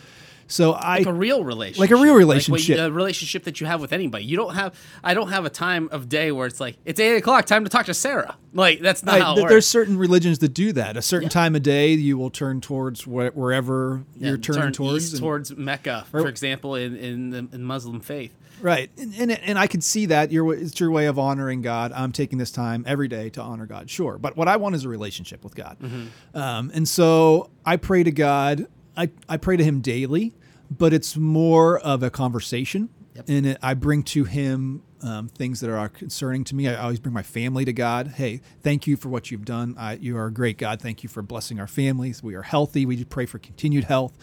So 0.46 0.72
I 0.72 0.98
like 0.98 1.06
a 1.06 1.12
real 1.12 1.42
relationship, 1.44 1.80
Like 1.80 1.90
a 1.90 1.96
real 1.96 2.14
relationship. 2.14 2.78
a 2.78 2.90
relationship 2.92 3.44
that 3.44 3.60
you 3.60 3.66
have 3.66 3.80
with 3.80 3.92
anybody. 3.92 4.24
You 4.24 4.36
don't 4.36 4.54
have. 4.54 4.74
I 5.02 5.14
don't 5.14 5.28
have 5.30 5.44
a 5.44 5.50
time 5.50 5.88
of 5.92 6.08
day 6.08 6.32
where 6.32 6.46
it's 6.46 6.60
like 6.60 6.76
it's 6.84 7.00
eight 7.00 7.16
o'clock, 7.16 7.46
time 7.46 7.64
to 7.64 7.70
talk 7.70 7.86
to 7.86 7.94
Sarah. 7.94 8.36
Like 8.52 8.80
that's 8.80 9.02
not 9.02 9.16
I- 9.16 9.20
how 9.20 9.32
it 9.32 9.36
th- 9.36 9.48
there's 9.48 9.66
certain 9.66 9.96
religions 9.98 10.38
that 10.40 10.54
do 10.54 10.72
that. 10.72 10.96
A 10.96 11.02
certain 11.02 11.28
time 11.28 11.54
of 11.56 11.62
day, 11.62 11.92
you 11.94 12.18
will 12.18 12.30
turn 12.30 12.60
towards 12.60 13.02
wh- 13.02 13.34
wherever 13.36 14.04
Yeah, 14.16 14.28
you're 14.28 14.38
turning 14.38 14.62
turn 14.62 14.72
towards. 14.72 15.12
and- 15.12 15.20
towards 15.20 15.56
Mecca, 15.56 16.04
Or- 16.12 16.20
for 16.22 16.28
example, 16.28 16.74
in 16.74 16.94
in 16.96 17.30
the 17.30 17.38
in 17.52 17.62
Muslim 17.64 18.00
faith. 18.00 18.32
Right, 18.60 18.88
and, 18.96 19.12
and 19.18 19.32
and 19.32 19.58
I 19.58 19.66
can 19.66 19.80
see 19.80 20.06
that 20.06 20.30
your 20.30 20.54
it's 20.54 20.78
your 20.78 20.90
way 20.92 21.06
of 21.06 21.18
honoring 21.18 21.60
God. 21.60 21.90
I'm 21.92 22.12
taking 22.12 22.38
this 22.38 22.52
time 22.52 22.84
every 22.86 23.08
day 23.08 23.28
to 23.30 23.42
honor 23.42 23.66
God, 23.66 23.90
sure. 23.90 24.16
But 24.16 24.36
what 24.36 24.46
I 24.46 24.56
want 24.56 24.76
is 24.76 24.84
a 24.84 24.88
relationship 24.88 25.42
with 25.42 25.56
God, 25.56 25.76
Mm-hmm. 25.82 26.38
um, 26.38 26.70
and 26.72 26.88
so 26.88 27.50
I 27.66 27.76
pray 27.76 28.04
to 28.04 28.12
God. 28.12 28.68
I 28.96 29.10
I 29.28 29.36
pray 29.36 29.56
to 29.56 29.64
Him 29.64 29.80
daily, 29.80 30.34
but 30.70 30.92
it's 30.92 31.16
more 31.16 31.78
of 31.80 32.02
a 32.02 32.10
conversation, 32.10 32.88
Yep. 33.16 33.24
and 33.28 33.46
it, 33.46 33.58
I 33.62 33.74
bring 33.74 34.02
to 34.04 34.24
Him 34.24 34.82
um, 35.02 35.28
things 35.28 35.60
that 35.60 35.70
are 35.70 35.88
concerning 35.88 36.44
to 36.44 36.54
me. 36.54 36.66
I 36.68 36.76
always 36.76 36.98
bring 36.98 37.12
my 37.12 37.22
family 37.22 37.64
to 37.66 37.72
God. 37.72 38.08
Hey, 38.16 38.40
thank 38.62 38.86
you 38.86 38.96
for 38.96 39.08
what 39.10 39.30
you've 39.30 39.44
done. 39.44 39.74
I, 39.78 39.94
you 39.94 40.16
are 40.16 40.26
a 40.26 40.32
great 40.32 40.56
God. 40.58 40.80
Thank 40.80 41.02
you 41.02 41.08
for 41.08 41.20
blessing 41.22 41.60
our 41.60 41.66
families. 41.66 42.22
We 42.22 42.34
are 42.34 42.42
healthy. 42.42 42.86
We 42.86 43.04
pray 43.04 43.26
for 43.26 43.38
continued 43.38 43.84
health, 43.84 44.14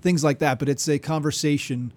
things 0.00 0.24
like 0.24 0.38
that. 0.38 0.58
But 0.58 0.68
it's 0.70 0.88
a 0.88 0.98
conversation 0.98 1.92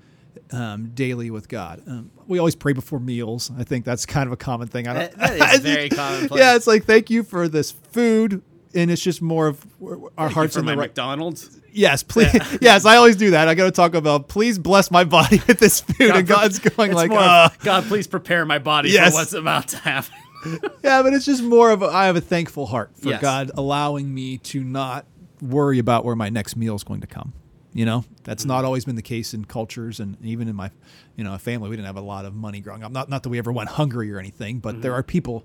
um, 0.51 0.91
daily 0.93 1.31
with 1.31 1.47
God. 1.47 1.81
Um, 1.87 2.11
we 2.27 2.37
always 2.37 2.55
pray 2.55 2.73
before 2.73 2.99
meals. 2.99 3.49
I 3.57 3.63
think 3.63 3.85
that's 3.85 4.05
kind 4.05 4.27
of 4.27 4.33
a 4.33 4.37
common 4.37 4.67
thing. 4.67 4.87
I 4.89 4.93
don't, 4.93 5.17
That- 5.17 5.39
that 5.39 5.53
is 5.55 5.59
very 5.73 5.89
common. 5.89 6.29
Yeah, 6.33 6.55
it's 6.55 6.67
like 6.67 6.83
thank 6.85 7.09
you 7.09 7.23
for 7.23 7.47
this 7.47 7.71
food, 7.71 8.41
and 8.75 8.89
it's 8.91 9.01
just 9.01 9.21
more 9.21 9.47
of 9.47 9.65
our 9.81 9.97
Thank 10.27 10.33
hearts 10.33 10.53
for 10.55 10.59
in 10.59 10.65
my 10.65 10.71
the 10.73 10.77
right. 10.77 10.89
McDonald's. 10.89 11.59
Yes, 11.71 12.03
please. 12.03 12.31
yes, 12.61 12.85
I 12.85 12.97
always 12.97 13.15
do 13.15 13.31
that. 13.31 13.47
I 13.47 13.55
got 13.55 13.65
to 13.65 13.71
talk 13.71 13.95
about 13.95 14.27
please 14.27 14.59
bless 14.59 14.91
my 14.91 15.03
body 15.03 15.41
with 15.47 15.59
this 15.59 15.81
food, 15.81 16.11
and 16.15 16.27
God's 16.27 16.59
going 16.59 16.93
like, 16.93 17.09
more 17.09 17.19
uh, 17.19 17.49
God, 17.63 17.83
please 17.85 18.07
prepare 18.07 18.45
my 18.45 18.59
body 18.59 18.89
Yes. 18.91 19.11
for 19.13 19.19
what's 19.19 19.33
about 19.33 19.69
to 19.69 19.77
happen. 19.77 20.13
yeah, 20.83 21.01
but 21.01 21.13
it's 21.13 21.25
just 21.25 21.41
more 21.41 21.71
of 21.71 21.81
a, 21.81 21.85
I 21.87 22.05
have 22.07 22.15
a 22.15 22.21
thankful 22.21 22.65
heart 22.67 22.91
for 22.97 23.09
Yes. 23.09 23.21
God 23.21 23.51
allowing 23.55 24.13
me 24.13 24.37
to 24.39 24.63
not 24.63 25.05
worry 25.41 25.79
about 25.79 26.05
where 26.05 26.15
my 26.15 26.29
next 26.29 26.55
meal 26.55 26.75
is 26.75 26.83
going 26.83 27.01
to 27.01 27.07
come. 27.07 27.33
You 27.75 27.85
know, 27.85 28.05
that's 28.23 28.43
Mm-hmm. 28.43 28.49
not 28.49 28.65
always 28.65 28.85
been 28.85 28.95
the 28.95 29.01
case 29.01 29.33
in 29.33 29.45
cultures 29.45 29.99
and 29.99 30.15
even 30.23 30.47
in 30.47 30.55
my, 30.55 30.69
you 31.15 31.23
know, 31.23 31.35
family. 31.39 31.69
We 31.69 31.75
didn't 31.75 31.87
have 31.87 31.97
a 31.97 32.01
lot 32.01 32.25
of 32.25 32.35
money 32.35 32.59
growing 32.59 32.83
up. 32.83 32.91
Not 32.91 33.09
not 33.09 33.23
that 33.23 33.29
we 33.29 33.39
ever 33.39 33.51
went 33.51 33.69
hungry 33.69 34.11
or 34.11 34.19
anything, 34.19 34.59
but 34.59 34.73
Mm-hmm. 34.73 34.81
there 34.81 34.93
are 34.93 35.01
people 35.01 35.43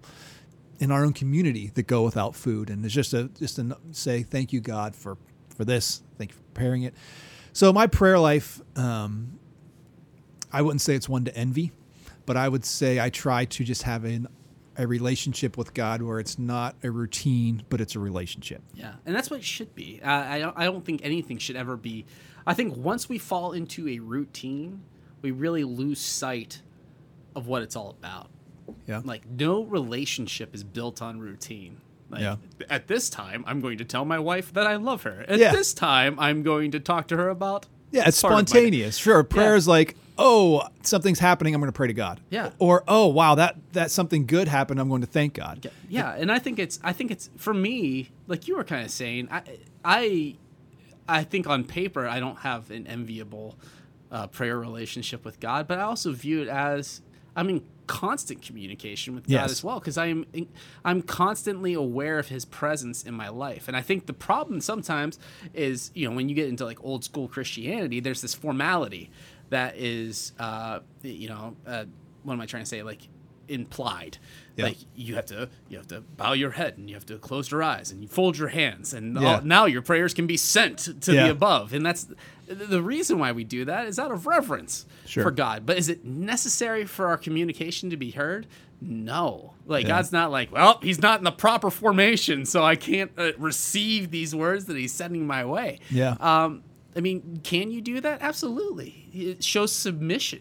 in 0.79 0.91
our 0.91 1.05
own 1.05 1.13
community 1.13 1.71
that 1.75 1.87
go 1.87 2.03
without 2.03 2.35
food, 2.35 2.71
and 2.71 2.85
it's 2.85 2.95
just 2.95 3.15
a 3.15 3.25
just 3.39 3.57
to 3.57 3.77
say 3.93 4.23
thank 4.23 4.53
you 4.53 4.61
God 4.61 4.95
for 4.95 5.17
for 5.57 5.65
this. 5.65 6.03
Thank 6.17 6.31
you 6.31 6.37
for 6.37 6.43
preparing 6.55 6.83
it. 6.83 6.95
So 7.53 7.73
my 7.73 7.87
prayer 7.87 8.19
life, 8.19 8.61
um, 8.77 9.39
I 10.53 10.63
wouldn't 10.63 10.81
say 10.81 10.95
it's 10.95 11.09
one 11.09 11.25
to 11.25 11.37
envy, 11.37 11.73
but 12.27 12.37
I 12.37 12.49
would 12.49 12.65
say 12.65 13.01
I 13.01 13.11
try 13.11 13.47
to 13.47 13.65
just 13.65 13.83
have 13.83 14.05
an, 14.05 14.29
a 14.77 14.87
relationship 14.87 15.59
with 15.59 15.75
God 15.75 16.03
where 16.03 16.21
it's 16.21 16.39
not 16.39 16.77
a 16.85 16.91
routine, 16.91 17.65
but 17.69 17.81
it's 17.81 17.97
a 17.97 17.99
relationship. 17.99 18.63
Yeah, 18.75 18.95
and 19.05 19.15
that's 19.15 19.31
what 19.31 19.41
it 19.41 19.45
should 19.45 19.75
be. 19.75 20.01
Uh, 20.03 20.11
I 20.11 20.39
don't. 20.39 20.57
I 20.57 20.65
don't 20.65 20.85
think 20.85 21.01
anything 21.03 21.39
should 21.39 21.57
ever 21.57 21.77
be. 21.77 22.07
I 22.47 22.55
think 22.55 22.77
once 22.77 23.09
we 23.09 23.19
fall 23.19 23.53
into 23.53 23.89
a 23.89 23.99
routine, 23.99 24.83
we 25.21 25.33
really 25.33 25.65
lose 25.65 26.01
sight 26.01 26.63
of 27.35 27.47
what 27.47 27.63
it's 27.63 27.77
all 27.77 27.91
about. 27.91 28.31
Yeah. 28.87 29.03
Like 29.05 29.27
no 29.29 29.65
relationship 29.65 30.55
is 30.55 30.65
built 30.65 31.01
on 31.03 31.19
routine. 31.21 31.81
Like, 32.11 32.23
Yeah. 32.23 32.37
At 32.71 32.89
this 32.89 33.11
time, 33.11 33.45
I'm 33.47 33.61
going 33.61 33.79
to 33.79 33.85
tell 33.85 34.05
my 34.05 34.19
wife 34.19 34.53
that 34.55 34.67
I 34.67 34.77
love 34.77 35.03
her. 35.03 35.25
At 35.29 35.39
Yeah. 35.39 35.53
this 35.53 35.75
time, 35.75 36.19
I'm 36.19 36.43
going 36.43 36.71
to 36.73 36.81
talk 36.81 37.09
to 37.09 37.17
her 37.17 37.29
about. 37.29 37.67
Yeah, 37.91 38.05
it's 38.07 38.21
part 38.21 38.33
of 38.33 38.37
my 38.39 38.43
day. 38.43 38.47
spontaneous. 38.51 38.97
Sure, 38.97 39.23
prayer 39.25 39.53
Yeah. 39.53 39.57
is 39.57 39.69
like, 39.69 39.97
oh, 40.19 40.69
something's 40.83 41.19
happening. 41.21 41.55
I'm 41.55 41.61
going 41.61 41.69
to 41.73 41.77
pray 41.77 41.87
to 41.87 41.95
God. 41.95 42.21
Yeah. 42.31 42.51
Or 42.59 42.83
oh, 42.89 43.07
wow, 43.07 43.35
that 43.37 43.57
that 43.73 43.91
something 43.91 44.27
good 44.27 44.49
happened. 44.49 44.81
I'm 44.81 44.89
going 44.89 45.01
to 45.03 45.07
thank 45.07 45.35
God. 45.35 45.71
Yeah, 45.89 46.15
and 46.15 46.31
I 46.33 46.39
think 46.39 46.59
it's 46.59 46.79
I 46.83 46.93
think 46.93 47.11
it's 47.11 47.31
for 47.37 47.55
me, 47.55 48.11
like 48.27 48.47
you 48.49 48.57
were 48.57 48.65
kind 48.65 48.85
of 48.85 48.91
saying, 48.91 49.29
I 49.31 49.43
I 49.85 50.37
I 51.09 51.25
think 51.25 51.47
on 51.47 51.65
paper 51.65 52.07
I 52.07 52.21
don't 52.21 52.39
have 52.41 52.71
an 52.71 52.87
enviable 52.87 53.57
uh, 54.11 54.27
prayer 54.27 54.59
relationship 54.59 55.25
with 55.25 55.41
God, 55.41 55.67
but 55.69 55.79
I 55.79 55.83
also 55.83 56.13
view 56.13 56.43
it 56.43 56.49
as 56.49 57.01
I'm 57.37 57.49
in 57.49 57.63
constant 57.89 58.41
communication 58.43 59.15
with 59.17 59.27
God 59.29 59.51
as 59.51 59.65
well 59.65 59.81
because 59.81 59.99
I 59.99 60.07
am 60.07 60.25
I'm 60.85 61.03
constantly 61.03 61.75
aware 61.75 62.21
of 62.21 62.29
His 62.29 62.45
presence 62.45 63.03
in 63.03 63.15
my 63.15 63.29
life, 63.29 63.67
and 63.67 63.77
I 63.77 63.83
think 63.83 64.07
the 64.07 64.13
problem 64.13 64.61
sometimes 64.61 65.19
is 65.53 65.91
you 65.95 66.09
know 66.09 66.15
when 66.15 66.29
you 66.29 66.37
get 66.37 66.49
into 66.49 66.65
like 66.65 66.79
old 66.85 67.03
school 67.03 67.27
Christianity, 67.27 67.99
there's 68.01 68.23
this 68.23 68.35
formality 68.35 69.11
that 69.51 69.77
is 69.77 70.33
uh, 70.39 70.79
you 71.03 71.29
know 71.29 71.57
uh, 71.67 71.87
what 72.23 72.35
am 72.35 72.41
I 72.41 72.47
trying 72.47 72.63
to 72.63 72.69
say? 72.69 72.83
Like 72.85 73.09
implied. 73.49 74.19
Yeah. 74.57 74.65
like 74.67 74.77
you 74.97 75.15
have 75.15 75.27
to 75.27 75.49
you 75.69 75.77
have 75.79 75.87
to 75.87 76.01
bow 76.01 76.33
your 76.33 76.51
head 76.51 76.77
and 76.79 76.89
you 76.91 76.97
have 76.97 77.07
to 77.07 77.17
close 77.19 77.49
your 77.51 77.63
eyes 77.63 77.93
and 77.93 78.03
you 78.03 78.09
fold 78.09 78.37
your 78.37 78.49
hands 78.49 78.93
and 78.93 79.17
all- 79.17 79.41
now 79.43 79.67
your 79.67 79.83
prayers 79.83 80.13
can 80.13 80.27
be 80.27 80.37
sent 80.37 81.01
to 81.03 81.15
Yeah. 81.15 81.27
the 81.27 81.31
above. 81.31 81.73
And 81.73 81.87
that's 81.87 82.09
the 82.49 82.83
reason 82.83 83.19
why 83.19 83.33
we 83.33 83.45
do 83.45 83.65
that 83.67 83.87
is 83.87 83.99
out 83.99 84.11
of 84.11 84.27
reverence 84.27 84.87
Sure. 85.07 85.23
for 85.23 85.31
God 85.31 85.65
but 85.67 85.77
is 85.79 85.89
it 85.89 86.05
necessary 86.05 86.85
for 86.85 87.07
our 87.09 87.17
communication 87.17 87.91
to 87.91 87.97
be 87.97 88.11
heard 88.11 88.47
no 88.81 89.55
like 89.67 89.85
Yeah. 89.85 89.89
God's 89.97 90.13
not 90.13 90.31
like 90.31 90.51
well 90.53 90.79
he's 90.83 91.01
not 91.03 91.19
in 91.21 91.25
the 91.25 91.33
proper 91.33 91.71
formation 91.71 92.45
so 92.47 92.63
I 92.65 92.77
can't 92.77 93.11
uh, 93.19 93.33
receive 93.39 94.11
these 94.11 94.35
words 94.35 94.67
that 94.67 94.77
he's 94.77 94.93
sending 94.93 95.27
my 95.27 95.45
way 95.45 95.81
Yeah. 95.91 96.17
um, 96.21 96.63
I 96.97 97.01
mean, 97.01 97.41
can 97.45 97.71
you 97.71 97.81
do 97.81 98.01
that? 98.01 98.23
Absolutely. 98.23 99.07
It 99.13 99.45
shows 99.45 99.73
submission. 99.73 100.41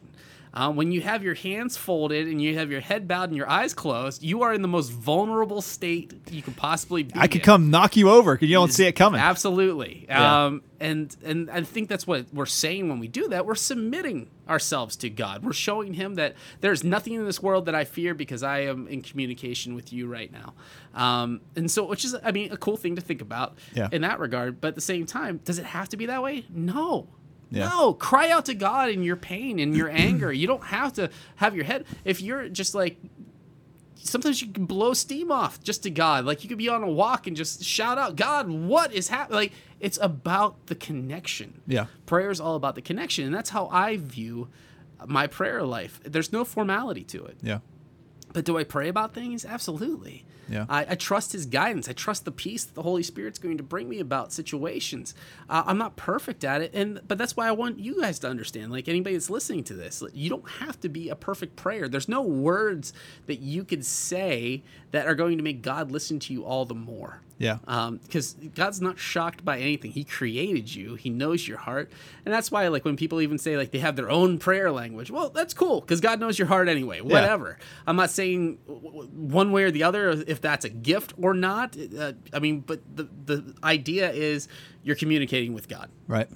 Um, 0.57 0.75
when 0.75 0.91
you 0.91 1.01
have 1.01 1.23
your 1.23 1.35
hands 1.35 1.77
folded 1.77 2.27
and 2.27 2.41
you 2.41 2.57
have 2.57 2.71
your 2.71 2.81
head 2.81 3.07
bowed 3.07 3.29
and 3.29 3.37
your 3.37 3.47
eyes 3.47 3.75
closed, 3.75 4.23
you 4.23 4.41
are 4.41 4.51
in 4.53 4.63
the 4.63 4.67
most 4.67 4.89
vulnerable 4.91 5.61
state 5.61 6.13
you 6.31 6.41
could 6.41 6.57
possibly 6.57 7.03
be. 7.03 7.11
I 7.15 7.27
could 7.27 7.41
in. 7.41 7.45
come 7.45 7.69
knock 7.69 7.95
you 7.95 8.09
over 8.09 8.33
because 8.33 8.49
you 8.49 8.55
don't 8.55 8.73
see 8.73 8.85
it 8.87 8.93
coming. 8.93 9.21
Absolutely. 9.21 10.05
Yeah. 10.09 10.45
Um, 10.45 10.63
and 10.79 11.15
and 11.23 11.51
I 11.51 11.61
think 11.61 11.89
that's 11.89 12.07
what 12.07 12.25
we're 12.33 12.47
saying 12.47 12.89
when 12.89 12.97
we 12.99 13.07
do 13.07 13.27
that. 13.29 13.45
We're 13.45 13.53
submitting 13.55 14.29
ourselves 14.49 14.95
to 14.97 15.09
God. 15.11 15.43
We're 15.43 15.53
showing 15.53 15.93
Him 15.93 16.15
that 16.15 16.33
there's 16.61 16.83
nothing 16.83 17.13
in 17.13 17.25
this 17.25 17.41
world 17.41 17.65
that 17.67 17.75
I 17.75 17.83
fear 17.83 18.13
because 18.15 18.41
I 18.41 18.61
am 18.61 18.87
in 18.87 19.01
communication 19.03 19.75
with 19.75 19.93
you 19.93 20.07
right 20.07 20.31
now. 20.31 20.53
Um, 20.95 21.41
and 21.55 21.69
so, 21.69 21.85
which 21.85 22.03
is, 22.03 22.15
I 22.23 22.31
mean, 22.31 22.51
a 22.51 22.57
cool 22.57 22.77
thing 22.77 22.95
to 22.95 23.01
think 23.01 23.21
about 23.21 23.57
Yeah. 23.75 23.89
in 23.91 24.01
that 24.01 24.19
regard. 24.19 24.59
But 24.59 24.69
at 24.69 24.75
the 24.75 24.81
same 24.81 25.05
time, 25.05 25.39
does 25.43 25.59
it 25.59 25.65
have 25.65 25.89
to 25.89 25.97
be 25.97 26.07
that 26.07 26.23
way? 26.23 26.45
No. 26.49 27.07
Yeah. 27.49 27.69
No, 27.69 27.93
cry 27.93 28.29
out 28.29 28.45
to 28.45 28.53
God 28.53 28.89
in 28.89 29.03
your 29.03 29.15
pain 29.15 29.59
and 29.59 29.75
your 29.75 29.89
anger. 29.91 30.31
You 30.31 30.47
don't 30.47 30.65
have 30.65 30.93
to 30.93 31.09
have 31.37 31.55
your 31.55 31.65
head. 31.65 31.85
If 32.03 32.21
you're 32.21 32.49
just 32.49 32.75
like 32.75 32.97
sometimes 33.95 34.41
you 34.41 34.47
can 34.51 34.65
blow 34.65 34.93
steam 34.93 35.31
off 35.31 35.61
just 35.61 35.83
to 35.83 35.89
God. 35.89 36.25
Like 36.25 36.43
you 36.43 36.49
could 36.49 36.57
be 36.57 36.69
on 36.69 36.83
a 36.83 36.89
walk 36.89 37.27
and 37.27 37.35
just 37.35 37.63
shout 37.63 37.97
out, 37.97 38.15
God, 38.15 38.49
what 38.49 38.93
is 38.93 39.09
happening? 39.09 39.35
Like 39.37 39.51
it's 39.79 39.99
about 40.01 40.67
the 40.67 40.75
connection. 40.75 41.61
Yeah. 41.67 41.87
Prayer 42.05 42.29
is 42.29 42.39
all 42.39 42.55
about 42.55 42.75
the 42.75 42.81
connection. 42.81 43.25
And 43.25 43.33
that's 43.33 43.49
how 43.49 43.67
I 43.67 43.97
view 43.97 44.49
my 45.05 45.27
prayer 45.27 45.63
life. 45.63 45.99
There's 46.03 46.31
no 46.31 46.43
formality 46.43 47.03
to 47.05 47.25
it. 47.25 47.37
Yeah. 47.41 47.59
But 48.33 48.45
do 48.45 48.57
I 48.57 48.63
pray 48.63 48.87
about 48.89 49.13
things? 49.13 49.45
Absolutely. 49.45 50.25
Yeah. 50.49 50.65
I, 50.69 50.85
I 50.89 50.95
trust 50.95 51.33
His 51.33 51.45
guidance. 51.45 51.89
I 51.89 51.93
trust 51.93 52.25
the 52.25 52.31
peace 52.31 52.63
that 52.63 52.75
the 52.75 52.83
Holy 52.83 53.03
Spirit's 53.03 53.39
going 53.39 53.57
to 53.57 53.63
bring 53.63 53.89
me 53.89 53.99
about 53.99 54.31
situations. 54.31 55.13
Uh, 55.49 55.63
I'm 55.65 55.77
not 55.77 55.95
perfect 55.95 56.43
at 56.43 56.61
it, 56.61 56.71
and 56.73 57.01
but 57.07 57.17
that's 57.17 57.35
why 57.35 57.47
I 57.47 57.51
want 57.51 57.79
you 57.79 58.01
guys 58.01 58.19
to 58.19 58.29
understand. 58.29 58.71
Like 58.71 58.87
anybody 58.87 59.15
that's 59.15 59.29
listening 59.29 59.63
to 59.65 59.73
this, 59.73 60.03
you 60.13 60.29
don't 60.29 60.49
have 60.49 60.79
to 60.81 60.89
be 60.89 61.09
a 61.09 61.15
perfect 61.15 61.55
prayer. 61.55 61.87
There's 61.87 62.09
no 62.09 62.21
words 62.21 62.93
that 63.25 63.39
you 63.39 63.63
could 63.63 63.85
say 63.85 64.63
that 64.91 65.07
are 65.07 65.15
going 65.15 65.37
to 65.37 65.43
make 65.43 65.61
God 65.61 65.91
listen 65.91 66.19
to 66.19 66.33
you 66.33 66.45
all 66.45 66.65
the 66.65 66.75
more. 66.75 67.21
Yeah. 67.39 67.59
Because 68.01 68.33
God's 68.55 68.81
not 68.81 68.97
shocked 68.97 69.45
by 69.45 69.59
anything. 69.59 69.91
He 69.91 70.03
created 70.03 70.73
you. 70.73 70.95
He 70.95 71.11
knows 71.11 71.47
your 71.47 71.59
heart, 71.59 71.91
and 72.25 72.33
that's 72.33 72.51
why, 72.51 72.67
like, 72.69 72.83
when 72.83 72.97
people 72.97 73.21
even 73.21 73.37
say 73.37 73.57
like 73.57 73.69
they 73.71 73.77
have 73.77 73.95
their 73.95 74.09
own 74.09 74.39
prayer 74.39 74.71
language, 74.71 75.11
well, 75.11 75.29
that's 75.29 75.53
cool 75.53 75.81
because 75.81 76.01
God 76.01 76.19
knows 76.19 76.39
your 76.39 76.47
heart 76.47 76.67
anyway. 76.67 77.01
Whatever. 77.01 77.59
I'm 77.85 77.95
not 77.95 78.09
saying 78.09 78.55
one 78.65 79.51
way 79.51 79.63
or 79.63 79.71
the 79.71 79.83
other 79.83 80.09
if 80.09 80.36
that's 80.41 80.65
a 80.65 80.69
gift 80.69 81.13
or 81.21 81.33
not. 81.33 81.75
Uh, 81.97 82.13
I 82.33 82.39
mean, 82.39 82.61
but 82.61 82.81
the 82.95 83.07
the 83.25 83.55
idea 83.63 84.11
is 84.11 84.47
you're 84.83 84.95
communicating 84.95 85.53
with 85.53 85.67
God. 85.67 85.89
Right. 86.07 86.27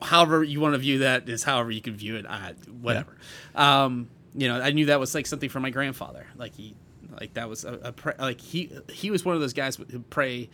However 0.00 0.44
you 0.44 0.60
want 0.60 0.74
to 0.74 0.78
view 0.78 0.98
that 0.98 1.28
is 1.28 1.42
however 1.42 1.70
you 1.70 1.80
can 1.80 1.94
view 1.96 2.16
it. 2.16 2.26
Uh, 2.28 2.52
whatever. 2.80 3.16
Um, 3.54 4.08
you 4.34 4.46
know, 4.48 4.60
I 4.60 4.70
knew 4.70 4.86
that 4.86 5.00
was 5.00 5.14
like 5.14 5.26
something 5.26 5.48
from 5.50 5.62
my 5.62 5.70
grandfather. 5.70 6.26
Like 6.36 6.54
he, 6.54 6.76
like 7.20 7.34
that 7.34 7.48
was 7.48 7.64
a, 7.64 7.74
a 7.82 7.92
pra- 7.92 8.14
like 8.18 8.40
he 8.40 8.70
he 8.90 9.10
was 9.10 9.24
one 9.24 9.34
of 9.34 9.40
those 9.40 9.52
guys 9.54 9.76
who 9.90 9.98
pray, 10.00 10.50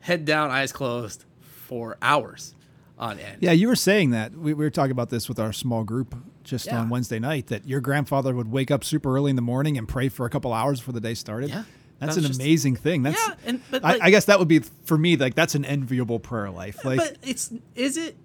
head 0.00 0.24
down, 0.24 0.50
eyes 0.50 0.72
closed, 0.72 1.24
for 1.40 1.96
hours 2.02 2.54
on 2.98 3.18
end. 3.20 3.38
Yeah, 3.40 3.52
you 3.52 3.68
were 3.68 3.76
saying 3.76 4.10
that. 4.10 4.32
We, 4.32 4.54
we 4.54 4.64
were 4.64 4.70
talking 4.70 4.90
about 4.92 5.10
this 5.10 5.28
with 5.28 5.38
our 5.38 5.52
small 5.52 5.84
group 5.84 6.14
just 6.44 6.66
Yeah. 6.66 6.80
on 6.80 6.88
Wednesday 6.88 7.20
night 7.20 7.46
that 7.48 7.68
your 7.68 7.80
grandfather 7.80 8.34
would 8.34 8.50
wake 8.50 8.70
up 8.72 8.82
super 8.82 9.14
early 9.16 9.30
in 9.30 9.36
the 9.36 9.42
morning 9.42 9.78
and 9.78 9.88
pray 9.88 10.08
for 10.08 10.26
a 10.26 10.30
couple 10.30 10.52
hours 10.52 10.80
before 10.80 10.92
the 10.92 11.00
day 11.00 11.14
started. 11.14 11.50
Yeah. 11.50 11.62
That's 12.02 12.16
That 12.16 12.24
an 12.24 12.28
just- 12.28 12.40
amazing 12.40 12.76
thing. 12.76 13.02
That's 13.04 13.16
Yeah, 13.28 13.34
and- 13.46 13.60
but, 13.70 13.84
I, 13.84 13.92
like- 13.92 14.02
I 14.02 14.10
guess 14.10 14.24
that 14.26 14.38
would 14.38 14.48
be 14.48 14.58
for 14.84 14.98
me 14.98 15.16
like 15.16 15.34
that's 15.34 15.54
an 15.54 15.64
enviable 15.64 16.18
prayer 16.20 16.50
life. 16.50 16.84
Like 16.84 16.98
but 16.98 17.16
it's 17.22 17.52
is 17.74 17.96
it 17.96 18.16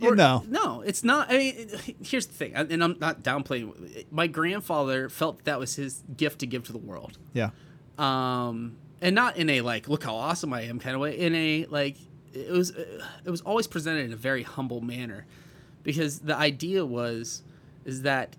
or- 0.00 0.16
know. 0.16 0.44
no, 0.48 0.80
it's 0.80 1.04
not. 1.04 1.30
I 1.30 1.38
mean, 1.38 1.68
here's 2.04 2.26
the 2.26 2.34
thing, 2.34 2.54
and 2.54 2.82
I'm 2.82 2.96
not 2.98 3.22
downplaying. 3.22 4.06
My 4.10 4.26
grandfather 4.26 5.08
felt 5.08 5.44
that 5.44 5.58
was 5.60 5.76
his 5.76 6.02
gift 6.16 6.40
to 6.40 6.46
give 6.46 6.64
to 6.64 6.72
the 6.72 6.78
world, 6.78 7.16
Yeah. 7.32 7.50
um, 7.98 8.76
and 9.00 9.14
not 9.14 9.36
in 9.36 9.48
a 9.50 9.60
like, 9.60 9.88
look 9.88 10.02
how 10.04 10.14
awesome 10.16 10.52
I 10.52 10.62
am 10.62 10.78
kind 10.78 10.94
of 10.94 11.00
way. 11.00 11.18
In 11.18 11.34
a 11.34 11.66
like, 11.66 11.96
it 12.32 12.50
was 12.50 12.70
it 12.70 13.30
was 13.30 13.40
always 13.42 13.66
presented 13.66 14.06
in 14.06 14.12
a 14.12 14.16
very 14.16 14.42
humble 14.42 14.80
manner, 14.80 15.26
because 15.82 16.20
the 16.20 16.36
idea 16.36 16.84
was 16.84 17.42
is 17.84 18.02
that, 18.02 18.34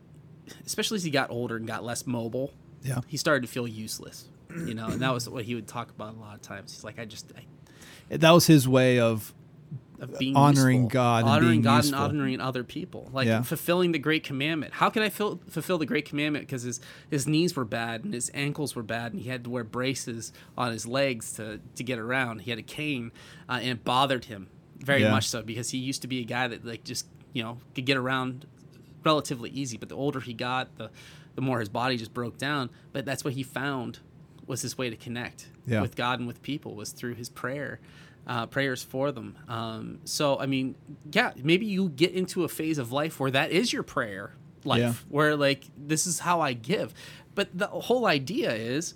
especially 0.65 0.95
as 0.97 1.03
he 1.03 1.09
got 1.11 1.29
older 1.29 1.55
and 1.55 1.67
got 1.67 1.83
less 1.83 2.05
mobile, 2.05 2.51
Yeah. 2.83 3.01
he 3.07 3.15
started 3.17 3.45
to 3.45 3.51
feel 3.51 3.67
useless. 3.67 4.25
You 4.55 4.73
know, 4.73 4.87
and 4.87 5.01
that 5.01 5.13
was 5.13 5.27
what 5.29 5.43
he 5.45 5.55
would 5.55 5.67
talk 5.67 5.89
about 5.89 6.15
a 6.15 6.19
lot 6.19 6.35
of 6.35 6.41
times. 6.41 6.73
He's 6.73 6.83
like, 6.83 6.99
I 6.99 7.05
just 7.05 7.31
I, 7.35 8.15
That 8.17 8.31
was 8.31 8.47
his 8.47 8.67
way 8.67 8.99
of 8.99 9.33
of 9.97 10.19
being 10.19 10.35
Honoring 10.35 10.83
useful. 10.83 10.89
God 10.89 11.19
and 11.23 11.29
honoring 11.29 11.61
God 11.61 11.77
useful. 11.85 12.03
and 12.03 12.11
honoring 12.19 12.41
other 12.41 12.65
people, 12.65 13.09
like 13.13 13.27
Yeah. 13.27 13.41
fulfilling 13.43 13.93
the 13.93 13.97
great 13.99 14.25
commandment. 14.25 14.73
How 14.73 14.89
can 14.89 15.01
I 15.01 15.07
fil- 15.09 15.39
fulfill 15.49 15.77
the 15.77 15.85
great 15.85 16.03
commandment? 16.05 16.45
Because 16.45 16.63
his 16.63 16.81
his 17.09 17.25
knees 17.27 17.55
were 17.55 17.63
bad 17.63 18.03
and 18.03 18.13
his 18.13 18.29
ankles 18.33 18.75
were 18.75 18.83
bad, 18.83 19.13
and 19.13 19.21
he 19.21 19.29
had 19.29 19.45
to 19.45 19.49
wear 19.49 19.63
braces 19.63 20.33
on 20.57 20.71
his 20.73 20.85
legs 20.85 21.31
to 21.33 21.59
to 21.75 21.83
get 21.83 21.97
around. 21.97 22.41
He 22.41 22.49
had 22.51 22.59
a 22.59 22.63
cane, 22.63 23.11
uh, 23.47 23.59
and 23.61 23.69
it 23.69 23.83
bothered 23.85 24.25
him 24.25 24.47
very 24.79 25.01
Yeah. 25.01 25.11
much 25.11 25.29
so 25.29 25.41
because 25.41 25.69
he 25.69 25.77
used 25.77 26.01
to 26.01 26.07
be 26.09 26.19
a 26.19 26.25
guy 26.25 26.47
that 26.49 26.65
like 26.65 26.83
just 26.83 27.07
you 27.31 27.41
know 27.41 27.59
could 27.73 27.85
get 27.85 27.95
around 27.95 28.45
relatively 29.05 29.49
easy. 29.51 29.77
But 29.77 29.87
the 29.89 29.95
older 29.95 30.19
he 30.19 30.33
got, 30.33 30.75
the 30.77 30.91
the 31.35 31.41
more 31.41 31.61
his 31.61 31.69
body 31.69 31.95
just 31.95 32.13
broke 32.13 32.37
down. 32.37 32.69
But 32.91 33.05
that's 33.05 33.23
what 33.23 33.33
he 33.33 33.43
found 33.43 33.99
was 34.47 34.61
his 34.61 34.77
way 34.77 34.89
to 34.89 34.95
connect 34.95 35.47
Yeah. 35.65 35.81
with 35.81 35.95
God 35.95 36.19
and 36.19 36.27
with 36.27 36.41
people 36.41 36.75
was 36.75 36.91
through 36.91 37.15
his 37.15 37.29
prayer, 37.29 37.79
uh, 38.27 38.45
prayers 38.45 38.83
for 38.83 39.11
them. 39.11 39.37
Um, 39.47 39.99
so 40.05 40.39
I 40.39 40.45
mean, 40.45 40.75
yeah, 41.11 41.33
maybe 41.43 41.65
you 41.65 41.89
get 41.89 42.11
into 42.11 42.43
a 42.43 42.47
phase 42.47 42.77
of 42.77 42.91
life 42.91 43.19
where 43.19 43.31
that 43.31 43.51
is 43.51 43.73
your 43.73 43.83
prayer 43.83 44.33
life, 44.63 44.79
Yeah. 44.79 44.93
where 45.09 45.35
like 45.35 45.65
this 45.77 46.05
is 46.07 46.19
how 46.19 46.41
I 46.41 46.53
give. 46.53 46.93
But 47.33 47.49
the 47.57 47.67
whole 47.67 48.05
idea 48.05 48.53
is 48.53 48.93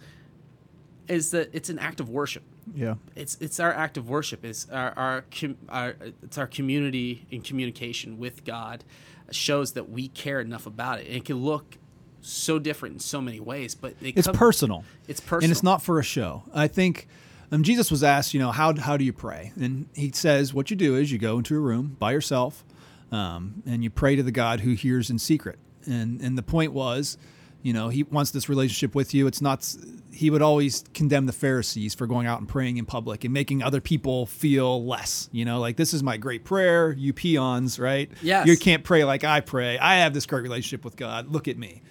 is 1.07 1.31
that 1.31 1.49
it's 1.53 1.69
an 1.69 1.79
act 1.79 1.99
of 1.99 2.07
worship 2.09 2.43
yeah. 2.75 2.95
it's 3.15 3.35
it's 3.41 3.59
our 3.59 3.73
act 3.73 3.97
of 3.97 4.07
worship. 4.09 4.45
It's 4.45 4.69
our 4.69 4.93
our, 4.95 5.25
our 5.69 5.95
it's 6.21 6.37
our 6.37 6.45
community 6.47 7.25
in 7.31 7.41
communication 7.41 8.19
with 8.19 8.45
God 8.45 8.83
shows 9.31 9.73
that 9.73 9.89
we 9.89 10.07
care 10.09 10.39
enough 10.39 10.65
about 10.67 10.99
it. 10.99 11.07
And 11.07 11.15
it 11.15 11.25
can 11.25 11.37
look 11.37 11.77
so 12.21 12.59
different 12.59 12.93
in 12.95 12.99
so 12.99 13.21
many 13.21 13.39
ways, 13.39 13.75
but 13.75 13.93
it 14.01 14.13
It's 14.17 14.27
come- 14.27 14.35
personal. 14.35 14.83
It's 15.07 15.19
personal, 15.19 15.43
and 15.45 15.51
it's 15.51 15.63
not 15.63 15.81
for 15.81 15.99
a 15.99 16.03
show. 16.03 16.43
I 16.53 16.67
think 16.67 17.07
um, 17.51 17.63
Jesus 17.63 17.89
was 17.89 18.03
asked, 18.03 18.33
you 18.33 18.39
know, 18.39 18.51
how 18.51 18.75
how 18.77 18.97
do 18.97 19.03
you 19.03 19.13
pray? 19.13 19.53
And 19.59 19.87
he 19.93 20.11
says, 20.13 20.53
what 20.53 20.69
you 20.69 20.75
do 20.75 20.95
is 20.95 21.11
you 21.11 21.17
go 21.17 21.37
into 21.37 21.55
a 21.55 21.59
room 21.59 21.95
by 21.99 22.11
yourself, 22.11 22.63
um, 23.11 23.63
and 23.65 23.83
you 23.83 23.89
pray 23.89 24.15
to 24.15 24.23
the 24.23 24.31
God 24.31 24.59
who 24.61 24.73
hears 24.73 25.09
in 25.09 25.17
secret. 25.19 25.57
And 25.85 26.21
and 26.21 26.37
the 26.37 26.43
point 26.43 26.73
was, 26.73 27.17
you 27.63 27.73
know, 27.73 27.89
he 27.89 28.03
wants 28.03 28.31
this 28.31 28.49
relationship 28.49 28.93
with 28.93 29.13
you. 29.13 29.25
It's 29.27 29.41
not. 29.41 29.75
He 30.11 30.29
would 30.29 30.41
always 30.41 30.83
condemn 30.93 31.27
the 31.27 31.33
Pharisees 31.33 31.95
for 31.95 32.05
going 32.05 32.27
out 32.27 32.39
and 32.39 32.49
praying 32.49 32.75
in 32.77 32.85
public 32.85 33.23
and 33.23 33.33
making 33.33 33.63
other 33.63 33.79
people 33.79 34.25
feel 34.25 34.85
less. 34.85 35.29
You 35.31 35.45
know, 35.45 35.59
like 35.59 35.77
this 35.77 35.93
is 35.93 36.03
my 36.03 36.17
great 36.17 36.43
prayer. 36.43 36.91
You 36.91 37.13
peons, 37.13 37.79
right? 37.79 38.11
Yes. 38.21 38.45
You 38.45 38.57
can't 38.57 38.83
pray 38.83 39.05
like 39.05 39.23
I 39.23 39.39
pray. 39.39 39.77
I 39.77 39.95
have 39.99 40.13
this 40.13 40.25
great 40.25 40.43
relationship 40.43 40.83
with 40.83 40.97
God. 40.97 41.29
Look 41.29 41.47
at 41.47 41.57
me 41.57 41.81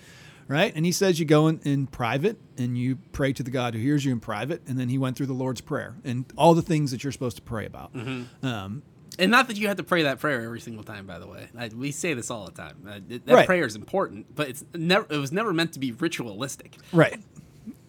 right? 0.48 0.72
And 0.74 0.84
he 0.84 0.92
says 0.92 1.20
you 1.20 1.26
go 1.26 1.46
in, 1.48 1.60
in 1.64 1.86
private 1.86 2.38
and 2.56 2.76
you 2.76 2.96
pray 3.12 3.32
to 3.34 3.42
the 3.42 3.50
God 3.50 3.74
who 3.74 3.80
hears 3.80 4.04
you 4.04 4.12
in 4.12 4.18
private. 4.20 4.62
And 4.66 4.78
then 4.78 4.88
he 4.88 4.98
went 4.98 5.16
through 5.16 5.26
the 5.26 5.32
Lord's 5.34 5.60
Prayer 5.60 5.94
and 6.04 6.24
all 6.36 6.54
the 6.54 6.62
things 6.62 6.90
that 6.90 7.04
you're 7.04 7.12
supposed 7.12 7.36
to 7.36 7.42
pray 7.42 7.66
about. 7.66 7.94
Mm-hmm. 7.94 8.46
Um, 8.46 8.82
and 9.18 9.30
not 9.30 9.48
that 9.48 9.56
you 9.56 9.66
have 9.68 9.76
to 9.78 9.82
pray 9.82 10.02
that 10.04 10.20
prayer 10.20 10.42
every 10.42 10.60
single 10.60 10.84
time. 10.84 11.04
By 11.06 11.18
the 11.18 11.26
way, 11.26 11.48
I, 11.58 11.68
we 11.68 11.90
say 11.90 12.14
this 12.14 12.30
all 12.30 12.44
the 12.46 12.52
time. 12.52 12.76
Uh, 12.88 12.98
that 13.08 13.34
Right. 13.34 13.46
prayer 13.46 13.66
is 13.66 13.74
important, 13.74 14.32
but 14.34 14.48
it's 14.48 14.64
never. 14.74 15.06
It 15.10 15.16
was 15.18 15.32
never 15.32 15.52
meant 15.52 15.72
to 15.72 15.78
be 15.80 15.92
ritualistic. 15.92 16.76
right. 16.92 17.20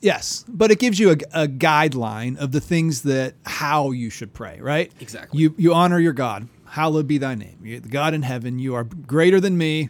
Yes, 0.01 0.45
but 0.47 0.71
it 0.71 0.79
gives 0.79 0.97
you 0.97 1.09
a, 1.09 1.17
a 1.43 1.47
guideline 1.47 2.37
of 2.37 2.53
the 2.53 2.61
things 2.61 3.01
that 3.01 3.33
how 3.45 3.91
you 3.91 4.09
should 4.09 4.33
pray, 4.33 4.57
right? 4.61 4.91
Exactly. 5.01 5.39
You 5.41 5.53
you 5.57 5.73
honor 5.73 5.99
your 5.99 6.13
God. 6.13 6.47
Hallowed 6.65 7.05
be 7.07 7.17
thy 7.17 7.35
name. 7.35 7.59
You're 7.63 7.81
the 7.81 7.89
God 7.89 8.13
in 8.13 8.21
heaven. 8.21 8.59
You 8.59 8.75
are 8.75 8.85
greater 8.85 9.39
than 9.41 9.57
me. 9.57 9.89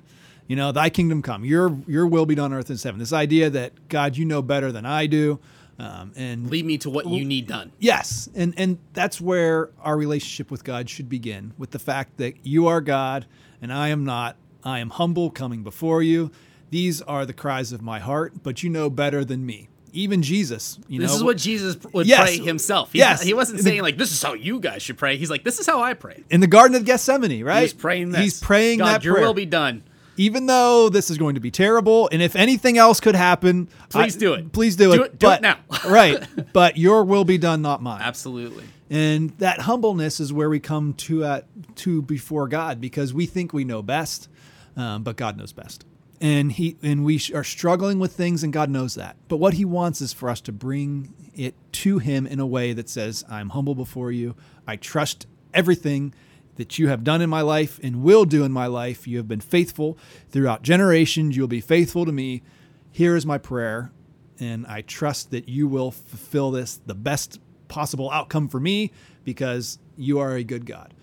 You 0.50 0.56
know, 0.56 0.72
thy 0.72 0.90
kingdom 0.90 1.22
come. 1.22 1.46
Your 1.46 1.78
your 1.88 2.08
will 2.08 2.26
be 2.26 2.34
done 2.36 2.52
on 2.52 2.58
earth 2.58 2.72
as 2.72 2.82
heaven. 2.84 3.00
This 3.00 3.14
idea 3.14 3.50
that 3.52 3.88
God, 3.88 4.18
you 4.18 4.26
know 4.26 4.42
better 4.42 4.72
than 4.72 4.84
I 4.84 5.06
do, 5.06 5.40
um, 5.78 6.12
and 6.16 6.50
Lead 6.50 6.66
me 6.66 6.80
to 6.80 6.90
what 6.90 7.08
you 7.08 7.24
need 7.24 7.46
done. 7.48 7.72
Yes, 7.78 8.28
and 8.36 8.56
and 8.58 8.80
that's 8.94 9.22
where 9.22 9.70
our 9.82 9.96
relationship 9.96 10.50
with 10.50 10.64
God 10.64 10.90
should 10.90 11.08
begin 11.08 11.54
with 11.60 11.70
the 11.70 11.80
fact 11.80 12.18
that 12.18 12.46
you 12.46 12.66
are 12.68 12.82
God 12.82 13.28
and 13.62 13.72
I 13.72 13.90
am 13.90 14.04
not. 14.04 14.36
I 14.64 14.80
am 14.80 14.90
humble 14.90 15.30
coming 15.30 15.64
before 15.64 16.02
you. 16.02 16.32
These 16.72 17.02
are 17.04 17.26
the 17.26 17.34
cries 17.34 17.72
of 17.72 17.82
my 17.82 18.00
heart, 18.00 18.44
but 18.44 18.62
you 18.64 18.70
know 18.70 18.90
better 18.90 19.24
than 19.24 19.46
me. 19.46 19.70
Even 19.94 20.22
Jesus, 20.22 20.80
you 20.88 21.00
know. 21.00 21.04
This 21.04 21.12
know. 21.12 21.18
is 21.18 21.24
what 21.24 21.38
Jesus 21.38 21.78
would 21.94 22.06
Yes. 22.08 22.22
pray 22.22 22.38
himself. 22.40 22.92
He's 22.92 23.00
Yes. 23.00 23.22
he 23.24 23.34
wasn't 23.34 23.62
saying 23.62 23.82
like 23.82 23.98
this 23.98 24.12
is 24.12 24.22
how 24.22 24.34
you 24.34 24.60
guys 24.60 24.82
should 24.82 24.98
pray. 24.98 25.16
He's 25.18 25.30
like 25.30 25.44
this 25.44 25.60
is 25.60 25.66
how 25.66 25.82
I 25.82 25.94
pray. 25.94 26.24
in 26.30 26.42
the 26.42 26.48
Garden 26.48 26.76
of 26.76 26.86
Gethsemane, 26.86 27.44
right? 27.44 27.62
He's 27.62 27.74
praying 27.74 28.12
this. 28.12 28.22
He's 28.22 28.40
praying 28.40 28.80
God, 28.80 28.96
that 28.96 29.04
your 29.04 29.16
prayer. 29.16 29.26
will 29.28 29.34
be 29.34 29.46
done. 29.46 29.84
Even 30.20 30.48
though 30.48 30.90
this 30.90 31.10
is 31.10 31.18
going 31.18 31.36
to 31.36 31.40
be 31.42 31.50
terrible, 31.50 32.10
and 32.12 32.22
if 32.22 32.36
anything 32.36 32.78
else 32.78 33.00
could 33.00 33.16
happen, 33.16 33.70
Please 33.90 34.18
I- 34.18 34.20
do 34.20 34.34
it. 34.34 34.52
Please 34.52 34.76
do, 34.76 34.92
Do 34.94 35.04
it. 35.04 35.06
it- 35.14 35.20
do 35.20 35.30
it 35.32 35.42
but- 35.42 35.42
now. 35.42 35.58
right, 35.90 36.22
but 36.54 36.78
your 36.78 37.06
will 37.06 37.24
be 37.24 37.38
done, 37.38 37.62
not 37.62 37.82
mine. 37.82 38.02
Absolutely. 38.02 38.66
And 38.90 39.30
that 39.38 39.62
humbleness 39.62 40.20
is 40.20 40.34
where 40.34 40.50
we 40.50 40.60
come 40.60 40.94
to 40.96 41.24
at 41.24 41.46
to 41.78 42.02
before 42.02 42.48
God 42.48 42.82
because 42.82 43.14
we 43.14 43.26
think 43.28 43.54
we 43.54 43.64
know 43.64 43.82
best, 43.82 44.28
um, 44.76 45.04
but 45.04 45.16
God 45.16 45.38
knows 45.38 45.54
best. 45.54 45.86
And 46.20 46.52
he 46.52 46.76
and 46.84 47.06
we 47.06 47.22
are 47.34 47.46
struggling 47.46 47.98
with 48.00 48.12
things, 48.12 48.44
and 48.44 48.52
God 48.52 48.70
knows 48.70 48.96
that. 48.96 49.16
But 49.30 49.38
what 49.38 49.54
He 49.54 49.64
wants 49.64 50.02
is 50.02 50.12
for 50.12 50.30
us 50.30 50.42
to 50.42 50.52
bring 50.52 51.14
it 51.34 51.56
to 51.74 52.00
Him 52.00 52.28
in 52.28 52.42
a 52.42 52.46
way 52.46 52.74
that 52.74 52.90
says, 52.90 53.24
"I'm 53.30 53.50
humble 53.50 53.74
before 53.76 54.12
you. 54.12 54.36
I 54.68 54.76
trust 54.76 55.28
everything." 55.54 56.14
That 56.60 56.78
you 56.78 56.90
have 56.90 57.04
done 57.04 57.22
in 57.22 57.30
my 57.30 57.42
life 57.42 57.80
and 57.82 58.04
will 58.04 58.26
do 58.26 58.44
in 58.44 58.52
my 58.52 58.68
life. 58.68 59.08
You 59.08 59.18
have 59.18 59.28
been 59.28 59.42
faithful 59.42 59.98
throughout 60.30 60.62
generations. 60.62 61.36
You'll 61.36 61.48
be 61.48 61.62
faithful 61.62 62.06
to 62.06 62.12
me. 62.12 62.44
Here 62.92 63.16
is 63.16 63.26
my 63.26 63.40
prayer 63.40 63.92
and 64.40 64.66
I 64.68 64.82
trust 64.82 65.32
that 65.32 65.50
you 65.50 65.68
will 65.68 65.92
fulfill 65.92 66.52
this 66.52 66.80
the 66.86 66.96
best 66.96 67.40
possible 67.68 68.10
outcome 68.12 68.48
for 68.48 68.60
me 68.60 68.92
because 69.24 69.80
you 69.98 70.20
are 70.20 70.36
a 70.36 70.44
good 70.44 70.66
God. 70.66 70.94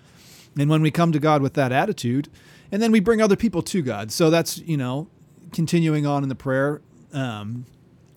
And 0.59 0.71
when 0.71 0.83
we 0.83 0.91
come 0.91 1.13
to 1.13 1.19
God 1.19 1.43
with 1.43 1.55
that 1.55 1.71
attitude, 1.71 2.29
and 2.73 2.83
then 2.83 2.91
we 2.91 3.01
bring 3.01 3.21
other 3.21 3.37
people 3.37 3.63
to 3.63 3.83
God. 3.83 4.11
So 4.11 4.31
that's, 4.31 4.59
you 4.59 4.77
know, 4.77 5.09
continuing 5.53 6.07
on 6.07 6.23
in 6.23 6.29
the 6.29 6.35
prayer. 6.35 6.81
Um, 7.13 7.67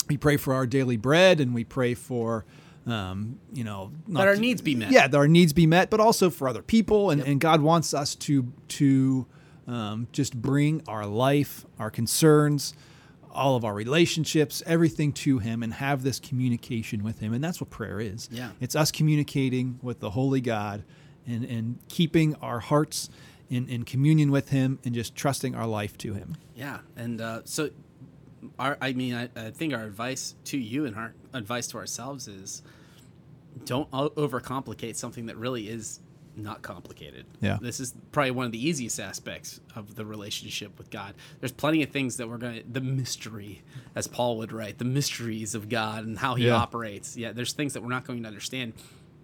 we 0.08 0.18
pray 0.18 0.38
for 0.38 0.54
our 0.54 0.66
daily 0.66 0.98
bread 0.98 1.40
and 1.40 1.54
we 1.54 1.64
pray 1.64 1.94
for, 1.94 2.46
um, 2.88 3.40
you 3.54 3.64
know, 3.64 3.92
not 4.08 4.22
That 4.22 4.28
our 4.30 4.36
to- 4.36 4.42
needs 4.42 4.62
be 4.62 4.76
met. 4.76 4.92
Yeah, 4.92 5.08
that 5.08 5.18
our 5.18 5.28
needs 5.28 5.54
be 5.54 5.68
met, 5.68 5.90
but 5.90 6.00
also 6.00 6.30
for 6.30 6.48
other 6.48 6.62
people. 6.62 7.10
And, 7.12 7.22
and 7.22 7.40
God 7.40 7.62
wants 7.62 7.94
us 7.94 8.16
to, 8.16 8.52
to 8.70 9.26
um, 9.68 10.08
just 10.12 10.40
bring 10.42 10.82
our 10.88 11.06
life, 11.06 11.66
our 11.78 11.92
concerns, 11.92 12.74
all 13.32 13.56
of 13.56 13.64
our 13.64 13.74
relationships, 13.76 14.64
everything 14.66 15.14
to 15.14 15.38
Him 15.40 15.62
and 15.62 15.74
have 15.76 16.02
this 16.04 16.20
communication 16.20 17.04
with 17.04 17.20
Him. 17.20 17.34
And 17.34 17.44
that's 17.44 17.62
what 17.62 17.70
prayer 17.70 18.00
is. 18.00 18.28
Yeah. 18.32 18.52
It's 18.60 18.76
us 18.76 18.92
communicating 18.92 19.80
with 19.84 20.00
the 20.00 20.10
Holy 20.12 20.42
God 20.42 20.84
and, 21.28 21.46
and 21.46 21.78
keeping 21.90 22.34
our 22.36 22.60
hearts 22.60 23.10
in, 23.50 23.68
in 23.70 23.84
communion 23.84 24.32
with 24.32 24.50
Him 24.50 24.80
and 24.84 24.96
just 24.96 25.16
trusting 25.16 25.54
our 25.54 25.68
life 25.68 25.98
to 26.00 26.14
Him. 26.16 26.38
Yeah, 26.56 26.80
and 26.96 27.22
uh, 27.22 27.42
so 27.46 27.70
our 28.58 28.78
I 28.82 28.94
mean 28.94 29.14
I, 29.16 29.30
I 29.36 29.52
think 29.52 29.74
our 29.74 29.84
advice 29.84 30.36
to 30.46 30.58
you 30.58 30.86
and 30.86 30.96
our 30.96 31.14
advice 31.34 31.68
to 31.68 31.78
ourselves 31.78 32.28
is 32.28 32.62
don't 33.66 33.90
overcomplicate 33.92 34.96
something 34.96 35.26
that 35.26 35.38
really 35.38 35.68
is 35.70 36.00
not 36.36 36.62
complicated. 36.62 37.26
Yeah. 37.42 37.58
This 37.62 37.82
is 37.82 37.94
probably 38.14 38.32
one 38.32 38.46
of 38.46 38.52
the 38.54 38.66
easiest 38.66 39.00
aspects 39.00 39.60
of 39.76 39.96
the 39.96 40.06
relationship 40.06 40.78
with 40.78 40.90
God. 40.90 41.16
There's 41.42 41.52
plenty 41.52 41.84
of 41.84 41.90
things 41.90 42.16
that 42.18 42.30
we're 42.30 42.38
going 42.38 42.62
to 42.62 42.70
the 42.72 42.80
mystery 42.80 43.62
as 43.96 44.08
Paul 44.08 44.38
would 44.38 44.54
write, 44.54 44.78
the 44.78 44.86
mysteries 44.86 45.54
of 45.56 45.68
God 45.68 46.06
and 46.06 46.18
how 46.20 46.36
he 46.36 46.46
Yeah. 46.48 46.54
operates. 46.56 47.18
Yeah, 47.18 47.34
there's 47.34 47.52
things 47.52 47.74
that 47.74 47.82
we're 47.84 47.90
not 47.90 48.06
going 48.06 48.22
to 48.22 48.28
understand. 48.28 48.74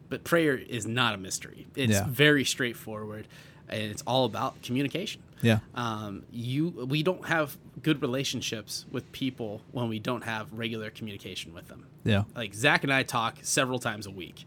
But 0.10 0.24
prayer 0.26 0.56
is 0.58 0.86
not 0.86 1.16
a 1.16 1.18
mystery. 1.18 1.68
It's 1.76 1.94
Yeah. 1.94 2.06
very 2.10 2.44
straightforward 2.44 3.28
and 3.70 3.82
it's 3.84 4.04
all 4.06 4.26
about 4.26 4.62
communication 4.62 5.22
Yeah. 5.46 5.60
um, 5.76 6.24
you 6.32 6.70
we 6.70 7.04
don't 7.04 7.26
have 7.28 7.58
good 7.82 8.02
relationships 8.02 8.86
with 8.92 9.10
people 9.12 9.62
when 9.72 9.88
we 9.90 10.00
don't 10.00 10.24
have 10.24 10.52
regular 10.52 10.90
communication 10.90 11.54
with 11.54 11.68
them. 11.68 11.86
Yeah. 12.04 12.24
Like 12.36 12.54
Zach 12.54 12.84
and 12.84 12.92
I 12.92 13.04
talk 13.04 13.38
several 13.42 13.80
times 13.80 14.08
a 14.08 14.12
week. 14.12 14.46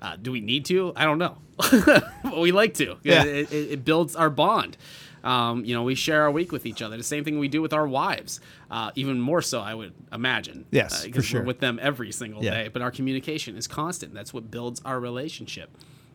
Uh, 0.00 0.16
do 0.20 0.32
we 0.32 0.40
need 0.40 0.64
to? 0.66 0.92
I 0.96 1.04
don't 1.04 1.18
know, 1.18 1.38
but 1.56 2.38
we 2.40 2.52
like 2.52 2.74
to. 2.74 2.96
Yeah. 3.02 3.24
It, 3.24 3.52
it, 3.52 3.72
it 3.72 3.84
builds 3.84 4.16
our 4.16 4.30
bond. 4.30 4.76
Um, 5.22 5.64
you 5.64 5.74
know, 5.74 5.82
we 5.84 5.94
share 5.94 6.22
our 6.22 6.30
week 6.30 6.52
with 6.52 6.66
each 6.66 6.82
other. 6.82 6.98
The 6.98 7.02
same 7.02 7.24
thing 7.24 7.38
we 7.38 7.48
do 7.48 7.62
with 7.62 7.72
our 7.72 7.86
wives. 7.88 8.40
Uh, 8.70 8.90
even 8.94 9.18
more 9.20 9.40
so, 9.40 9.60
I 9.60 9.74
would 9.74 9.94
imagine. 10.12 10.66
Yes, 10.70 11.00
for 11.00 11.06
because 11.08 11.24
sure. 11.24 11.40
we're 11.40 11.46
with 11.46 11.60
them 11.60 11.78
every 11.80 12.12
single 12.12 12.44
Yeah. 12.44 12.50
day. 12.64 12.68
But 12.68 12.82
our 12.82 12.90
communication 12.90 13.56
is 13.56 13.66
constant. 13.66 14.12
That's 14.12 14.34
what 14.34 14.50
builds 14.50 14.82
our 14.84 15.00
relationship. 15.00 15.70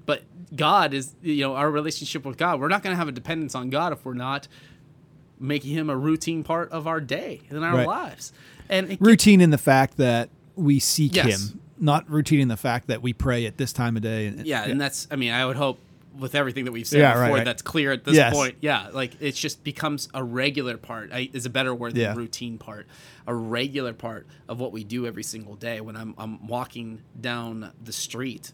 But 0.10 0.24
God 0.56 0.96
is 0.96 1.14
you 1.22 1.42
know 1.42 1.54
our 1.56 1.70
relationship 1.70 2.26
with 2.26 2.36
God. 2.36 2.60
We're 2.60 2.68
not 2.68 2.82
going 2.82 2.94
to 2.94 2.98
have 2.98 3.08
a 3.08 3.12
dependence 3.12 3.54
on 3.54 3.70
God 3.70 3.94
if 3.94 4.04
we're 4.04 4.16
not 4.16 4.48
making 5.40 5.72
Him 5.76 5.88
a 5.90 5.96
routine 5.96 6.44
part 6.44 6.72
of 6.72 6.88
our 6.88 7.00
day 7.00 7.42
and 7.50 7.64
our 7.64 7.76
Right. 7.78 7.88
lives. 7.88 8.34
And 8.70 8.98
routine 9.00 9.40
in 9.40 9.52
the 9.52 9.58
fact 9.60 9.98
that 9.98 10.30
we 10.56 10.80
seek 10.80 11.16
Yes. 11.16 11.52
him, 11.52 11.60
not 11.80 12.10
routine 12.10 12.40
in 12.40 12.48
the 12.48 12.58
fact 12.58 12.88
that 12.88 13.02
we 13.04 13.14
pray 13.14 13.46
at 13.46 13.58
this 13.58 13.72
time 13.72 13.96
of 13.96 14.02
day. 14.02 14.26
And, 14.28 14.46
yeah, 14.48 14.64
and 14.66 14.82
that's 14.82 15.08
I 15.12 15.16
mean 15.16 15.32
I 15.32 15.46
would 15.46 15.56
hope 15.58 15.80
with 16.18 16.34
everything 16.36 16.66
that 16.66 16.72
we've 16.72 16.88
said 16.88 17.00
Yeah, 17.00 17.12
before 17.14 17.22
right, 17.22 17.34
right. 17.36 17.46
that's 17.46 17.62
clear 17.62 17.92
at 17.92 18.04
this 18.04 18.16
Yes. 18.16 18.34
point. 18.34 18.56
Yeah, 18.62 18.90
like 18.92 19.12
it 19.22 19.36
just 19.36 19.64
becomes 19.64 20.10
a 20.14 20.24
regular 20.24 20.76
part. 20.78 21.12
I, 21.14 21.30
is 21.34 21.46
a 21.46 21.50
better 21.52 21.74
word 21.74 21.94
than 21.94 22.02
Yeah. 22.02 22.16
routine 22.16 22.58
part. 22.58 22.88
A 23.28 23.34
regular 23.34 23.94
part 23.94 24.26
of 24.50 24.60
what 24.60 24.72
we 24.72 24.84
do 24.84 25.06
every 25.06 25.24
single 25.24 25.56
day. 25.56 25.80
When 25.82 25.96
I'm 25.96 26.16
I'm 26.18 26.48
walking 26.48 27.02
down 27.22 27.72
the 27.84 27.94
street, 27.94 28.52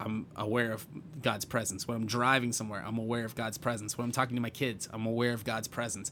I'm- 0.00 0.26
aware 0.36 0.72
of 0.72 0.86
God's 1.22 1.44
presence. 1.44 1.86
When 1.86 1.96
I'm 1.96 2.06
driving 2.06 2.52
somewhere, 2.52 2.82
I'm 2.86 2.98
aware 2.98 3.24
of 3.24 3.34
God's 3.34 3.58
presence. 3.58 3.98
When 3.98 4.04
I'm 4.04 4.12
talking 4.12 4.36
to 4.36 4.42
my 4.42 4.50
kids, 4.50 4.88
I'm 4.92 5.06
aware 5.06 5.32
of 5.32 5.44
God's 5.44 5.68
presence. 5.68 6.10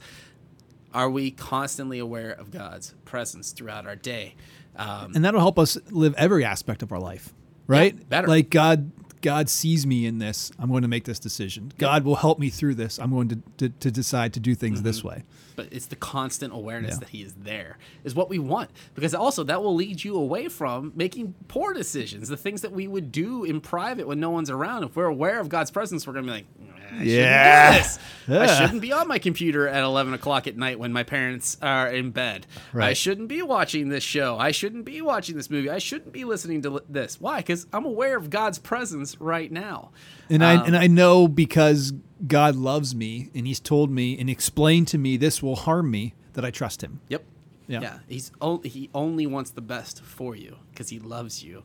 Are 0.93 1.11
we 1.11 1.31
constantly 1.31 1.99
aware 1.99 2.31
of 2.31 2.51
God's 2.51 2.95
presence 3.05 3.53
throughout 3.53 3.87
our 3.87 3.97
day? 3.97 4.35
Um, 4.77 5.13
and 5.15 5.25
that'll 5.25 5.41
help 5.41 5.59
us 5.59 5.79
live 5.91 6.15
every 6.17 6.45
aspect 6.45 6.83
of 6.83 6.93
our 6.93 6.99
life, 6.99 7.33
right? 7.67 8.09
better. 8.09 8.29
Like 8.29 8.51
God, 8.51 8.91
God 9.27 9.49
sees 9.49 9.85
me 9.85 10.07
in 10.07 10.19
this. 10.19 10.53
I'm 10.57 10.71
going 10.71 10.83
to 10.83 10.89
make 10.89 11.03
this 11.05 11.19
decision. 11.19 11.73
God 11.79 12.05
will 12.05 12.15
help 12.15 12.39
me 12.39 12.49
through 12.49 12.77
this. 12.77 12.99
I'm 13.01 13.11
going 13.11 13.29
to 13.31 13.39
to, 13.59 13.69
to 13.69 13.91
decide 13.91 14.33
to 14.35 14.41
do 14.41 14.55
things 14.55 14.83
this 14.83 14.99
mm-hmm. 15.01 15.09
way. 15.09 15.25
but 15.57 15.67
it's 15.73 15.87
the 15.87 15.97
constant 15.97 16.53
awareness 16.55 16.93
Yeah. 16.93 16.99
that 17.01 17.09
he 17.09 17.23
is 17.23 17.35
there 17.35 17.79
is 18.05 18.15
what 18.15 18.29
we 18.29 18.39
want 18.39 18.71
because 18.95 19.15
also 19.15 19.43
that 19.45 19.63
will 19.63 19.75
lead 19.75 20.05
you 20.05 20.15
away 20.17 20.49
from 20.49 20.93
making 20.95 21.35
poor 21.49 21.73
decisions 21.73 22.29
the 22.29 22.37
things 22.37 22.61
that 22.61 22.73
we 22.73 22.87
would 22.87 23.11
do 23.11 23.43
in 23.45 23.61
private 23.61 24.07
when 24.07 24.21
no 24.21 24.31
one's 24.31 24.51
around 24.51 24.85
if 24.85 24.95
we're 24.95 25.07
aware 25.07 25.41
of 25.41 25.49
god's 25.49 25.71
presence 25.71 26.07
we're 26.07 26.13
gonna 26.13 26.27
be 26.27 26.33
like 26.33 26.47
"I 26.93 27.05
shouldn't 27.05 27.09
Yeah. 27.09 27.87
I 28.29 28.47
shouldn't 28.59 28.83
be 28.83 28.93
on 28.93 29.09
my 29.09 29.19
computer 29.19 29.67
at 29.69 29.83
11 29.83 30.15
o'clock 30.15 30.47
at 30.47 30.57
night 30.57 30.79
when 30.79 30.93
my 30.93 31.03
parents 31.03 31.57
are 31.63 31.89
in 31.89 32.11
bed. 32.11 32.47
I 32.75 32.93
shouldn't 32.93 33.29
be 33.29 33.41
watching 33.43 33.89
this 33.89 34.03
show. 34.05 34.37
I 34.39 34.51
shouldn't 34.51 34.85
be 34.85 35.01
watching 35.01 35.37
this 35.37 35.49
movie. 35.51 35.71
I 35.71 35.79
shouldn't 35.79 36.13
be 36.13 36.25
listening 36.25 36.63
to 36.63 36.83
this. 36.89 37.21
Why? 37.21 37.39
Because 37.39 37.67
I'm 37.73 37.85
aware 37.85 38.17
of 38.17 38.31
God's 38.31 38.59
presence 38.59 39.16
right 39.19 39.51
now. 39.51 39.91
And 40.31 40.43
Um, 40.43 40.61
I 40.61 40.67
and 40.67 40.77
I 40.77 40.87
know 40.87 41.29
because 41.29 41.93
God 42.27 42.57
loves 42.57 42.95
me 42.95 43.31
and 43.35 43.47
He's 43.47 43.61
told 43.61 43.91
me 43.91 44.19
and 44.19 44.29
explained 44.31 44.89
to 44.89 44.99
me 44.99 45.17
this 45.17 45.43
will 45.43 45.57
harm 45.57 45.91
me 45.91 46.15
that 46.35 46.45
I 46.45 46.51
trust 46.51 46.83
Him. 46.83 47.01
Yep. 47.09 47.25
Yeah. 47.69 47.81
Yeah. 47.81 47.99
He's 48.09 48.31
only, 48.41 48.69
he 48.69 48.91
only 48.95 49.27
wants 49.27 49.51
the 49.51 49.61
best 49.61 50.03
for 50.03 50.37
you 50.37 50.57
because 50.71 50.89
he 50.89 51.01
loves 51.01 51.43
you. 51.43 51.65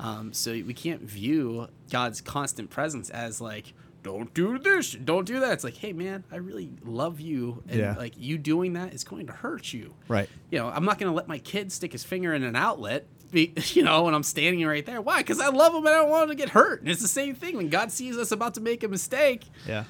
Um, 0.00 0.32
so 0.32 0.52
we 0.52 0.72
can't 0.72 1.02
view 1.02 1.68
God's 1.90 2.20
constant 2.22 2.70
presence 2.70 3.10
as 3.10 3.40
like, 3.40 3.74
don't 4.02 4.32
do 4.34 4.58
this, 4.58 4.92
don't 4.92 5.26
do 5.26 5.38
that. 5.40 5.52
It's 5.52 5.62
like, 5.62 5.76
hey 5.76 5.92
man, 5.92 6.24
I 6.32 6.36
really 6.36 6.70
love 6.84 7.20
you, 7.20 7.62
and 7.68 7.78
Yeah. 7.78 7.94
like 7.96 8.14
you 8.16 8.36
doing 8.38 8.72
that 8.72 8.94
is 8.94 9.04
going 9.04 9.26
to 9.28 9.32
hurt 9.32 9.72
you. 9.72 9.94
Right. 10.08 10.28
You 10.50 10.58
know, 10.58 10.68
I'm 10.68 10.84
not 10.84 10.98
going 10.98 11.10
to 11.12 11.14
let 11.14 11.28
my 11.28 11.38
kid 11.38 11.70
stick 11.70 11.92
his 11.92 12.02
finger 12.02 12.32
in 12.34 12.42
an 12.42 12.56
outlet. 12.56 13.06
Be- 13.32 13.52
You 13.72 13.82
know, 13.82 14.04
when 14.04 14.14
I'm 14.14 14.22
standing 14.22 14.64
right 14.64 14.84
there, 14.86 15.00
why? 15.00 15.18
Because 15.18 15.40
I 15.40 15.48
love 15.48 15.72
him 15.74 15.84
and 15.86 15.88
I 15.88 15.98
don't 15.98 16.10
want 16.10 16.24
him 16.24 16.28
to 16.30 16.34
get 16.36 16.50
hurt. 16.50 16.80
And 16.82 16.88
it's 16.90 17.02
the 17.02 17.08
same 17.08 17.34
thing 17.34 17.56
when 17.56 17.68
God 17.68 17.90
sees 17.90 18.16
us 18.16 18.30
about 18.30 18.54
to 18.54 18.60
make 18.60 18.82
a 18.84 18.88
mistake 18.88 19.42
Yeah. 19.66 19.84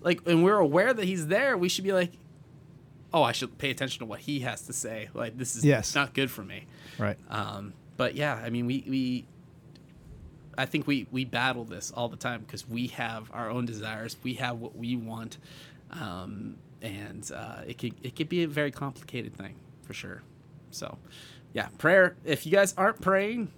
like 0.00 0.20
and 0.26 0.42
we're 0.42 0.56
aware 0.58 0.94
that 0.94 1.04
he's 1.04 1.26
there 1.26 1.56
we 1.58 1.68
should 1.68 1.84
be 1.84 1.92
like 1.92 2.12
oh 3.12 3.22
i 3.22 3.32
should 3.32 3.58
pay 3.58 3.70
attention 3.70 3.98
to 3.98 4.06
what 4.06 4.20
he 4.20 4.40
has 4.40 4.62
to 4.62 4.72
say 4.72 5.08
like 5.14 5.36
this 5.36 5.56
is 5.56 5.64
Yes. 5.64 5.94
not 5.94 6.14
good 6.14 6.30
for 6.30 6.42
me 6.42 6.64
Right. 6.98 7.18
um, 7.28 7.74
but 7.98 8.14
yeah 8.14 8.34
i 8.42 8.48
mean 8.50 8.64
we 8.66 8.84
we 8.88 9.26
i 10.56 10.64
think 10.64 10.86
we 10.86 11.06
we 11.10 11.24
battle 11.24 11.64
this 11.64 11.90
all 11.90 12.08
the 12.08 12.16
time 12.16 12.40
because 12.42 12.66
we 12.68 12.86
have 12.88 13.30
our 13.32 13.50
own 13.50 13.66
desires 13.66 14.16
we 14.22 14.34
have 14.34 14.58
what 14.58 14.74
we 14.76 14.96
want 14.96 15.36
um, 15.90 16.56
and 16.80 17.30
uh, 17.34 17.62
it 17.66 17.76
could 17.78 17.94
it 18.02 18.14
could 18.16 18.28
be 18.28 18.42
a 18.44 18.48
very 18.48 18.70
complicated 18.70 19.36
thing 19.36 19.56
for 19.82 19.92
sure 19.92 20.22
so 20.70 20.96
yeah 21.52 21.68
prayer 21.78 22.16
if 22.24 22.46
you 22.46 22.52
guys 22.52 22.74
aren't 22.76 23.00
praying 23.00 23.50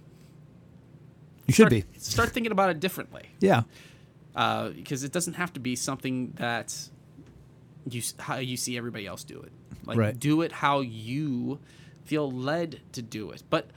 You 1.47 1.53
should 1.53 1.67
start, 1.67 1.71
be. 1.93 1.99
start 1.99 2.29
thinking 2.31 2.51
about 2.51 2.69
it 2.69 2.79
differently 2.79 3.29
Yeah. 3.39 3.63
uh, 4.35 4.69
because 4.69 5.03
it 5.03 5.11
doesn't 5.11 5.33
have 5.33 5.53
to 5.53 5.59
be 5.59 5.75
something 5.75 6.33
that 6.37 6.89
you 7.89 8.01
how 8.19 8.37
you 8.37 8.55
see 8.57 8.77
everybody 8.77 9.05
else 9.05 9.23
do 9.25 9.41
it. 9.41 9.51
Like 9.85 9.97
Right. 9.97 10.17
do 10.17 10.41
it 10.41 10.51
how 10.53 10.79
you 10.79 11.59
feel 12.05 12.31
led 12.31 12.79
to 12.93 13.01
do 13.01 13.29
it. 13.31 13.43
But 13.49 13.67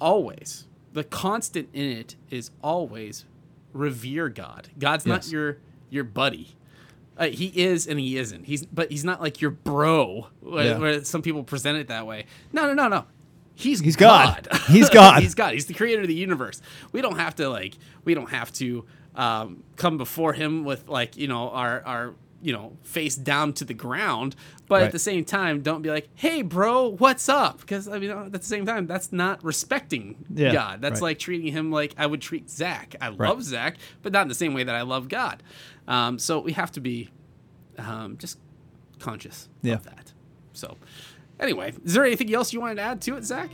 always 0.00 0.66
the 0.92 1.02
constant 1.04 1.68
in 1.72 1.90
it 1.90 2.16
is 2.30 2.50
always 2.62 3.24
revere 3.72 4.28
God. 4.28 4.68
God's 4.78 5.06
not 5.06 5.30
your 5.30 5.58
your 5.88 6.04
buddy. 6.04 6.56
Uh, 7.16 7.26
he 7.28 7.46
is 7.58 7.86
and 7.86 7.98
he 7.98 8.18
isn't. 8.18 8.44
He's 8.44 8.66
but 8.66 8.90
he's 8.90 9.04
not 9.04 9.22
like 9.22 9.40
your 9.40 9.50
bro. 9.52 10.26
Where, 10.40 10.64
Yeah. 10.64 10.78
where 10.78 11.04
some 11.04 11.22
people 11.22 11.42
present 11.42 11.78
it 11.78 11.88
that 11.88 12.06
way. 12.06 12.26
No, 12.52 12.66
no, 12.66 12.74
no, 12.74 12.88
no. 12.88 13.04
He's 13.54 13.80
He's 13.80 13.96
God. 13.96 14.48
He's 14.68 14.88
God. 14.88 14.94
God. 15.14 15.22
he's 15.22 15.34
God. 15.34 15.52
He's 15.54 15.66
the 15.66 15.74
creator 15.74 16.02
of 16.02 16.08
the 16.08 16.14
universe. 16.14 16.60
We 16.92 17.00
don't 17.00 17.18
have 17.18 17.34
to 17.36 17.48
like. 17.48 17.76
We 18.04 18.14
don't 18.14 18.30
have 18.30 18.52
to 18.54 18.84
um, 19.14 19.62
come 19.76 19.96
before 19.96 20.32
him 20.32 20.64
with 20.64 20.88
like 20.88 21.16
you 21.16 21.28
know 21.28 21.50
our 21.50 21.82
our 21.86 22.14
you 22.42 22.52
know 22.52 22.76
face 22.82 23.14
down 23.14 23.52
to 23.54 23.64
the 23.64 23.74
ground. 23.74 24.34
But 24.66 24.76
Right. 24.76 24.82
at 24.86 24.92
the 24.92 24.98
same 24.98 25.24
time, 25.24 25.60
don't 25.62 25.82
be 25.82 25.90
like, 25.90 26.08
"Hey, 26.14 26.42
bro, 26.42 26.88
what's 26.88 27.28
up?" 27.28 27.60
Because 27.60 27.86
I 27.86 27.98
mean, 28.00 28.10
at 28.10 28.32
the 28.32 28.42
same 28.42 28.66
time, 28.66 28.86
that's 28.88 29.12
not 29.12 29.44
respecting 29.44 30.24
Yeah, 30.34 30.52
God. 30.52 30.80
That's 30.80 30.94
right. 31.00 31.08
like 31.10 31.18
treating 31.20 31.52
him 31.52 31.70
like 31.70 31.94
I 31.96 32.06
would 32.06 32.20
treat 32.22 32.50
Zach. 32.50 32.96
I 33.00 33.10
Right. 33.10 33.28
love 33.28 33.42
Zach, 33.44 33.76
but 34.02 34.12
not 34.12 34.22
in 34.22 34.28
the 34.28 34.34
same 34.34 34.52
way 34.54 34.64
that 34.64 34.74
I 34.74 34.82
love 34.82 35.08
God. 35.08 35.42
Um, 35.86 36.18
so 36.18 36.40
we 36.40 36.52
have 36.52 36.72
to 36.72 36.80
be 36.80 37.10
um, 37.78 38.16
just 38.18 38.38
conscious 38.98 39.48
Yeah. 39.62 39.74
of 39.74 39.84
that. 39.84 40.12
So. 40.54 40.76
Anyway, 41.40 41.72
is 41.84 41.94
there 41.94 42.04
anything 42.04 42.32
else 42.34 42.52
you 42.52 42.60
wanted 42.60 42.76
to 42.76 42.82
add 42.82 43.00
to 43.02 43.16
it, 43.16 43.24
Zach? 43.24 43.50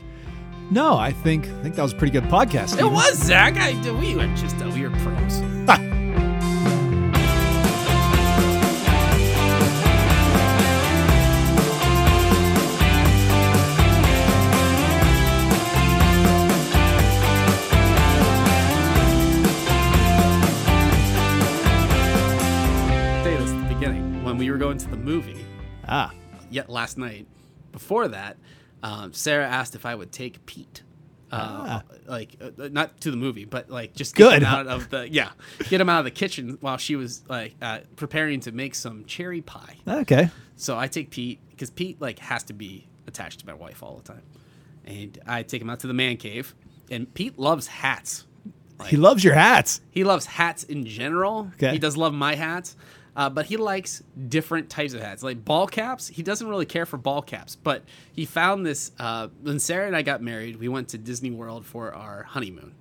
No, 0.70 0.96
I 0.96 1.12
think 1.12 1.46
I 1.46 1.62
think 1.62 1.74
that 1.74 1.82
was 1.82 1.92
a 1.92 1.96
pretty 1.96 2.12
good 2.12 2.24
podcast. 2.24 2.78
It 2.78 2.84
was 2.84 3.14
Zach. 3.18 3.56
I, 3.56 3.72
we 3.98 4.14
were 4.14 4.26
just 4.36 4.56
uh, 4.62 4.70
we 4.70 4.86
were 4.86 4.90
pros. 5.00 5.40
Say 23.22 23.36
this 23.36 23.50
at 23.50 23.68
the 23.68 23.74
beginning 23.74 24.24
when 24.24 24.38
we 24.38 24.50
were 24.50 24.56
going 24.56 24.78
to 24.78 24.88
the 24.88 24.96
movie. 24.96 25.44
Ah. 25.86 26.12
Yet 26.50 26.70
last 26.70 26.96
night, 26.96 27.26
before 27.72 28.08
that, 28.08 28.36
um, 28.82 29.12
Sarah 29.12 29.46
asked 29.46 29.74
if 29.74 29.86
I 29.86 29.94
would 29.94 30.12
take 30.12 30.44
Pete. 30.46 30.82
Uh, 31.32 31.80
like 32.08 32.36
uh, 32.40 32.68
not 32.72 33.00
to 33.02 33.12
the 33.12 33.16
movie, 33.16 33.44
but 33.44 33.70
like 33.70 33.94
just 33.94 34.16
get 34.16 34.24
Good. 34.30 34.42
him 34.42 34.48
out 34.48 34.66
of 34.66 34.90
the 34.90 35.08
yeah, 35.08 35.30
get 35.68 35.80
him 35.80 35.88
out 35.88 36.00
of 36.00 36.04
the 36.04 36.10
kitchen 36.10 36.58
while 36.60 36.76
she 36.76 36.96
was 36.96 37.22
like 37.28 37.54
uh, 37.62 37.78
preparing 37.94 38.40
to 38.40 38.52
make 38.52 38.74
some 38.74 39.04
cherry 39.04 39.40
pie. 39.40 39.76
Okay. 39.86 40.28
So 40.56 40.76
I 40.76 40.88
take 40.88 41.10
Pete 41.10 41.38
because 41.50 41.70
Pete 41.70 42.00
like 42.00 42.18
has 42.18 42.42
to 42.44 42.52
be 42.52 42.88
attached 43.06 43.38
to 43.40 43.46
my 43.46 43.54
wife 43.54 43.80
all 43.80 43.96
the 43.98 44.12
time, 44.12 44.22
and 44.84 45.16
I 45.24 45.44
take 45.44 45.62
him 45.62 45.70
out 45.70 45.78
to 45.80 45.86
the 45.86 45.94
man 45.94 46.16
cave. 46.16 46.52
And 46.90 47.14
Pete 47.14 47.38
loves 47.38 47.68
hats. 47.68 48.26
He 48.86 48.96
loves 48.96 49.22
your 49.22 49.34
hats. 49.34 49.80
He 49.90 50.02
loves 50.02 50.26
hats 50.26 50.64
in 50.64 50.84
general. 50.84 51.52
Okay. 51.54 51.70
He 51.70 51.78
does 51.78 51.96
love 51.96 52.12
my 52.12 52.34
hats, 52.34 52.76
uh, 53.16 53.28
but 53.30 53.46
he 53.46 53.56
likes 53.56 54.02
different 54.28 54.70
types 54.70 54.92
of 54.94 55.00
hats, 55.00 55.22
like 55.22 55.44
ball 55.44 55.66
caps. 55.66 56.08
He 56.08 56.22
doesn't 56.22 56.48
really 56.48 56.66
care 56.66 56.86
for 56.86 56.96
ball 56.96 57.22
caps, 57.22 57.56
but 57.56 57.82
he 58.12 58.24
found 58.24 58.64
this 58.64 58.92
uh, 58.98 59.28
when 59.42 59.58
Sarah 59.58 59.86
and 59.86 59.96
I 59.96 60.02
got 60.02 60.22
married. 60.22 60.56
We 60.56 60.68
went 60.68 60.88
to 60.90 60.98
Disney 60.98 61.30
World 61.30 61.66
for 61.66 61.92
our 61.94 62.22
honeymoon, 62.24 62.74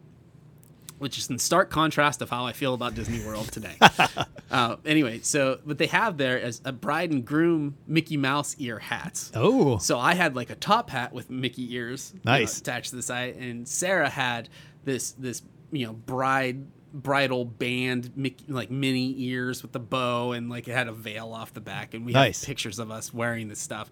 which 0.98 1.18
is 1.18 1.30
in 1.30 1.40
stark 1.40 1.70
contrast 1.70 2.22
of 2.22 2.30
how 2.30 2.46
I 2.46 2.54
feel 2.54 2.74
about 2.74 2.94
Disney 2.96 3.26
World 3.26 3.52
today. 3.52 3.76
uh, 4.52 4.76
anyway, 4.86 5.20
so 5.22 5.60
what 5.64 5.78
they 5.78 5.88
have 5.88 6.18
there 6.18 6.38
is 6.38 6.62
a 6.66 6.72
bride 6.72 7.12
and 7.12 7.26
groom 7.26 7.78
Mickey 7.88 8.18
Mouse 8.18 8.56
ear 8.60 8.80
hats. 8.80 9.32
Oh. 9.36 9.78
So 9.78 9.98
I 9.98 10.14
had 10.14 10.36
like 10.36 10.50
a 10.50 10.56
top 10.56 10.90
hat 10.90 11.14
with 11.14 11.30
Mickey 11.30 11.74
ears 11.74 12.12
you 12.14 12.22
know, 12.26 12.32
Nice. 12.34 12.60
attached 12.60 12.90
to 12.92 12.96
the 12.98 13.02
side, 13.02 13.36
and 13.38 13.68
Sarah 13.68 14.10
had 14.10 14.50
this 14.84 15.12
this 15.14 15.42
you 15.72 15.86
know 15.86 15.94
bride 15.94 16.66
bridal 16.94 17.46
band 17.46 18.12
like 18.48 18.72
mini 18.72 19.14
ears 19.24 19.62
with 19.62 19.72
the 19.72 19.80
bow, 19.80 20.32
and 20.32 20.50
like 20.50 20.68
it 20.68 20.74
had 20.74 20.88
a 20.88 20.92
veil 20.94 21.32
off 21.34 21.54
the 21.54 21.62
back, 21.62 21.94
and 21.94 22.06
we 22.06 22.14
Nice. 22.14 22.42
had 22.42 22.48
pictures 22.48 22.80
of 22.80 22.92
us 22.92 23.14
wearing 23.14 23.48
this 23.48 23.60
stuff. 23.60 23.90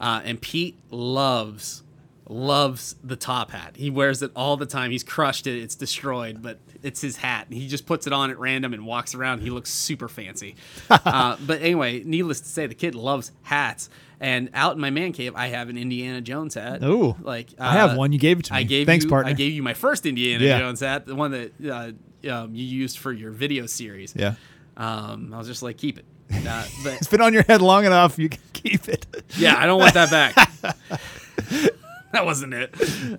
Uh, 0.00 0.20
and 0.24 0.40
Pete 0.40 0.76
loves 0.90 1.82
loves 2.28 2.94
the 3.02 3.16
top 3.16 3.50
hat. 3.50 3.76
He 3.76 3.90
wears 3.90 4.22
it 4.22 4.30
all 4.34 4.56
the 4.56 4.64
time. 4.66 4.90
He's 4.90 5.02
crushed 5.02 5.46
it. 5.46 5.60
It's 5.60 5.74
destroyed, 5.74 6.40
but 6.40 6.60
it's 6.82 7.00
his 7.00 7.16
hat. 7.16 7.48
He 7.50 7.66
just 7.68 7.84
puts 7.84 8.06
it 8.06 8.12
on 8.12 8.30
at 8.30 8.38
random 8.38 8.72
and 8.72 8.86
walks 8.86 9.14
around. 9.14 9.40
He 9.40 9.50
looks 9.50 9.70
super 9.70 10.08
fancy. 10.08 10.54
uh, 10.90 11.36
but 11.44 11.60
anyway, 11.62 12.02
needless 12.04 12.40
to 12.40 12.46
say, 12.48 12.66
the 12.66 12.74
kid 12.74 12.94
loves 12.94 13.32
hats. 13.42 13.90
And 14.20 14.50
out 14.54 14.74
in 14.76 14.80
my 14.80 14.90
man 14.90 15.12
cave, 15.12 15.34
I 15.34 15.48
have 15.48 15.68
an 15.68 15.76
Indiana 15.76 16.20
Jones 16.20 16.54
hat. 16.54 16.82
Ooh. 16.84 17.16
like 17.22 17.48
I 17.58 17.72
have 17.72 17.90
uh, 17.90 17.96
one. 17.96 18.12
You 18.12 18.20
gave 18.20 18.38
it 18.38 18.44
to 18.46 18.52
me. 18.54 18.60
I 18.60 18.62
gave 18.62 18.86
Thanks, 18.86 19.04
you, 19.04 19.10
partner. 19.10 19.30
I 19.30 19.34
gave 19.34 19.52
you 19.52 19.62
my 19.64 19.74
first 19.74 20.06
Indiana 20.06 20.44
Yeah. 20.44 20.58
Jones 20.60 20.78
hat, 20.80 21.06
the 21.06 21.16
one 21.16 21.32
that 21.32 21.52
uh, 21.70 21.90
um, 22.30 22.54
you 22.54 22.64
used 22.64 22.98
for 22.98 23.12
your 23.12 23.30
video 23.30 23.66
series. 23.66 24.14
Yeah. 24.16 24.34
Um, 24.76 25.32
I 25.34 25.38
was 25.38 25.46
just 25.46 25.62
like, 25.62 25.76
keep 25.76 25.98
it. 25.98 26.04
Uh, 26.48 26.64
but 26.82 26.94
It's 26.94 27.08
been 27.08 27.20
on 27.20 27.34
your 27.34 27.42
head 27.42 27.60
long 27.60 27.84
enough. 27.84 28.18
You 28.18 28.28
can 28.30 28.40
keep 28.54 28.88
it. 28.88 29.04
yeah, 29.36 29.54
I 29.58 29.66
don't 29.66 29.78
want 29.78 29.92
that 29.94 30.10
back. 30.10 30.34
that 32.12 32.24
wasn't 32.24 32.54
it. 32.54 32.74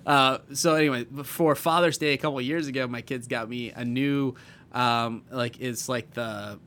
Uh, 0.06 0.38
so 0.52 0.74
anyway, 0.74 1.04
for 1.24 1.54
Father's 1.54 1.98
Day 1.98 2.12
a 2.14 2.16
couple 2.18 2.38
of 2.38 2.44
years 2.44 2.66
ago, 2.66 2.86
my 2.86 3.02
kids 3.02 3.26
got 3.28 3.48
me 3.48 3.70
a 3.70 3.84
new, 3.84 4.34
um, 4.72 5.22
like 5.30 5.60
it's 5.60 5.88
like 5.88 6.12
the 6.12 6.58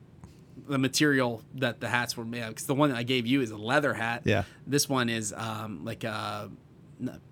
the 0.68 0.78
material 0.78 1.42
that 1.56 1.80
the 1.80 1.88
hats 1.88 2.18
were 2.18 2.26
made 2.26 2.42
of. 2.44 2.50
Because 2.50 2.66
the 2.66 2.76
one 2.76 2.90
that 2.90 2.98
I 2.98 3.04
gave 3.04 3.26
you 3.28 3.42
is 3.42 3.52
a 3.52 3.58
leather 3.58 3.94
hat. 3.94 4.24
Yeah. 4.26 4.44
This 4.66 4.90
one 4.90 5.08
is 5.10 5.34
um, 5.36 5.86
like 5.86 6.04
a 6.04 6.50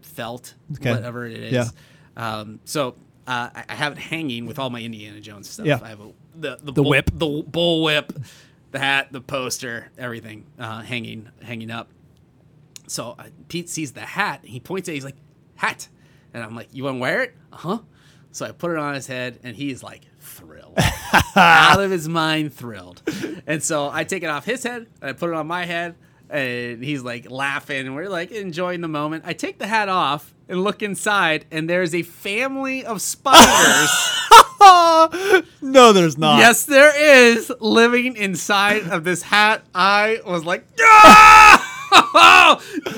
felt, 0.01 0.53
Okay. 0.75 0.91
whatever 0.93 1.25
it 1.25 1.37
is. 1.37 1.53
Yeah. 1.53 1.65
Um, 2.17 2.59
so 2.65 2.95
uh, 3.27 3.49
I 3.55 3.63
I 3.69 3.75
have 3.75 3.93
it 3.93 3.97
hanging 3.97 4.45
with 4.45 4.59
all 4.59 4.69
my 4.69 4.81
Indiana 4.81 5.19
Jones 5.21 5.49
stuff. 5.49 5.65
Yeah. 5.65 5.79
I 5.81 5.89
have 5.89 5.99
a, 6.01 6.11
the 6.35 6.57
the, 6.57 6.71
The 6.71 6.71
bull- 6.73 6.89
whip. 6.89 7.09
the 7.13 7.43
bull 7.47 7.83
whip, 7.83 8.13
the 8.71 8.79
hat, 8.79 9.07
the 9.11 9.21
poster, 9.21 9.89
everything 9.97 10.45
uh, 10.59 10.81
hanging 10.81 11.29
hanging 11.41 11.71
up. 11.71 11.89
So 12.87 13.15
uh, 13.17 13.23
Pete 13.47 13.69
sees 13.69 13.93
the 13.93 14.01
hat. 14.01 14.41
He 14.43 14.59
points 14.59 14.87
at. 14.87 14.91
it, 14.91 14.95
He's 14.95 15.05
like, 15.05 15.15
"Hat," 15.55 15.87
and 16.33 16.43
I'm 16.43 16.55
like, 16.55 16.69
"You 16.71 16.83
want 16.83 16.95
to 16.97 16.99
wear 16.99 17.23
it?" 17.23 17.35
Uh 17.51 17.57
huh. 17.57 17.79
So 18.31 18.45
I 18.45 18.51
put 18.51 18.71
it 18.71 18.77
on 18.77 18.93
his 18.95 19.07
head, 19.07 19.39
and 19.43 19.55
he's 19.55 19.81
like 19.81 20.01
thrilled, 20.19 20.77
out 21.37 21.79
of 21.79 21.89
his 21.89 22.09
mind, 22.09 22.53
thrilled. 22.53 23.01
And 23.47 23.63
so 23.63 23.89
I 23.89 24.03
take 24.03 24.23
it 24.23 24.27
off 24.27 24.43
his 24.43 24.61
head, 24.63 24.87
and 25.01 25.09
I 25.09 25.13
put 25.13 25.29
it 25.29 25.35
on 25.35 25.47
my 25.47 25.65
head, 25.65 25.95
and 26.35 26.83
he's 26.83 27.01
like 27.01 27.29
laughing, 27.29 27.85
and 27.87 27.95
we're 27.95 28.09
like 28.09 28.31
enjoying 28.31 28.81
the 28.81 28.87
moment. 28.87 29.23
I 29.25 29.33
take 29.33 29.57
the 29.59 29.67
hat 29.67 29.89
off 29.89 30.33
and 30.47 30.63
look 30.63 30.81
inside, 30.83 31.45
and 31.51 31.69
there's 31.69 31.95
a 31.95 32.01
family 32.03 32.85
of 32.85 33.01
spiders. 33.01 33.89
no, 35.61 35.91
there's 35.93 36.17
not. 36.17 36.39
Yes, 36.39 36.65
there 36.65 36.95
is 36.95 37.51
living 37.59 38.15
inside 38.15 38.87
of 38.87 39.03
this 39.03 39.21
hat. 39.23 39.63
I 39.73 40.21
was 40.25 40.45
like, 40.45 40.65
"Ah! 40.81 41.71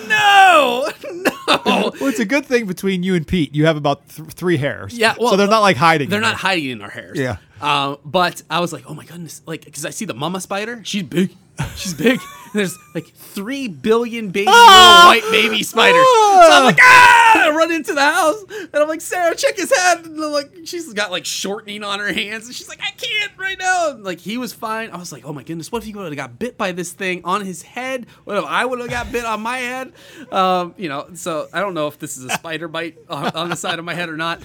no, 0.08 0.90
no. 1.14 1.34
Well, 1.66 2.10
it's 2.10 2.20
a 2.20 2.26
good 2.26 2.46
thing 2.46 2.66
between 2.66 3.04
you 3.04 3.16
and 3.16 3.26
Pete. 3.26 3.54
You 3.56 3.66
have 3.66 3.78
about 3.78 4.08
th- 4.10 4.30
three 4.30 4.58
hairs. 4.58 4.98
Yeah, 4.98 5.16
well, 5.20 5.32
so 5.32 5.38
they're 5.38 5.48
not 5.48 5.62
like 5.62 5.78
hiding. 5.78 6.10
They're 6.10 6.20
not 6.22 6.36
hiding 6.36 6.70
in 6.70 6.82
our 6.82 6.90
hairs. 6.90 7.18
Yeah. 7.18 7.38
Um, 7.62 7.98
but 8.06 8.42
I 8.50 8.60
was 8.60 8.72
like, 8.74 8.84
oh 8.88 8.94
my 8.94 9.06
goodness, 9.06 9.42
like 9.46 9.66
because 9.66 9.86
I 9.86 9.90
see 9.90 10.06
the 10.06 10.14
mama 10.14 10.42
spider. 10.42 10.82
She's 10.84 11.04
big. 11.04 11.32
She's 11.76 11.96
big. 11.96 12.20
And 12.20 12.54
there's 12.54 12.78
like 12.94 13.08
three 13.08 13.68
billion 13.68 14.30
baby 14.30 14.46
Ah! 14.48 15.08
little 15.10 15.32
white 15.32 15.32
baby 15.50 15.64
spiders. 15.64 15.96
So 16.06 16.50
I'm 16.52 16.66
like, 16.66 16.78
ah! 16.80 17.48
I 17.48 17.50
run 17.50 17.72
into 17.72 17.94
the 17.94 18.02
house 18.02 18.44
and 18.50 18.70
I'm 18.76 18.88
like, 18.88 19.02
Sarah, 19.02 19.36
check 19.36 19.56
his 19.58 19.76
head. 19.76 20.06
And 20.06 20.18
like, 20.18 20.52
she's 20.66 20.94
got 20.94 21.10
like 21.10 21.26
shortening 21.26 21.84
on 21.84 22.00
her 22.00 22.14
hands, 22.14 22.46
and 22.46 22.56
she's 22.56 22.70
like, 22.70 22.80
I 22.82 22.92
can't 22.92 23.32
right 23.38 23.58
now. 23.58 23.90
And, 23.92 24.04
like 24.04 24.20
he 24.20 24.38
was 24.38 24.54
fine. 24.54 24.92
I 24.92 24.98
was 24.98 25.12
like, 25.12 25.26
oh 25.26 25.34
my 25.34 25.42
goodness, 25.42 25.72
what 25.72 25.80
if 25.80 25.86
he 25.88 25.94
would 25.94 26.06
have 26.06 26.16
got 26.16 26.38
bit 26.38 26.58
by 26.60 26.74
this 26.74 26.92
thing 26.92 27.22
on 27.24 27.44
his 27.44 27.64
head? 27.64 28.06
What 28.24 28.38
if 28.38 28.46
I 28.46 28.64
would 28.64 28.80
have 28.80 28.90
got 28.92 29.12
bit 29.12 29.26
on 29.26 29.42
my 29.42 29.58
head? 29.58 29.94
Um, 30.32 30.76
you 30.78 30.90
know, 30.90 31.08
so 31.16 31.48
I 31.52 31.60
don't 31.60 31.74
know 31.74 31.88
if 31.88 31.98
this 31.98 32.18
is 32.18 32.26
a 32.26 32.30
spider 32.30 32.68
bite 32.68 32.98
on, 33.10 33.28
on 33.36 33.50
the 33.50 33.56
side 33.56 33.80
of 33.80 33.86
my 33.86 33.96
head 33.96 34.10
or 34.10 34.18
not. 34.18 34.42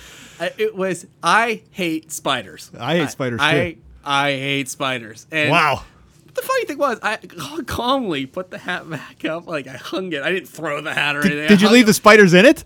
It 0.58 0.74
was. 0.74 1.06
I 1.22 1.62
hate 1.70 2.10
spiders. 2.10 2.70
I 2.78 3.01
hate 3.02 3.10
spiders, 3.10 3.40
I, 3.40 3.72
too. 3.72 3.80
I 4.04 4.30
hate 4.32 4.68
spiders. 4.68 5.26
And 5.30 5.50
Wow. 5.50 5.84
the 6.34 6.42
funny 6.42 6.64
thing 6.64 6.78
was, 6.78 6.98
I 7.02 7.16
calmly 7.66 8.26
put 8.26 8.50
the 8.50 8.58
hat 8.58 8.88
back 8.88 9.24
up. 9.24 9.46
Like 9.46 9.66
I 9.66 9.76
hung 9.76 10.12
it. 10.12 10.22
I 10.22 10.30
didn't 10.32 10.48
throw 10.48 10.80
the 10.80 10.94
hat 10.94 11.16
or 11.16 11.20
anything. 11.20 11.48
Did 11.48 11.62
you 11.62 11.68
leave 11.68 11.86
the 11.86 11.94
spiders 11.94 12.34
in 12.34 12.44
it? 12.44 12.64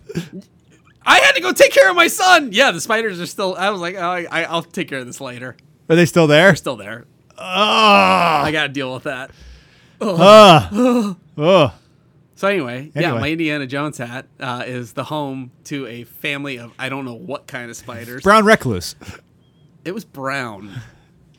I 1.05 1.19
had 1.19 1.33
to 1.33 1.41
go 1.41 1.53
take 1.53 1.71
care 1.71 1.89
of 1.89 1.95
my 1.95 2.07
son. 2.07 2.51
Yeah, 2.51 2.71
the 2.71 2.81
spiders 2.81 3.21
are 3.21 3.25
still. 3.25 3.55
I 3.55 3.69
was 3.69 3.79
like, 3.79 3.95
oh, 3.95 4.01
I, 4.01 4.25
I, 4.29 4.43
I'll 4.43 4.63
take 4.63 4.89
care 4.89 4.99
of 4.99 5.05
this 5.05 5.21
later. 5.21 5.55
Are 5.89 5.95
they 5.95 6.05
still 6.05 6.27
there? 6.27 6.47
They're 6.47 6.55
still 6.55 6.75
there. 6.75 7.05
Oh. 7.37 7.43
I 7.43 8.49
got 8.51 8.63
to 8.63 8.69
deal 8.69 8.93
with 8.93 9.03
that. 9.03 9.31
Oh. 10.01 11.15
oh. 11.37 11.73
So 12.35 12.47
anyway, 12.47 12.91
yeah, 12.93 13.13
my 13.13 13.31
Indiana 13.31 13.65
Jones 13.65 13.97
hat 13.97 14.27
uh, 14.39 14.63
is 14.67 14.93
the 14.93 15.03
home 15.03 15.49
to 15.63 15.87
a 15.87 16.03
family 16.03 16.59
of 16.59 16.71
I 16.77 16.87
don't 16.87 17.03
know 17.03 17.15
what 17.15 17.47
kind 17.47 17.71
of 17.71 17.75
spiders. 17.75 18.21
Brown 18.21 18.45
recluse. 18.45 18.95
It 19.87 19.93
was 19.93 20.03
brown. 20.03 20.69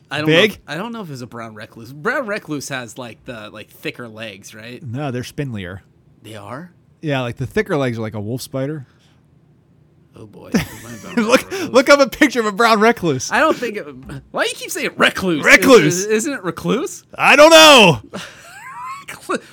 I 0.09 0.17
don't 0.17 0.25
Big? 0.25 0.49
Know 0.49 0.55
if, 0.55 0.59
I 0.67 0.75
don't 0.75 0.91
know 0.91 1.01
if 1.01 1.07
it 1.07 1.11
was 1.11 1.21
a 1.21 1.27
brown 1.27 1.53
recluse. 1.53 1.93
Brown 1.93 2.25
recluse 2.25 2.69
has 2.69 2.97
like 2.97 3.23
the 3.25 3.51
like 3.51 3.69
thicker 3.69 4.07
legs, 4.07 4.55
right? 4.55 4.81
No, 4.81 5.11
they're 5.11 5.21
spindlier. 5.21 5.81
They 6.23 6.35
are. 6.35 6.71
Yeah, 7.03 7.21
like 7.21 7.35
the 7.35 7.45
thicker 7.45 7.77
legs 7.77 7.99
are 7.99 8.01
like 8.01 8.15
a 8.15 8.19
wolf 8.19 8.41
spider. 8.41 8.87
Oh 10.15 10.25
boy. 10.25 10.47
It 10.47 10.55
might 10.55 10.63
have 10.63 11.15
been 11.15 11.23
a 11.23 11.27
look, 11.27 11.51
look 11.71 11.89
up 11.89 11.99
a 11.99 12.09
picture 12.09 12.39
of 12.39 12.47
a 12.47 12.51
brown 12.51 12.79
recluse. 12.79 13.31
I 13.31 13.39
don't 13.39 13.55
think. 13.55 13.77
It, 13.77 13.85
why 14.31 14.45
do 14.45 14.49
you 14.49 14.55
keep 14.55 14.71
saying 14.71 14.93
recluse? 14.97 15.45
Recluse. 15.45 16.05
Is, 16.07 16.25
not 16.25 16.39
it 16.39 16.43
recluse? 16.43 17.03
I 17.13 17.35
don't 17.35 17.51
know. 17.51 18.19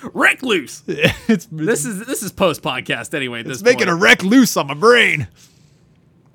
recluse. 0.15 0.83
it's 0.87 1.47
This 1.53 1.85
is 1.85 2.07
this 2.07 2.23
is 2.23 2.33
post 2.33 2.63
podcast 2.63 3.13
anyway. 3.13 3.41
At 3.41 3.47
this 3.47 3.59
it's 3.59 3.63
making 3.63 3.89
point. 3.89 3.91
a 3.91 3.95
recluse 3.95 4.57
on 4.57 4.69
my 4.69 4.75
brain. 4.75 5.29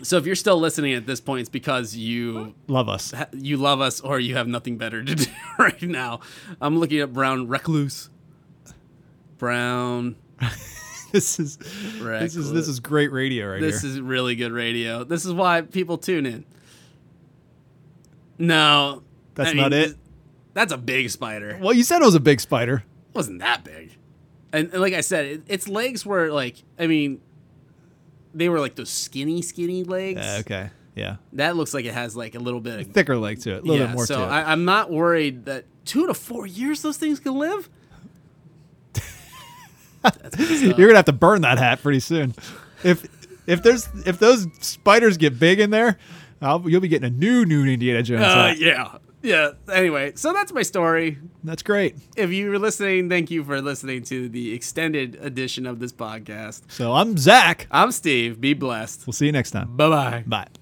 So 0.03 0.17
if 0.17 0.25
you're 0.25 0.35
still 0.35 0.59
listening 0.59 0.93
at 0.93 1.05
this 1.05 1.19
point, 1.21 1.41
it's 1.41 1.49
because 1.49 1.95
you 1.95 2.53
Love 2.67 2.89
us. 2.89 3.11
ha- 3.11 3.27
you 3.33 3.57
love 3.57 3.81
us 3.81 4.01
or 4.01 4.19
you 4.19 4.35
have 4.35 4.47
nothing 4.47 4.77
better 4.77 5.03
to 5.03 5.15
do 5.15 5.25
right 5.59 5.81
now. 5.83 6.19
I'm 6.61 6.77
looking 6.79 6.99
at 6.99 7.13
brown 7.13 7.47
recluse. 7.47 8.09
Brown. 9.37 10.15
This 11.11 11.41
is 11.41 11.57
this 11.57 12.37
is 12.37 12.53
this 12.53 12.69
is 12.69 12.79
great 12.79 13.11
radio 13.11 13.51
right 13.51 13.59
This 13.59 13.83
is 13.83 13.99
really 13.99 14.37
good 14.37 14.53
radio. 14.53 15.03
This 15.03 15.25
is 15.25 15.33
why 15.33 15.59
people 15.59 15.97
tune 15.97 16.25
in. 16.25 16.45
No, 18.37 19.03
That's 19.35 19.49
I 19.49 19.53
not 19.53 19.71
mean, 19.71 19.81
it? 19.81 19.97
That's 20.53 20.71
a 20.71 20.77
big 20.77 21.09
spider. 21.09 21.57
well, 21.61 21.73
you 21.73 21.83
said 21.83 22.01
it 22.01 22.05
was 22.05 22.15
a 22.15 22.19
big 22.21 22.39
spider. 22.39 22.83
It 23.09 23.15
wasn't 23.15 23.39
that 23.39 23.65
big. 23.65 23.97
And, 24.53 24.71
and 24.71 24.81
like 24.81 24.93
I 24.93 25.01
said, 25.01 25.25
it, 25.25 25.41
its 25.47 25.67
legs 25.67 26.05
were 26.05 26.31
like, 26.31 26.63
I 26.79 26.87
mean, 26.87 27.19
they 28.33 28.49
were 28.49 28.59
like 28.59 28.75
those 28.75 28.89
skinny, 28.89 29.41
skinny 29.41 29.83
legs. 29.83 30.21
Uh, 30.21 30.37
okay. 30.41 30.69
Yeah. 30.95 31.17
That 31.33 31.55
looks 31.55 31.73
like 31.73 31.85
it 31.85 31.93
has 31.93 32.15
like 32.15 32.35
a 32.35 32.39
little 32.39 32.59
bit 32.59 32.79
of 32.79 32.87
Thicker 32.87 33.17
leg 33.17 33.39
to 33.41 33.55
it. 33.55 33.59
A 33.59 33.61
little 33.61 33.77
yeah. 33.77 33.85
bit 33.87 33.95
more 33.95 34.05
so 34.05 34.17
to 34.17 34.23
it. 34.23 34.27
I, 34.27 34.51
I'm 34.51 34.65
not 34.65 34.91
worried 34.91 35.45
that 35.45 35.65
two 35.85 36.07
to 36.07 36.13
four 36.13 36.45
years 36.45 36.81
those 36.81 36.97
things 36.97 37.19
can 37.19 37.37
live. 37.37 37.69
That's 40.03 40.35
good 40.35 40.57
stuff. 40.57 40.77
You're 40.77 40.87
gonna 40.87 40.97
have 40.97 41.05
to 41.05 41.13
burn 41.13 41.41
that 41.41 41.57
hat 41.57 41.81
pretty 41.81 41.99
soon. 41.99 42.33
If 42.83 43.07
if 43.47 43.61
there's 43.63 43.87
if 44.05 44.19
those 44.19 44.47
spiders 44.59 45.17
get 45.17 45.39
big 45.39 45.59
in 45.59 45.69
there, 45.69 45.97
I'll, 46.41 46.67
you'll 46.69 46.81
be 46.81 46.87
getting 46.87 47.07
a 47.07 47.15
new 47.15 47.45
new 47.45 47.65
Indiana 47.65 48.01
Jones 48.03 48.23
Uh, 48.23 48.47
hat. 48.47 48.57
yeah, 48.59 48.97
yeah. 49.21 49.51
Anyway, 49.71 50.13
so 50.15 50.33
that's 50.33 50.51
my 50.51 50.61
story. 50.63 51.17
That's 51.43 51.63
great. 51.63 51.95
If 52.15 52.31
you 52.31 52.49
were 52.49 52.59
listening, 52.59 53.09
thank 53.09 53.31
you 53.31 53.43
for 53.43 53.61
listening 53.61 54.03
to 54.03 54.29
the 54.29 54.53
extended 54.53 55.17
edition 55.21 55.65
of 55.65 55.79
this 55.79 55.91
podcast. 55.93 56.61
So 56.69 56.93
I'm 56.93 57.17
Zach. 57.17 57.67
I'm 57.71 57.91
Steve. 57.91 58.39
Be 58.41 58.53
blessed. 58.53 59.05
We'll 59.07 59.13
see 59.13 59.25
you 59.27 59.31
next 59.31 59.51
time. 59.51 59.75
Bye 59.75 59.89
bye. 59.89 60.23
Bye. 60.27 60.60